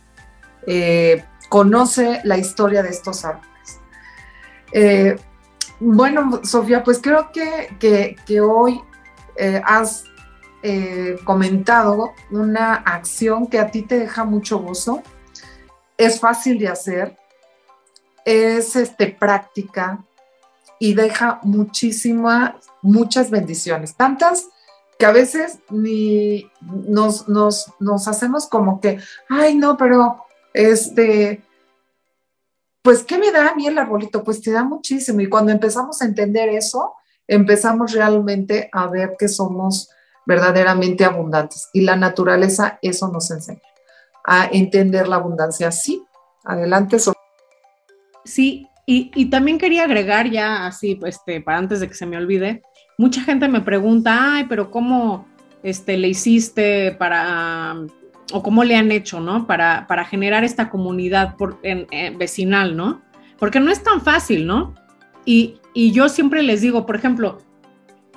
eh, 0.66 1.24
conoce 1.48 2.20
la 2.24 2.36
historia 2.36 2.82
de 2.82 2.90
estos 2.90 3.24
árboles. 3.24 3.80
Eh, 4.72 5.16
bueno, 5.80 6.40
Sofía, 6.44 6.84
pues 6.84 7.00
creo 7.00 7.30
que, 7.32 8.16
que, 8.26 8.40
hoy 8.42 8.82
eh, 9.36 9.62
has 9.64 10.04
comentado 11.24 12.12
una 12.30 12.74
acción 12.74 13.46
que 13.46 13.58
a 13.58 13.70
ti 13.70 13.82
te 13.82 14.00
deja 14.00 14.24
mucho 14.24 14.58
gozo, 14.58 15.02
es 15.98 16.20
fácil 16.20 16.58
de 16.58 16.68
hacer, 16.68 17.16
es 18.24 18.76
este, 18.76 19.08
práctica 19.08 20.02
y 20.78 20.94
deja 20.94 21.40
muchísimas, 21.42 22.54
muchas 22.80 23.30
bendiciones, 23.30 23.96
tantas 23.96 24.48
que 24.98 25.06
a 25.06 25.12
veces 25.12 25.58
ni 25.70 26.50
nos, 26.60 27.28
nos, 27.28 27.72
nos 27.78 28.08
hacemos 28.08 28.46
como 28.46 28.80
que, 28.80 28.98
ay, 29.28 29.54
no, 29.54 29.76
pero 29.76 30.24
este, 30.54 31.42
pues, 32.82 33.04
¿qué 33.04 33.18
me 33.18 33.30
da 33.30 33.50
a 33.50 33.54
mí 33.54 33.66
el 33.66 33.78
arbolito? 33.78 34.24
Pues 34.24 34.40
te 34.40 34.50
da 34.50 34.64
muchísimo. 34.64 35.20
Y 35.20 35.28
cuando 35.28 35.52
empezamos 35.52 36.00
a 36.00 36.04
entender 36.04 36.48
eso, 36.48 36.94
empezamos 37.26 37.92
realmente 37.92 38.70
a 38.72 38.86
ver 38.86 39.14
que 39.18 39.28
somos 39.28 39.90
verdaderamente 40.26 41.04
abundantes. 41.04 41.68
Y 41.72 41.82
la 41.82 41.96
naturaleza 41.96 42.78
eso 42.82 43.08
nos 43.08 43.30
enseña, 43.30 43.60
a 44.28 44.48
entender 44.52 45.08
la 45.08 45.16
abundancia. 45.16 45.72
Sí, 45.72 46.04
adelante. 46.44 46.98
Sí, 48.24 48.66
y, 48.84 49.10
y, 49.14 49.26
también 49.26 49.58
quería 49.58 49.84
agregar 49.84 50.30
ya 50.30 50.66
así, 50.66 50.98
este, 51.04 51.40
para 51.40 51.58
antes 51.58 51.80
de 51.80 51.88
que 51.88 51.94
se 51.94 52.06
me 52.06 52.16
olvide, 52.16 52.62
mucha 52.98 53.22
gente 53.22 53.48
me 53.48 53.62
pregunta, 53.62 54.34
ay, 54.34 54.46
pero 54.48 54.70
¿cómo 54.70 55.26
este, 55.62 55.96
le 55.96 56.08
hiciste 56.08 56.92
para, 56.92 57.76
o 58.32 58.42
cómo 58.42 58.64
le 58.64 58.76
han 58.76 58.92
hecho, 58.92 59.20
¿no? 59.20 59.46
Para, 59.46 59.86
para 59.86 60.04
generar 60.04 60.44
esta 60.44 60.68
comunidad 60.68 61.36
por, 61.36 61.58
en, 61.62 61.86
vecinal, 62.18 62.76
¿no? 62.76 63.00
Porque 63.38 63.60
no 63.60 63.70
es 63.70 63.82
tan 63.82 64.02
fácil, 64.02 64.46
¿no? 64.46 64.74
Y, 65.24 65.60
y, 65.72 65.92
yo 65.92 66.08
siempre 66.08 66.42
les 66.42 66.60
digo, 66.60 66.84
por 66.84 66.96
ejemplo, 66.96 67.38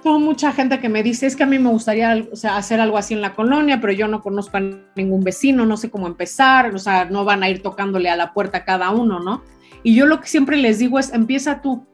tengo 0.01 0.19
mucha 0.19 0.51
gente 0.51 0.79
que 0.79 0.89
me 0.89 1.03
dice, 1.03 1.25
es 1.27 1.35
que 1.35 1.43
a 1.43 1.47
mí 1.47 1.59
me 1.59 1.69
gustaría 1.69 2.25
hacer 2.49 2.79
algo 2.79 2.97
así 2.97 3.13
en 3.13 3.21
la 3.21 3.33
colonia, 3.33 3.79
pero 3.79 3.93
yo 3.93 4.07
no 4.07 4.21
conozco 4.21 4.57
a 4.57 4.61
ningún 4.95 5.23
vecino, 5.23 5.65
no 5.65 5.77
sé 5.77 5.89
cómo 5.89 6.07
empezar, 6.07 6.73
o 6.73 6.79
sea, 6.79 7.05
no 7.05 7.25
van 7.25 7.43
a 7.43 7.49
ir 7.49 7.61
tocándole 7.61 8.09
a 8.09 8.15
la 8.15 8.33
puerta 8.33 8.65
cada 8.65 8.91
uno, 8.91 9.19
¿no? 9.19 9.43
Y 9.83 9.95
yo 9.95 10.05
lo 10.05 10.19
que 10.19 10.27
siempre 10.27 10.57
les 10.57 10.79
digo 10.79 10.99
es, 10.99 11.13
empieza 11.13 11.61
tú, 11.61 11.85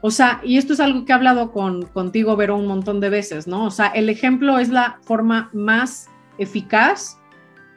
o 0.00 0.10
sea, 0.10 0.40
y 0.44 0.58
esto 0.58 0.72
es 0.72 0.80
algo 0.80 1.04
que 1.04 1.12
he 1.12 1.14
hablado 1.14 1.50
con, 1.52 1.82
contigo, 1.86 2.36
Vero, 2.36 2.56
un 2.56 2.66
montón 2.66 3.00
de 3.00 3.10
veces, 3.10 3.46
¿no? 3.46 3.64
O 3.64 3.70
sea, 3.70 3.88
el 3.88 4.08
ejemplo 4.08 4.58
es 4.58 4.68
la 4.68 4.98
forma 5.02 5.50
más 5.52 6.08
eficaz 6.38 7.18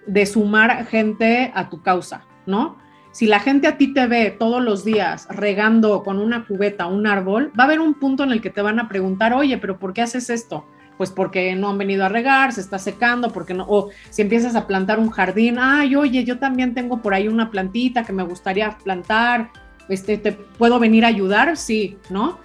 de 0.05 0.25
sumar 0.25 0.85
gente 0.85 1.51
a 1.55 1.69
tu 1.69 1.81
causa, 1.81 2.25
¿no? 2.45 2.77
Si 3.19 3.27
la 3.27 3.41
gente 3.41 3.67
a 3.67 3.75
ti 3.75 3.93
te 3.93 4.07
ve 4.07 4.31
todos 4.31 4.63
los 4.63 4.85
días 4.85 5.27
regando 5.29 6.03
con 6.03 6.19
una 6.19 6.45
cubeta 6.45 6.87
un 6.87 7.05
árbol, 7.05 7.51
va 7.59 7.63
a 7.63 7.67
haber 7.67 7.81
un 7.81 7.95
punto 7.95 8.23
en 8.23 8.31
el 8.31 8.39
que 8.39 8.49
te 8.49 8.61
van 8.61 8.79
a 8.79 8.87
preguntar, 8.87 9.33
oye, 9.33 9.57
pero 9.57 9.77
¿por 9.77 9.91
qué 9.91 10.03
haces 10.03 10.29
esto? 10.29 10.65
Pues 10.97 11.11
porque 11.11 11.53
no 11.53 11.67
han 11.67 11.77
venido 11.77 12.05
a 12.05 12.07
regar, 12.07 12.53
se 12.53 12.61
está 12.61 12.79
secando, 12.79 13.33
porque 13.33 13.53
no, 13.53 13.65
o 13.67 13.89
si 14.09 14.21
empiezas 14.21 14.55
a 14.55 14.67
plantar 14.67 14.99
un 14.99 15.09
jardín, 15.09 15.57
ay, 15.59 15.97
oye, 15.97 16.23
yo 16.23 16.39
también 16.39 16.73
tengo 16.73 17.01
por 17.01 17.13
ahí 17.13 17.27
una 17.27 17.51
plantita 17.51 18.05
que 18.05 18.13
me 18.13 18.23
gustaría 18.23 18.77
plantar, 18.77 19.49
este, 19.89 20.17
¿te 20.17 20.31
puedo 20.31 20.79
venir 20.79 21.03
a 21.03 21.09
ayudar? 21.09 21.57
Sí, 21.57 21.97
¿no? 22.09 22.39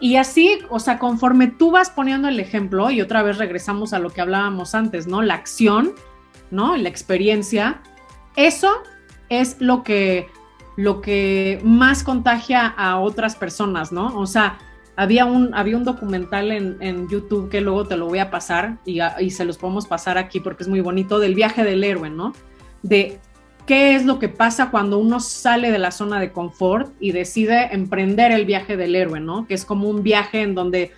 Y 0.00 0.16
así, 0.16 0.58
o 0.70 0.80
sea, 0.80 0.98
conforme 0.98 1.48
tú 1.48 1.70
vas 1.70 1.90
poniendo 1.90 2.28
el 2.28 2.40
ejemplo, 2.40 2.90
y 2.90 3.02
otra 3.02 3.22
vez 3.22 3.36
regresamos 3.36 3.92
a 3.92 3.98
lo 3.98 4.08
que 4.08 4.22
hablábamos 4.22 4.74
antes, 4.74 5.06
¿no? 5.06 5.20
La 5.20 5.34
acción, 5.34 5.92
¿no? 6.50 6.78
La 6.78 6.88
experiencia, 6.88 7.82
eso 8.36 8.70
es 9.28 9.60
lo 9.60 9.82
que, 9.82 10.28
lo 10.76 11.00
que 11.00 11.60
más 11.64 12.02
contagia 12.02 12.66
a 12.66 12.98
otras 12.98 13.36
personas, 13.36 13.92
¿no? 13.92 14.18
O 14.18 14.26
sea, 14.26 14.58
había 14.96 15.24
un, 15.24 15.54
había 15.54 15.76
un 15.76 15.84
documental 15.84 16.52
en, 16.52 17.08
YouTube 17.08 17.48
que 17.48 17.60
luego 17.60 17.86
te 17.86 17.96
lo 17.96 18.06
voy 18.06 18.20
a 18.20 18.30
pasar 18.30 18.78
y, 18.84 19.00
y 19.20 19.30
se 19.30 19.44
los 19.44 19.58
podemos 19.58 19.86
pasar 19.86 20.18
aquí 20.18 20.40
porque 20.40 20.62
es 20.62 20.68
muy 20.68 20.80
bonito, 20.80 21.18
del 21.18 21.34
viaje 21.34 21.64
del 21.64 21.82
héroe, 21.82 22.10
¿no? 22.10 22.32
De 22.82 23.18
qué 23.66 23.94
es 23.94 24.04
lo 24.04 24.18
que 24.18 24.28
pasa 24.28 24.70
cuando 24.70 24.98
uno 24.98 25.20
sale 25.20 25.70
de 25.70 25.78
la 25.78 25.90
zona 25.90 26.20
de 26.20 26.32
confort 26.32 26.92
y 27.00 27.12
decide 27.12 27.68
emprender 27.72 28.30
el 28.32 28.44
viaje 28.44 28.76
del 28.76 28.94
héroe, 28.94 29.20
¿no? 29.20 29.46
Que 29.46 29.54
es 29.54 29.64
como 29.64 29.88
un 29.88 30.02
viaje 30.02 30.42
en 30.42 30.54
donde 30.54 30.92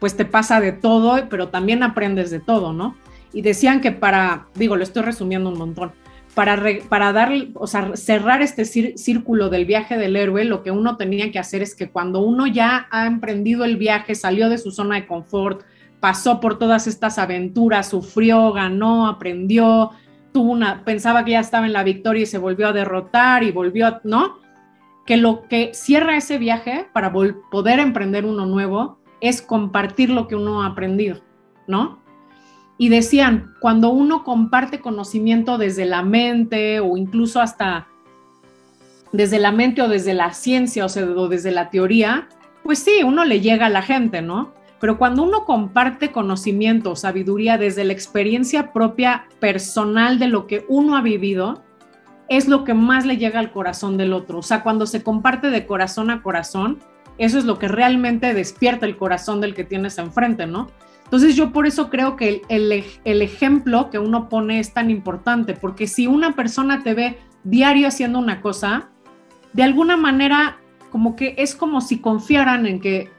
pues 0.00 0.16
te 0.16 0.24
pasa 0.24 0.60
de 0.60 0.72
todo, 0.72 1.28
pero 1.28 1.48
también 1.48 1.82
aprendes 1.82 2.30
de 2.30 2.40
todo, 2.40 2.72
¿no? 2.72 2.96
Y 3.32 3.42
decían 3.42 3.80
que 3.80 3.92
para, 3.92 4.48
digo, 4.54 4.76
lo 4.76 4.82
estoy 4.82 5.02
resumiendo 5.02 5.50
un 5.50 5.58
montón, 5.58 5.92
para, 6.34 7.12
dar, 7.12 7.32
o 7.54 7.66
sea, 7.66 7.96
cerrar 7.96 8.40
este 8.42 8.64
círculo 8.64 9.48
del 9.48 9.64
viaje 9.64 9.96
del 9.96 10.16
héroe, 10.16 10.44
lo 10.44 10.62
que 10.62 10.70
uno 10.70 10.96
tenía 10.96 11.30
que 11.32 11.38
hacer 11.38 11.62
es 11.62 11.74
que 11.74 11.90
cuando 11.90 12.20
uno 12.20 12.46
ya 12.46 12.86
ha 12.90 13.06
emprendido 13.06 13.64
el 13.64 13.76
viaje, 13.76 14.14
salió 14.14 14.48
de 14.48 14.58
su 14.58 14.70
zona 14.70 14.96
de 14.96 15.06
confort, 15.06 15.62
pasó 15.98 16.40
por 16.40 16.58
todas 16.58 16.86
estas 16.86 17.18
aventuras, 17.18 17.88
sufrió, 17.88 18.52
ganó, 18.52 19.06
aprendió, 19.06 19.90
tuvo 20.32 20.52
una, 20.52 20.84
pensaba 20.84 21.24
que 21.24 21.32
ya 21.32 21.40
estaba 21.40 21.66
en 21.66 21.72
la 21.72 21.84
victoria 21.84 22.22
y 22.22 22.26
se 22.26 22.38
volvió 22.38 22.68
a 22.68 22.72
derrotar 22.72 23.42
y 23.42 23.50
volvió, 23.50 24.00
¿no? 24.04 24.38
Que 25.06 25.16
lo 25.16 25.46
que 25.48 25.72
cierra 25.74 26.16
ese 26.16 26.38
viaje 26.38 26.86
para 26.92 27.12
poder 27.12 27.80
emprender 27.80 28.24
uno 28.24 28.46
nuevo 28.46 28.98
es 29.20 29.42
compartir 29.42 30.10
lo 30.10 30.28
que 30.28 30.36
uno 30.36 30.62
ha 30.62 30.66
aprendido, 30.66 31.20
¿no? 31.66 31.99
Y 32.80 32.88
decían, 32.88 33.54
cuando 33.60 33.90
uno 33.90 34.24
comparte 34.24 34.80
conocimiento 34.80 35.58
desde 35.58 35.84
la 35.84 36.02
mente 36.02 36.80
o 36.80 36.96
incluso 36.96 37.42
hasta 37.42 37.88
desde 39.12 39.38
la 39.38 39.52
mente 39.52 39.82
o 39.82 39.88
desde 39.88 40.14
la 40.14 40.32
ciencia 40.32 40.86
o, 40.86 41.28
desde 41.28 41.50
la 41.50 41.68
teoría, 41.68 42.30
pues 42.62 42.78
sí, 42.78 43.02
uno 43.04 43.26
le 43.26 43.42
llega 43.42 43.66
a 43.66 43.68
la 43.68 43.82
gente, 43.82 44.22
¿no? 44.22 44.54
Pero 44.80 44.96
cuando 44.96 45.24
uno 45.24 45.44
comparte 45.44 46.10
conocimiento, 46.10 46.96
sabiduría 46.96 47.58
desde 47.58 47.84
la 47.84 47.92
experiencia 47.92 48.72
propia 48.72 49.26
personal 49.40 50.18
de 50.18 50.28
lo 50.28 50.46
que 50.46 50.64
uno 50.70 50.96
ha 50.96 51.02
vivido, 51.02 51.62
es 52.30 52.48
lo 52.48 52.64
que 52.64 52.72
más 52.72 53.04
le 53.04 53.18
llega 53.18 53.40
al 53.40 53.52
corazón 53.52 53.98
del 53.98 54.14
otro. 54.14 54.38
O 54.38 54.42
sea, 54.42 54.62
cuando 54.62 54.86
se 54.86 55.02
comparte 55.02 55.50
de 55.50 55.66
corazón 55.66 56.08
a 56.08 56.22
corazón, 56.22 56.78
eso 57.18 57.38
es 57.38 57.44
lo 57.44 57.58
que 57.58 57.68
realmente 57.68 58.32
despierta 58.32 58.86
el 58.86 58.96
corazón 58.96 59.42
del 59.42 59.54
que 59.54 59.64
tienes 59.64 59.98
enfrente, 59.98 60.46
¿no? 60.46 60.70
Entonces 61.10 61.34
yo 61.34 61.52
por 61.52 61.66
eso 61.66 61.90
creo 61.90 62.14
que 62.14 62.42
el, 62.48 62.84
el, 63.04 63.22
ejemplo 63.22 63.90
que 63.90 63.98
uno 63.98 64.28
pone 64.28 64.60
es 64.60 64.72
tan 64.72 64.90
importante, 64.90 65.54
porque 65.54 65.88
si 65.88 66.06
una 66.06 66.36
persona 66.36 66.84
te 66.84 66.94
ve 66.94 67.18
diario 67.42 67.88
haciendo 67.88 68.20
una 68.20 68.40
cosa, 68.40 68.90
de 69.52 69.64
alguna 69.64 69.96
manera 69.96 70.58
como 70.92 71.16
que 71.16 71.34
es 71.36 71.56
como 71.56 71.80
si 71.80 71.98
confiaran 71.98 72.64
en 72.64 72.78
que 72.78 73.10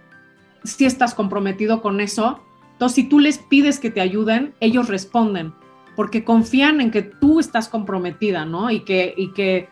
si 0.64 0.86
estás 0.86 1.14
comprometido 1.14 1.82
con 1.82 2.00
eso. 2.00 2.40
Entonces, 2.74 2.96
si 2.96 3.04
tú 3.04 3.20
les 3.20 3.38
pides 3.38 3.80
que 3.80 3.90
te 3.90 4.02
ayuden, 4.02 4.54
ellos 4.60 4.88
responden, 4.88 5.54
porque 5.96 6.24
confían 6.24 6.82
en 6.82 6.92
que 6.92 7.02
tú 7.02 7.40
estás 7.40 7.68
comprometida, 7.68 8.46
¿no? 8.46 8.72
Y 8.72 8.82
que, 8.82 9.14
y 9.18 9.34
que, 9.34 9.70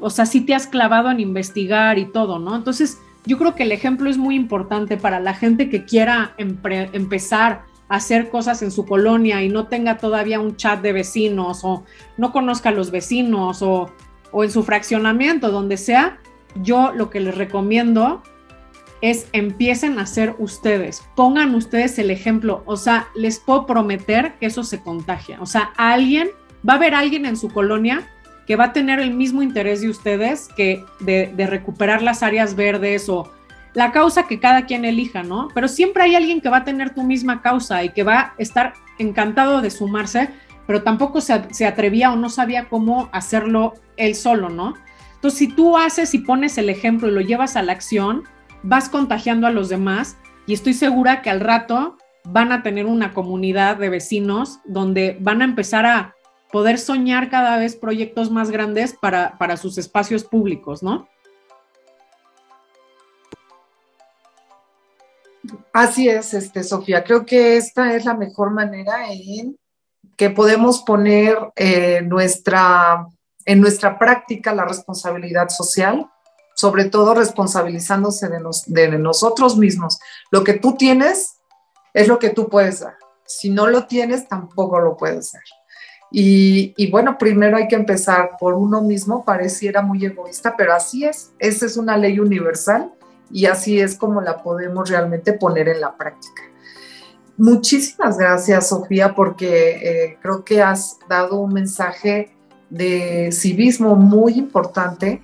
o 0.00 0.10
sea, 0.10 0.26
si 0.26 0.40
te 0.40 0.54
has 0.54 0.66
clavado 0.66 1.10
en 1.10 1.20
investigar 1.20 1.98
y 1.98 2.06
todo, 2.06 2.38
¿no? 2.38 2.56
Entonces, 2.56 2.98
yo 3.26 3.38
creo 3.38 3.54
que 3.54 3.62
el 3.62 3.72
ejemplo 3.72 4.10
es 4.10 4.18
muy 4.18 4.34
importante 4.34 4.96
para 4.96 5.20
la 5.20 5.34
gente 5.34 5.70
que 5.70 5.84
quiera 5.84 6.34
empezar 6.36 7.62
a 7.88 7.96
hacer 7.96 8.30
cosas 8.30 8.62
en 8.62 8.70
su 8.70 8.86
colonia 8.86 9.42
y 9.42 9.48
no 9.48 9.66
tenga 9.66 9.98
todavía 9.98 10.40
un 10.40 10.56
chat 10.56 10.80
de 10.82 10.92
vecinos 10.92 11.60
o 11.64 11.84
no 12.16 12.32
conozca 12.32 12.70
a 12.70 12.72
los 12.72 12.90
vecinos 12.90 13.62
o, 13.62 13.90
o 14.30 14.44
en 14.44 14.50
su 14.50 14.62
fraccionamiento, 14.62 15.50
donde 15.50 15.76
sea, 15.76 16.18
yo 16.62 16.92
lo 16.92 17.10
que 17.10 17.20
les 17.20 17.36
recomiendo 17.36 18.22
es 19.00 19.28
empiecen 19.32 19.98
a 19.98 20.06
ser 20.06 20.34
ustedes, 20.38 21.04
pongan 21.14 21.54
ustedes 21.54 21.98
el 21.98 22.10
ejemplo, 22.10 22.62
o 22.64 22.76
sea, 22.76 23.08
les 23.14 23.38
puedo 23.38 23.66
prometer 23.66 24.34
que 24.38 24.46
eso 24.46 24.64
se 24.64 24.80
contagia, 24.80 25.40
o 25.40 25.46
sea, 25.46 25.72
alguien, 25.76 26.30
va 26.66 26.74
a 26.74 26.76
haber 26.76 26.94
alguien 26.94 27.26
en 27.26 27.36
su 27.36 27.50
colonia 27.50 28.08
que 28.46 28.56
va 28.56 28.64
a 28.64 28.72
tener 28.72 29.00
el 29.00 29.14
mismo 29.14 29.42
interés 29.42 29.80
de 29.80 29.88
ustedes 29.88 30.48
que 30.56 30.84
de, 31.00 31.46
recuperar 31.46 32.02
las 32.02 32.22
áreas 32.22 32.54
verdes 32.54 33.08
o 33.08 33.30
la 33.74 33.90
causa 33.92 34.26
que 34.26 34.38
cada 34.38 34.66
quien 34.66 34.84
elija, 34.84 35.22
¿no? 35.22 35.48
Pero 35.54 35.66
siempre 35.68 36.04
hay 36.04 36.14
alguien 36.14 36.40
que 36.40 36.48
va 36.48 36.58
a 36.58 36.64
tener 36.64 36.94
tu 36.94 37.02
misma 37.02 37.42
causa 37.42 37.82
y 37.82 37.90
que 37.90 38.04
va 38.04 38.18
a 38.20 38.34
estar 38.38 38.74
encantado 38.98 39.60
de 39.60 39.70
sumarse, 39.70 40.30
pero 40.66 40.82
tampoco 40.82 41.20
se, 41.20 41.42
se 41.52 41.66
atrevía 41.66 42.12
o 42.12 42.16
no 42.16 42.28
sabía 42.28 42.68
cómo 42.68 43.08
hacerlo 43.12 43.74
él 43.96 44.14
solo, 44.14 44.48
¿no? 44.48 44.74
Entonces, 45.14 45.38
si 45.38 45.48
tú 45.48 45.76
haces 45.76 46.14
y 46.14 46.18
pones 46.18 46.58
el 46.58 46.68
ejemplo 46.68 47.08
y 47.08 47.12
lo 47.12 47.20
llevas 47.20 47.56
a 47.56 47.62
la 47.62 47.72
acción, 47.72 48.24
vas 48.62 48.88
contagiando 48.88 49.46
a 49.46 49.50
los 49.50 49.68
demás 49.68 50.16
y 50.46 50.52
estoy 50.52 50.74
segura 50.74 51.22
que 51.22 51.30
al 51.30 51.40
rato 51.40 51.96
van 52.24 52.52
a 52.52 52.62
tener 52.62 52.86
una 52.86 53.12
comunidad 53.12 53.76
de 53.76 53.88
vecinos 53.88 54.60
donde 54.64 55.16
van 55.20 55.42
a 55.42 55.44
empezar 55.44 55.86
a 55.86 56.14
poder 56.54 56.78
soñar 56.78 57.30
cada 57.30 57.58
vez 57.58 57.74
proyectos 57.74 58.30
más 58.30 58.48
grandes 58.48 58.92
para, 58.92 59.36
para 59.38 59.56
sus 59.56 59.76
espacios 59.76 60.22
públicos, 60.22 60.84
¿no? 60.84 61.08
Así 65.72 66.08
es, 66.08 66.32
este, 66.32 66.62
Sofía. 66.62 67.02
Creo 67.02 67.26
que 67.26 67.56
esta 67.56 67.96
es 67.96 68.04
la 68.04 68.14
mejor 68.14 68.52
manera 68.52 69.10
en 69.10 69.58
que 70.16 70.30
podemos 70.30 70.84
poner 70.84 71.36
eh, 71.56 72.02
nuestra, 72.02 73.04
en 73.44 73.60
nuestra 73.60 73.98
práctica 73.98 74.54
la 74.54 74.64
responsabilidad 74.64 75.48
social 75.48 76.08
sobre 76.54 76.84
todo 76.84 77.14
responsabilizándose 77.14 78.28
de, 78.28 78.88
de 78.88 78.98
nosotros 79.00 79.56
mismos. 79.56 79.98
Lo 80.30 80.44
que 80.44 80.54
tú 80.54 80.76
tienes 80.76 81.34
es 81.94 82.06
lo 82.06 82.20
que 82.20 82.30
tú 82.30 82.48
puedes 82.48 82.78
dar. 82.78 82.94
si 83.26 83.50
no 83.50 83.66
lo 83.66 83.88
tienes, 83.88 84.28
tampoco 84.28 84.78
lo 84.78 84.96
puedes 84.96 85.34
hacer. 85.34 85.42
Y, 86.10 86.90
bueno, 86.90 87.18
primero 87.18 87.56
hay 87.56 87.66
que 87.66 87.74
empezar 87.74 88.36
por 88.38 88.54
uno 88.54 88.80
mismo, 88.82 89.24
pareciera 89.24 89.82
muy 89.82 90.04
egoísta, 90.04 90.54
pero 90.56 90.72
así 90.72 91.04
es, 91.04 91.32
esa 91.40 91.66
es 91.66 91.76
una 91.76 91.96
ley 91.96 92.20
universal 92.20 92.92
y 93.32 93.46
así 93.46 93.80
es 93.80 93.96
como 93.96 94.20
la 94.20 94.42
podemos 94.42 94.88
realmente 94.88 95.32
poner 95.32 95.68
en 95.68 95.80
la 95.80 95.96
práctica. 95.96 96.42
Muchísimas 97.36 98.16
gracias, 98.16 98.68
Sofía, 98.68 99.14
porque 99.14 99.70
eh, 99.70 100.18
creo 100.22 100.44
que 100.44 100.62
has 100.62 100.98
dado 101.08 101.40
un 101.40 101.52
mensaje 101.52 102.36
de 102.70 103.30
civismo 103.32 103.96
muy 103.96 104.34
importante. 104.34 105.22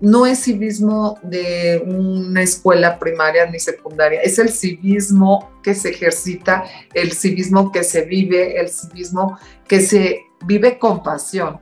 No 0.00 0.26
es 0.26 0.44
civismo 0.44 1.18
de 1.22 1.82
una 1.86 2.42
escuela 2.42 2.98
primaria 2.98 3.46
ni 3.46 3.58
secundaria, 3.58 4.20
es 4.20 4.38
el 4.38 4.50
civismo 4.50 5.50
que 5.62 5.74
se 5.74 5.90
ejercita, 5.90 6.64
el 6.92 7.12
civismo 7.12 7.72
que 7.72 7.84
se 7.84 8.02
vive, 8.02 8.60
el 8.60 8.68
civismo 8.68 9.38
que 9.66 9.80
se 9.80 10.26
vive 10.44 10.78
con 10.78 11.02
pasión, 11.02 11.60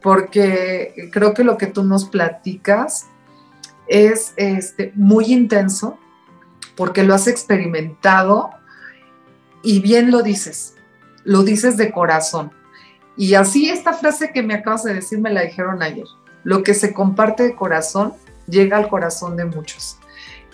porque 0.00 1.10
creo 1.12 1.34
que 1.34 1.42
lo 1.42 1.58
que 1.58 1.66
tú 1.66 1.82
nos 1.82 2.04
platicas 2.04 3.06
es 3.88 4.32
este, 4.36 4.92
muy 4.94 5.32
intenso, 5.32 5.98
porque 6.76 7.02
lo 7.02 7.12
has 7.12 7.26
experimentado 7.26 8.50
y 9.64 9.80
bien 9.80 10.12
lo 10.12 10.22
dices, 10.22 10.76
lo 11.24 11.42
dices 11.42 11.76
de 11.76 11.90
corazón. 11.90 12.52
Y 13.16 13.34
así 13.34 13.68
esta 13.68 13.94
frase 13.94 14.30
que 14.32 14.44
me 14.44 14.54
acabas 14.54 14.84
de 14.84 14.94
decir 14.94 15.18
me 15.18 15.32
la 15.32 15.42
dijeron 15.42 15.82
ayer. 15.82 16.06
Lo 16.44 16.62
que 16.62 16.74
se 16.74 16.92
comparte 16.92 17.42
de 17.42 17.54
corazón 17.54 18.14
llega 18.46 18.76
al 18.76 18.88
corazón 18.88 19.36
de 19.36 19.44
muchos. 19.44 19.98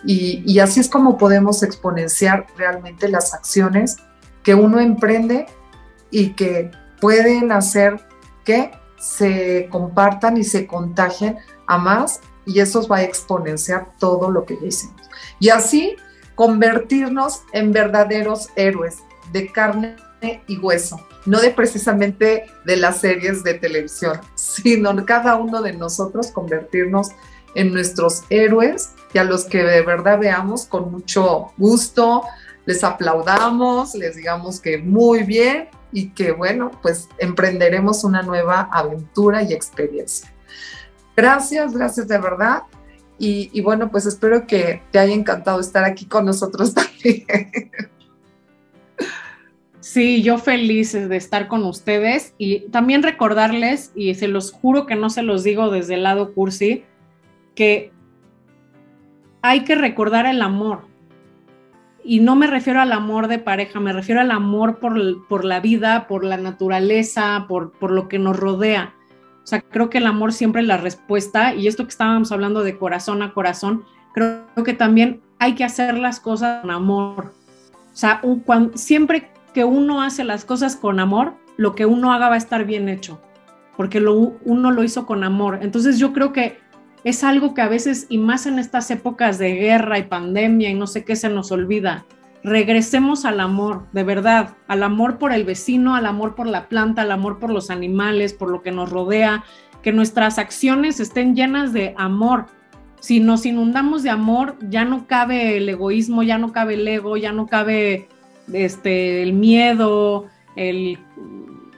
Y, 0.05 0.59
así 0.61 0.81
es 0.81 0.89
como 0.89 1.19
podemos 1.19 1.63
exponenciar 1.63 2.47
realmente 2.57 3.09
las 3.09 3.35
acciones 3.35 3.97
que 4.45 4.55
uno 4.55 4.79
emprende 4.79 5.47
y 6.11 6.35
que 6.35 6.71
pueden 7.01 7.51
hacer 7.51 8.01
que 8.45 8.71
se 8.99 9.69
compartan 9.71 10.37
y 10.37 10.45
se 10.45 10.67
contagien 10.67 11.39
a 11.67 11.79
más 11.79 12.21
y 12.45 12.61
eso 12.61 12.87
va 12.87 12.99
a 12.99 13.03
exponenciar 13.03 13.95
todo 13.99 14.31
lo 14.31 14.45
que 14.45 14.57
ya 14.61 14.67
hicimos. 14.69 15.03
Y 15.41 15.49
así 15.49 15.97
convertirnos 16.37 17.43
en 17.53 17.73
verdaderos 17.73 18.51
héroes 18.55 18.99
de 19.33 19.51
carne 19.51 19.97
y 20.47 20.59
hueso, 20.59 21.05
no 21.25 21.41
de 21.41 21.51
precisamente 21.51 22.47
de 22.65 22.77
las 22.77 23.01
series 23.01 23.43
de 23.43 23.55
televisión, 23.55 24.21
sino 24.63 24.95
cada 25.07 25.37
uno 25.37 25.63
de 25.63 25.73
nosotros 25.73 26.31
convertirnos 26.31 27.11
en 27.55 27.73
nuestros 27.73 28.25
héroes 28.29 28.91
y 29.13 29.19
a 29.19 29.25
los 29.25 29.45
que 29.45 29.63
de 29.63 29.83
verdad 29.83 30.19
veamos 30.19 30.67
con 30.67 30.91
mucho 30.91 31.53
gusto, 31.57 32.23
les 32.67 32.85
aplaudamos, 32.85 33.95
les 33.95 34.17
digamos 34.17 34.61
que 34.61 34.79
muy 34.79 35.23
bien 35.23 35.69
y 35.93 36.11
que 36.11 36.33
bueno, 36.33 36.71
pues 36.83 37.09
emprenderemos 37.19 38.05
una 38.05 38.23
nueva 38.23 38.69
aventura 38.73 39.43
y 39.43 39.55
experiencia. 39.55 40.31
Gracias, 41.17 41.73
gracias 41.73 42.09
de 42.09 42.19
verdad. 42.19 42.65
Y, 43.19 43.63
bueno, 43.63 43.91
pues 43.91 44.05
espero 44.05 44.47
que 44.47 44.83
te 44.91 44.99
haya 44.99 45.15
encantado 45.15 45.59
estar 45.61 45.85
aquí 45.85 46.05
con 46.05 46.27
nosotros 46.27 46.75
también. 46.75 47.27
Sí, 49.87 50.21
yo 50.25 50.39
feliz 50.39 50.95
de 50.95 51.17
estar 51.17 51.47
con 51.47 51.63
ustedes 51.63 52.35
y 52.39 52.69
también 52.71 53.05
recordarles, 53.05 53.93
y 53.95 54.13
se 54.17 54.27
los 54.27 54.51
juro 54.51 54.85
que 54.85 54.97
no 54.97 55.11
se 55.11 55.23
los 55.23 55.45
digo 55.45 55.71
desde 55.71 55.95
el 55.95 56.03
lado 56.03 56.35
cursi, 56.35 56.83
que 57.55 57.93
hay 59.43 59.61
que 59.61 59.77
recordar 59.77 60.27
el 60.27 60.43
amor. 60.43 60.81
Y 62.03 62.19
no 62.19 62.35
me 62.35 62.49
refiero 62.49 62.81
al 62.81 62.91
amor 62.91 63.29
de 63.29 63.39
pareja, 63.39 63.79
me 63.79 63.93
refiero 63.93 64.21
al 64.21 64.33
amor 64.33 64.81
por, 64.81 65.25
por 65.29 65.45
la 65.45 65.61
vida, 65.61 66.09
por 66.09 66.25
la 66.25 66.37
naturaleza, 66.37 67.45
por, 67.47 67.71
por 67.71 67.93
lo 67.93 68.09
que 68.09 68.19
nos 68.19 68.37
rodea. 68.37 68.93
O 69.45 69.47
sea, 69.47 69.61
creo 69.61 69.89
que 69.89 69.99
el 69.99 70.09
amor 70.09 70.33
siempre 70.33 70.63
es 70.63 70.67
la 70.67 70.79
respuesta 70.79 71.55
y 71.55 71.69
esto 71.69 71.85
que 71.85 71.91
estábamos 71.91 72.33
hablando 72.33 72.65
de 72.65 72.77
corazón 72.77 73.23
a 73.23 73.33
corazón, 73.33 73.85
creo 74.13 74.65
que 74.65 74.75
también 74.75 75.21
hay 75.39 75.55
que 75.55 75.63
hacer 75.63 75.97
las 75.97 76.19
cosas 76.19 76.63
con 76.63 76.73
amor. 76.73 77.33
O 77.93 77.97
sea, 77.97 78.21
siempre 78.75 79.31
que 79.57 79.65
uno 79.65 80.03
hace 80.03 80.23
las 80.23 80.45
cosas 80.45 80.77
con 80.77 81.01
amor, 81.01 81.33
lo 81.57 81.75
que 81.75 81.87
uno 81.87 82.13
haga 82.13 82.29
va 82.29 82.35
a 82.35 82.37
estar 82.37 82.67
bien 82.67 82.91
hecho, 82.91 83.23
porque 83.75 84.01
lo, 84.01 84.13
uno 84.45 84.71
lo 84.71 84.85
hizo 84.85 85.07
con 85.07 85.25
amor. 85.25 85.61
Entonces 85.63 85.99
yo 85.99 86.13
creo 86.13 86.35
que 86.35 86.59
es 87.05 87.25
algo 87.25 87.55
que 87.55 87.63
a 87.63 87.69
veces, 87.69 88.05
y 88.11 88.19
más 88.19 88.45
en 88.45 88.59
estas 88.59 88.91
épocas 88.91 89.39
de 89.39 89.55
guerra 89.55 89.99
y 89.99 90.03
pandemia 90.03 90.69
y 90.69 90.75
no 90.75 90.87
sé 90.87 91.07
qué, 91.07 91.17
se 91.17 91.31
nos 91.31 91.53
olvida 91.53 92.05
regresemos 92.45 93.25
al 93.25 93.41
amor, 93.41 93.87
de 93.93 94.05
verdad, 94.05 94.57
al 94.69 94.83
amor 94.83 95.17
por 95.17 95.33
el 95.33 95.45
vecino, 95.45 95.97
al 95.97 96.05
amor 96.05 96.35
por 96.35 96.47
la 96.47 96.69
planta, 96.69 97.01
al 97.01 97.13
amor 97.13 97.39
por 97.39 97.51
los 97.51 97.71
animales, 97.71 98.35
por 98.35 98.51
lo 98.51 98.61
que 98.61 98.73
nos 98.73 98.91
rodea, 98.91 99.43
que 99.83 99.91
nuestras 99.91 100.39
acciones 100.39 101.01
estén 101.01 101.35
llenas 101.35 101.73
de 101.73 101.95
amor. 101.97 102.45
Si 103.01 103.21
nos 103.21 103.47
inundamos 103.47 104.03
de 104.03 104.11
amor, 104.11 104.57
ya 104.69 104.85
no 104.85 105.07
cabe 105.07 105.57
el 105.57 105.67
egoísmo, 105.71 106.23
ya 106.23 106.37
no 106.37 106.53
cabe 106.53 106.75
el 106.75 106.87
ego, 106.87 107.17
ya 107.17 107.33
no 107.33 107.47
cabe 107.47 108.07
este, 108.53 109.23
el 109.23 109.33
miedo, 109.33 110.27
el, 110.57 110.99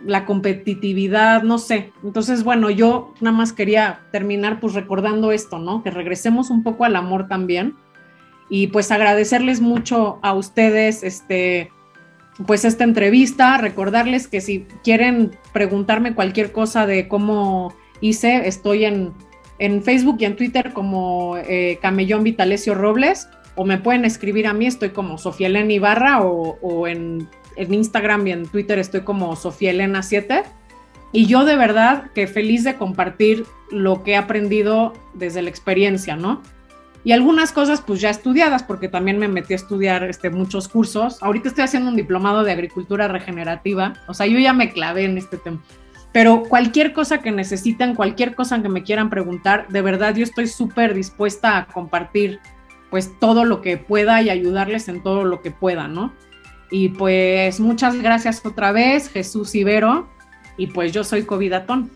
la 0.04 0.24
competitividad, 0.24 1.42
no 1.42 1.58
sé. 1.58 1.92
Entonces, 2.02 2.44
bueno, 2.44 2.70
yo 2.70 3.14
nada 3.20 3.36
más 3.36 3.52
quería 3.52 4.00
terminar 4.12 4.60
pues 4.60 4.74
recordando 4.74 5.32
esto, 5.32 5.58
¿no? 5.58 5.82
Que 5.82 5.90
regresemos 5.90 6.50
un 6.50 6.62
poco 6.62 6.84
al 6.84 6.96
amor 6.96 7.28
también 7.28 7.74
y 8.50 8.68
pues 8.68 8.90
agradecerles 8.90 9.60
mucho 9.60 10.18
a 10.22 10.32
ustedes 10.32 11.02
este 11.02 11.70
pues 12.46 12.64
esta 12.64 12.84
entrevista, 12.84 13.58
recordarles 13.58 14.28
que 14.28 14.40
si 14.40 14.60
quieren 14.84 15.32
preguntarme 15.52 16.14
cualquier 16.14 16.52
cosa 16.52 16.86
de 16.86 17.08
cómo 17.08 17.74
hice, 18.00 18.46
estoy 18.46 18.84
en, 18.84 19.12
en 19.58 19.82
Facebook 19.82 20.18
y 20.20 20.24
en 20.24 20.36
Twitter 20.36 20.72
como 20.72 21.36
eh, 21.36 21.80
Camellón 21.82 22.22
Vitalecio 22.22 22.76
Robles, 22.76 23.28
o 23.58 23.64
me 23.64 23.76
pueden 23.76 24.04
escribir 24.04 24.46
a 24.46 24.54
mí, 24.54 24.66
estoy 24.66 24.90
como 24.90 25.18
Sofía 25.18 25.48
Elena 25.48 25.72
Ibarra, 25.72 26.22
o, 26.22 26.58
o 26.62 26.86
en, 26.86 27.28
en, 27.56 27.74
Instagram 27.74 28.26
y 28.28 28.32
en 28.32 28.46
Twitter 28.46 28.78
estoy 28.78 29.00
como 29.02 29.34
Sofía 29.36 29.70
Elena 29.70 30.02
7. 30.02 30.44
Y 31.12 31.26
yo 31.26 31.44
de 31.44 31.56
verdad 31.56 32.10
que 32.14 32.26
feliz 32.26 32.64
de 32.64 32.76
compartir 32.76 33.44
lo 33.70 34.04
que 34.04 34.12
he 34.12 34.16
aprendido 34.16 34.92
desde 35.14 35.42
la 35.42 35.50
experiencia, 35.50 36.16
¿no? 36.16 36.40
y 37.04 37.12
algunas 37.12 37.52
cosas 37.52 37.80
pues 37.80 38.00
ya 38.00 38.10
estudiadas, 38.10 38.62
porque 38.62 38.88
también 38.88 39.18
me 39.18 39.28
metí 39.28 39.52
a 39.52 39.56
estudiar 39.56 40.04
este, 40.04 40.30
muchos 40.30 40.68
cursos. 40.68 41.22
Ahorita 41.22 41.48
estoy 41.48 41.64
haciendo 41.64 41.90
un 41.90 41.96
diplomado 41.96 42.44
de 42.44 42.52
agricultura 42.52 43.08
regenerativa, 43.08 43.94
o 44.08 44.14
sea, 44.14 44.26
yo 44.26 44.38
ya 44.38 44.52
me 44.52 44.72
clavé 44.72 45.04
en 45.04 45.16
este 45.16 45.38
tema. 45.38 45.62
Pero 46.12 46.42
cualquier 46.42 46.92
cosa 46.92 47.18
que 47.22 47.30
necesiten, 47.30 47.94
cualquier 47.94 48.34
cosa 48.34 48.60
que 48.62 48.68
me 48.68 48.82
quieran 48.82 49.10
preguntar, 49.10 49.68
de 49.68 49.82
verdad 49.82 50.14
yo 50.16 50.22
estoy 50.24 50.48
súper 50.48 50.94
dispuesta 50.94 51.56
a 51.56 51.66
compartir 51.66 52.40
pues 52.90 53.12
todo 53.18 53.44
lo 53.44 53.60
que 53.60 53.76
pueda 53.76 54.22
y 54.22 54.30
ayudarles 54.30 54.88
en 54.88 55.02
todo 55.02 55.24
lo 55.24 55.42
que 55.42 55.50
pueda, 55.50 55.88
¿no? 55.88 56.12
Y 56.70 56.90
pues 56.90 57.60
muchas 57.60 58.00
gracias 58.00 58.44
otra 58.44 58.72
vez, 58.72 59.08
Jesús 59.08 59.54
Ibero, 59.54 60.08
y 60.56 60.68
pues 60.68 60.92
yo 60.92 61.04
soy 61.04 61.22
Covidatón. 61.22 61.90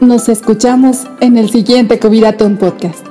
Nos 0.00 0.28
escuchamos 0.28 1.06
en 1.20 1.38
el 1.38 1.48
siguiente 1.50 1.98
Covidatón 1.98 2.56
Podcast 2.56 3.06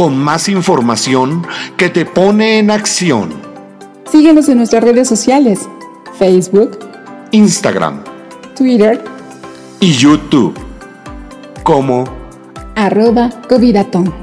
con 0.00 0.16
más 0.16 0.48
información 0.48 1.46
que 1.76 1.90
te 1.90 2.06
pone 2.06 2.58
en 2.58 2.70
acción. 2.70 3.34
Síguenos 4.10 4.48
en 4.48 4.56
nuestras 4.56 4.82
redes 4.82 5.06
sociales, 5.06 5.68
Facebook, 6.18 6.78
Instagram, 7.32 8.02
Twitter 8.56 9.04
y 9.78 9.92
YouTube 9.92 10.58
como 11.62 12.04
arroba 12.76 13.30
Covidatón. 13.46 14.19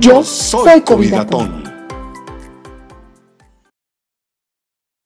Yo 0.00 0.22
soy 0.24 0.82
Covidatón. 0.82 1.63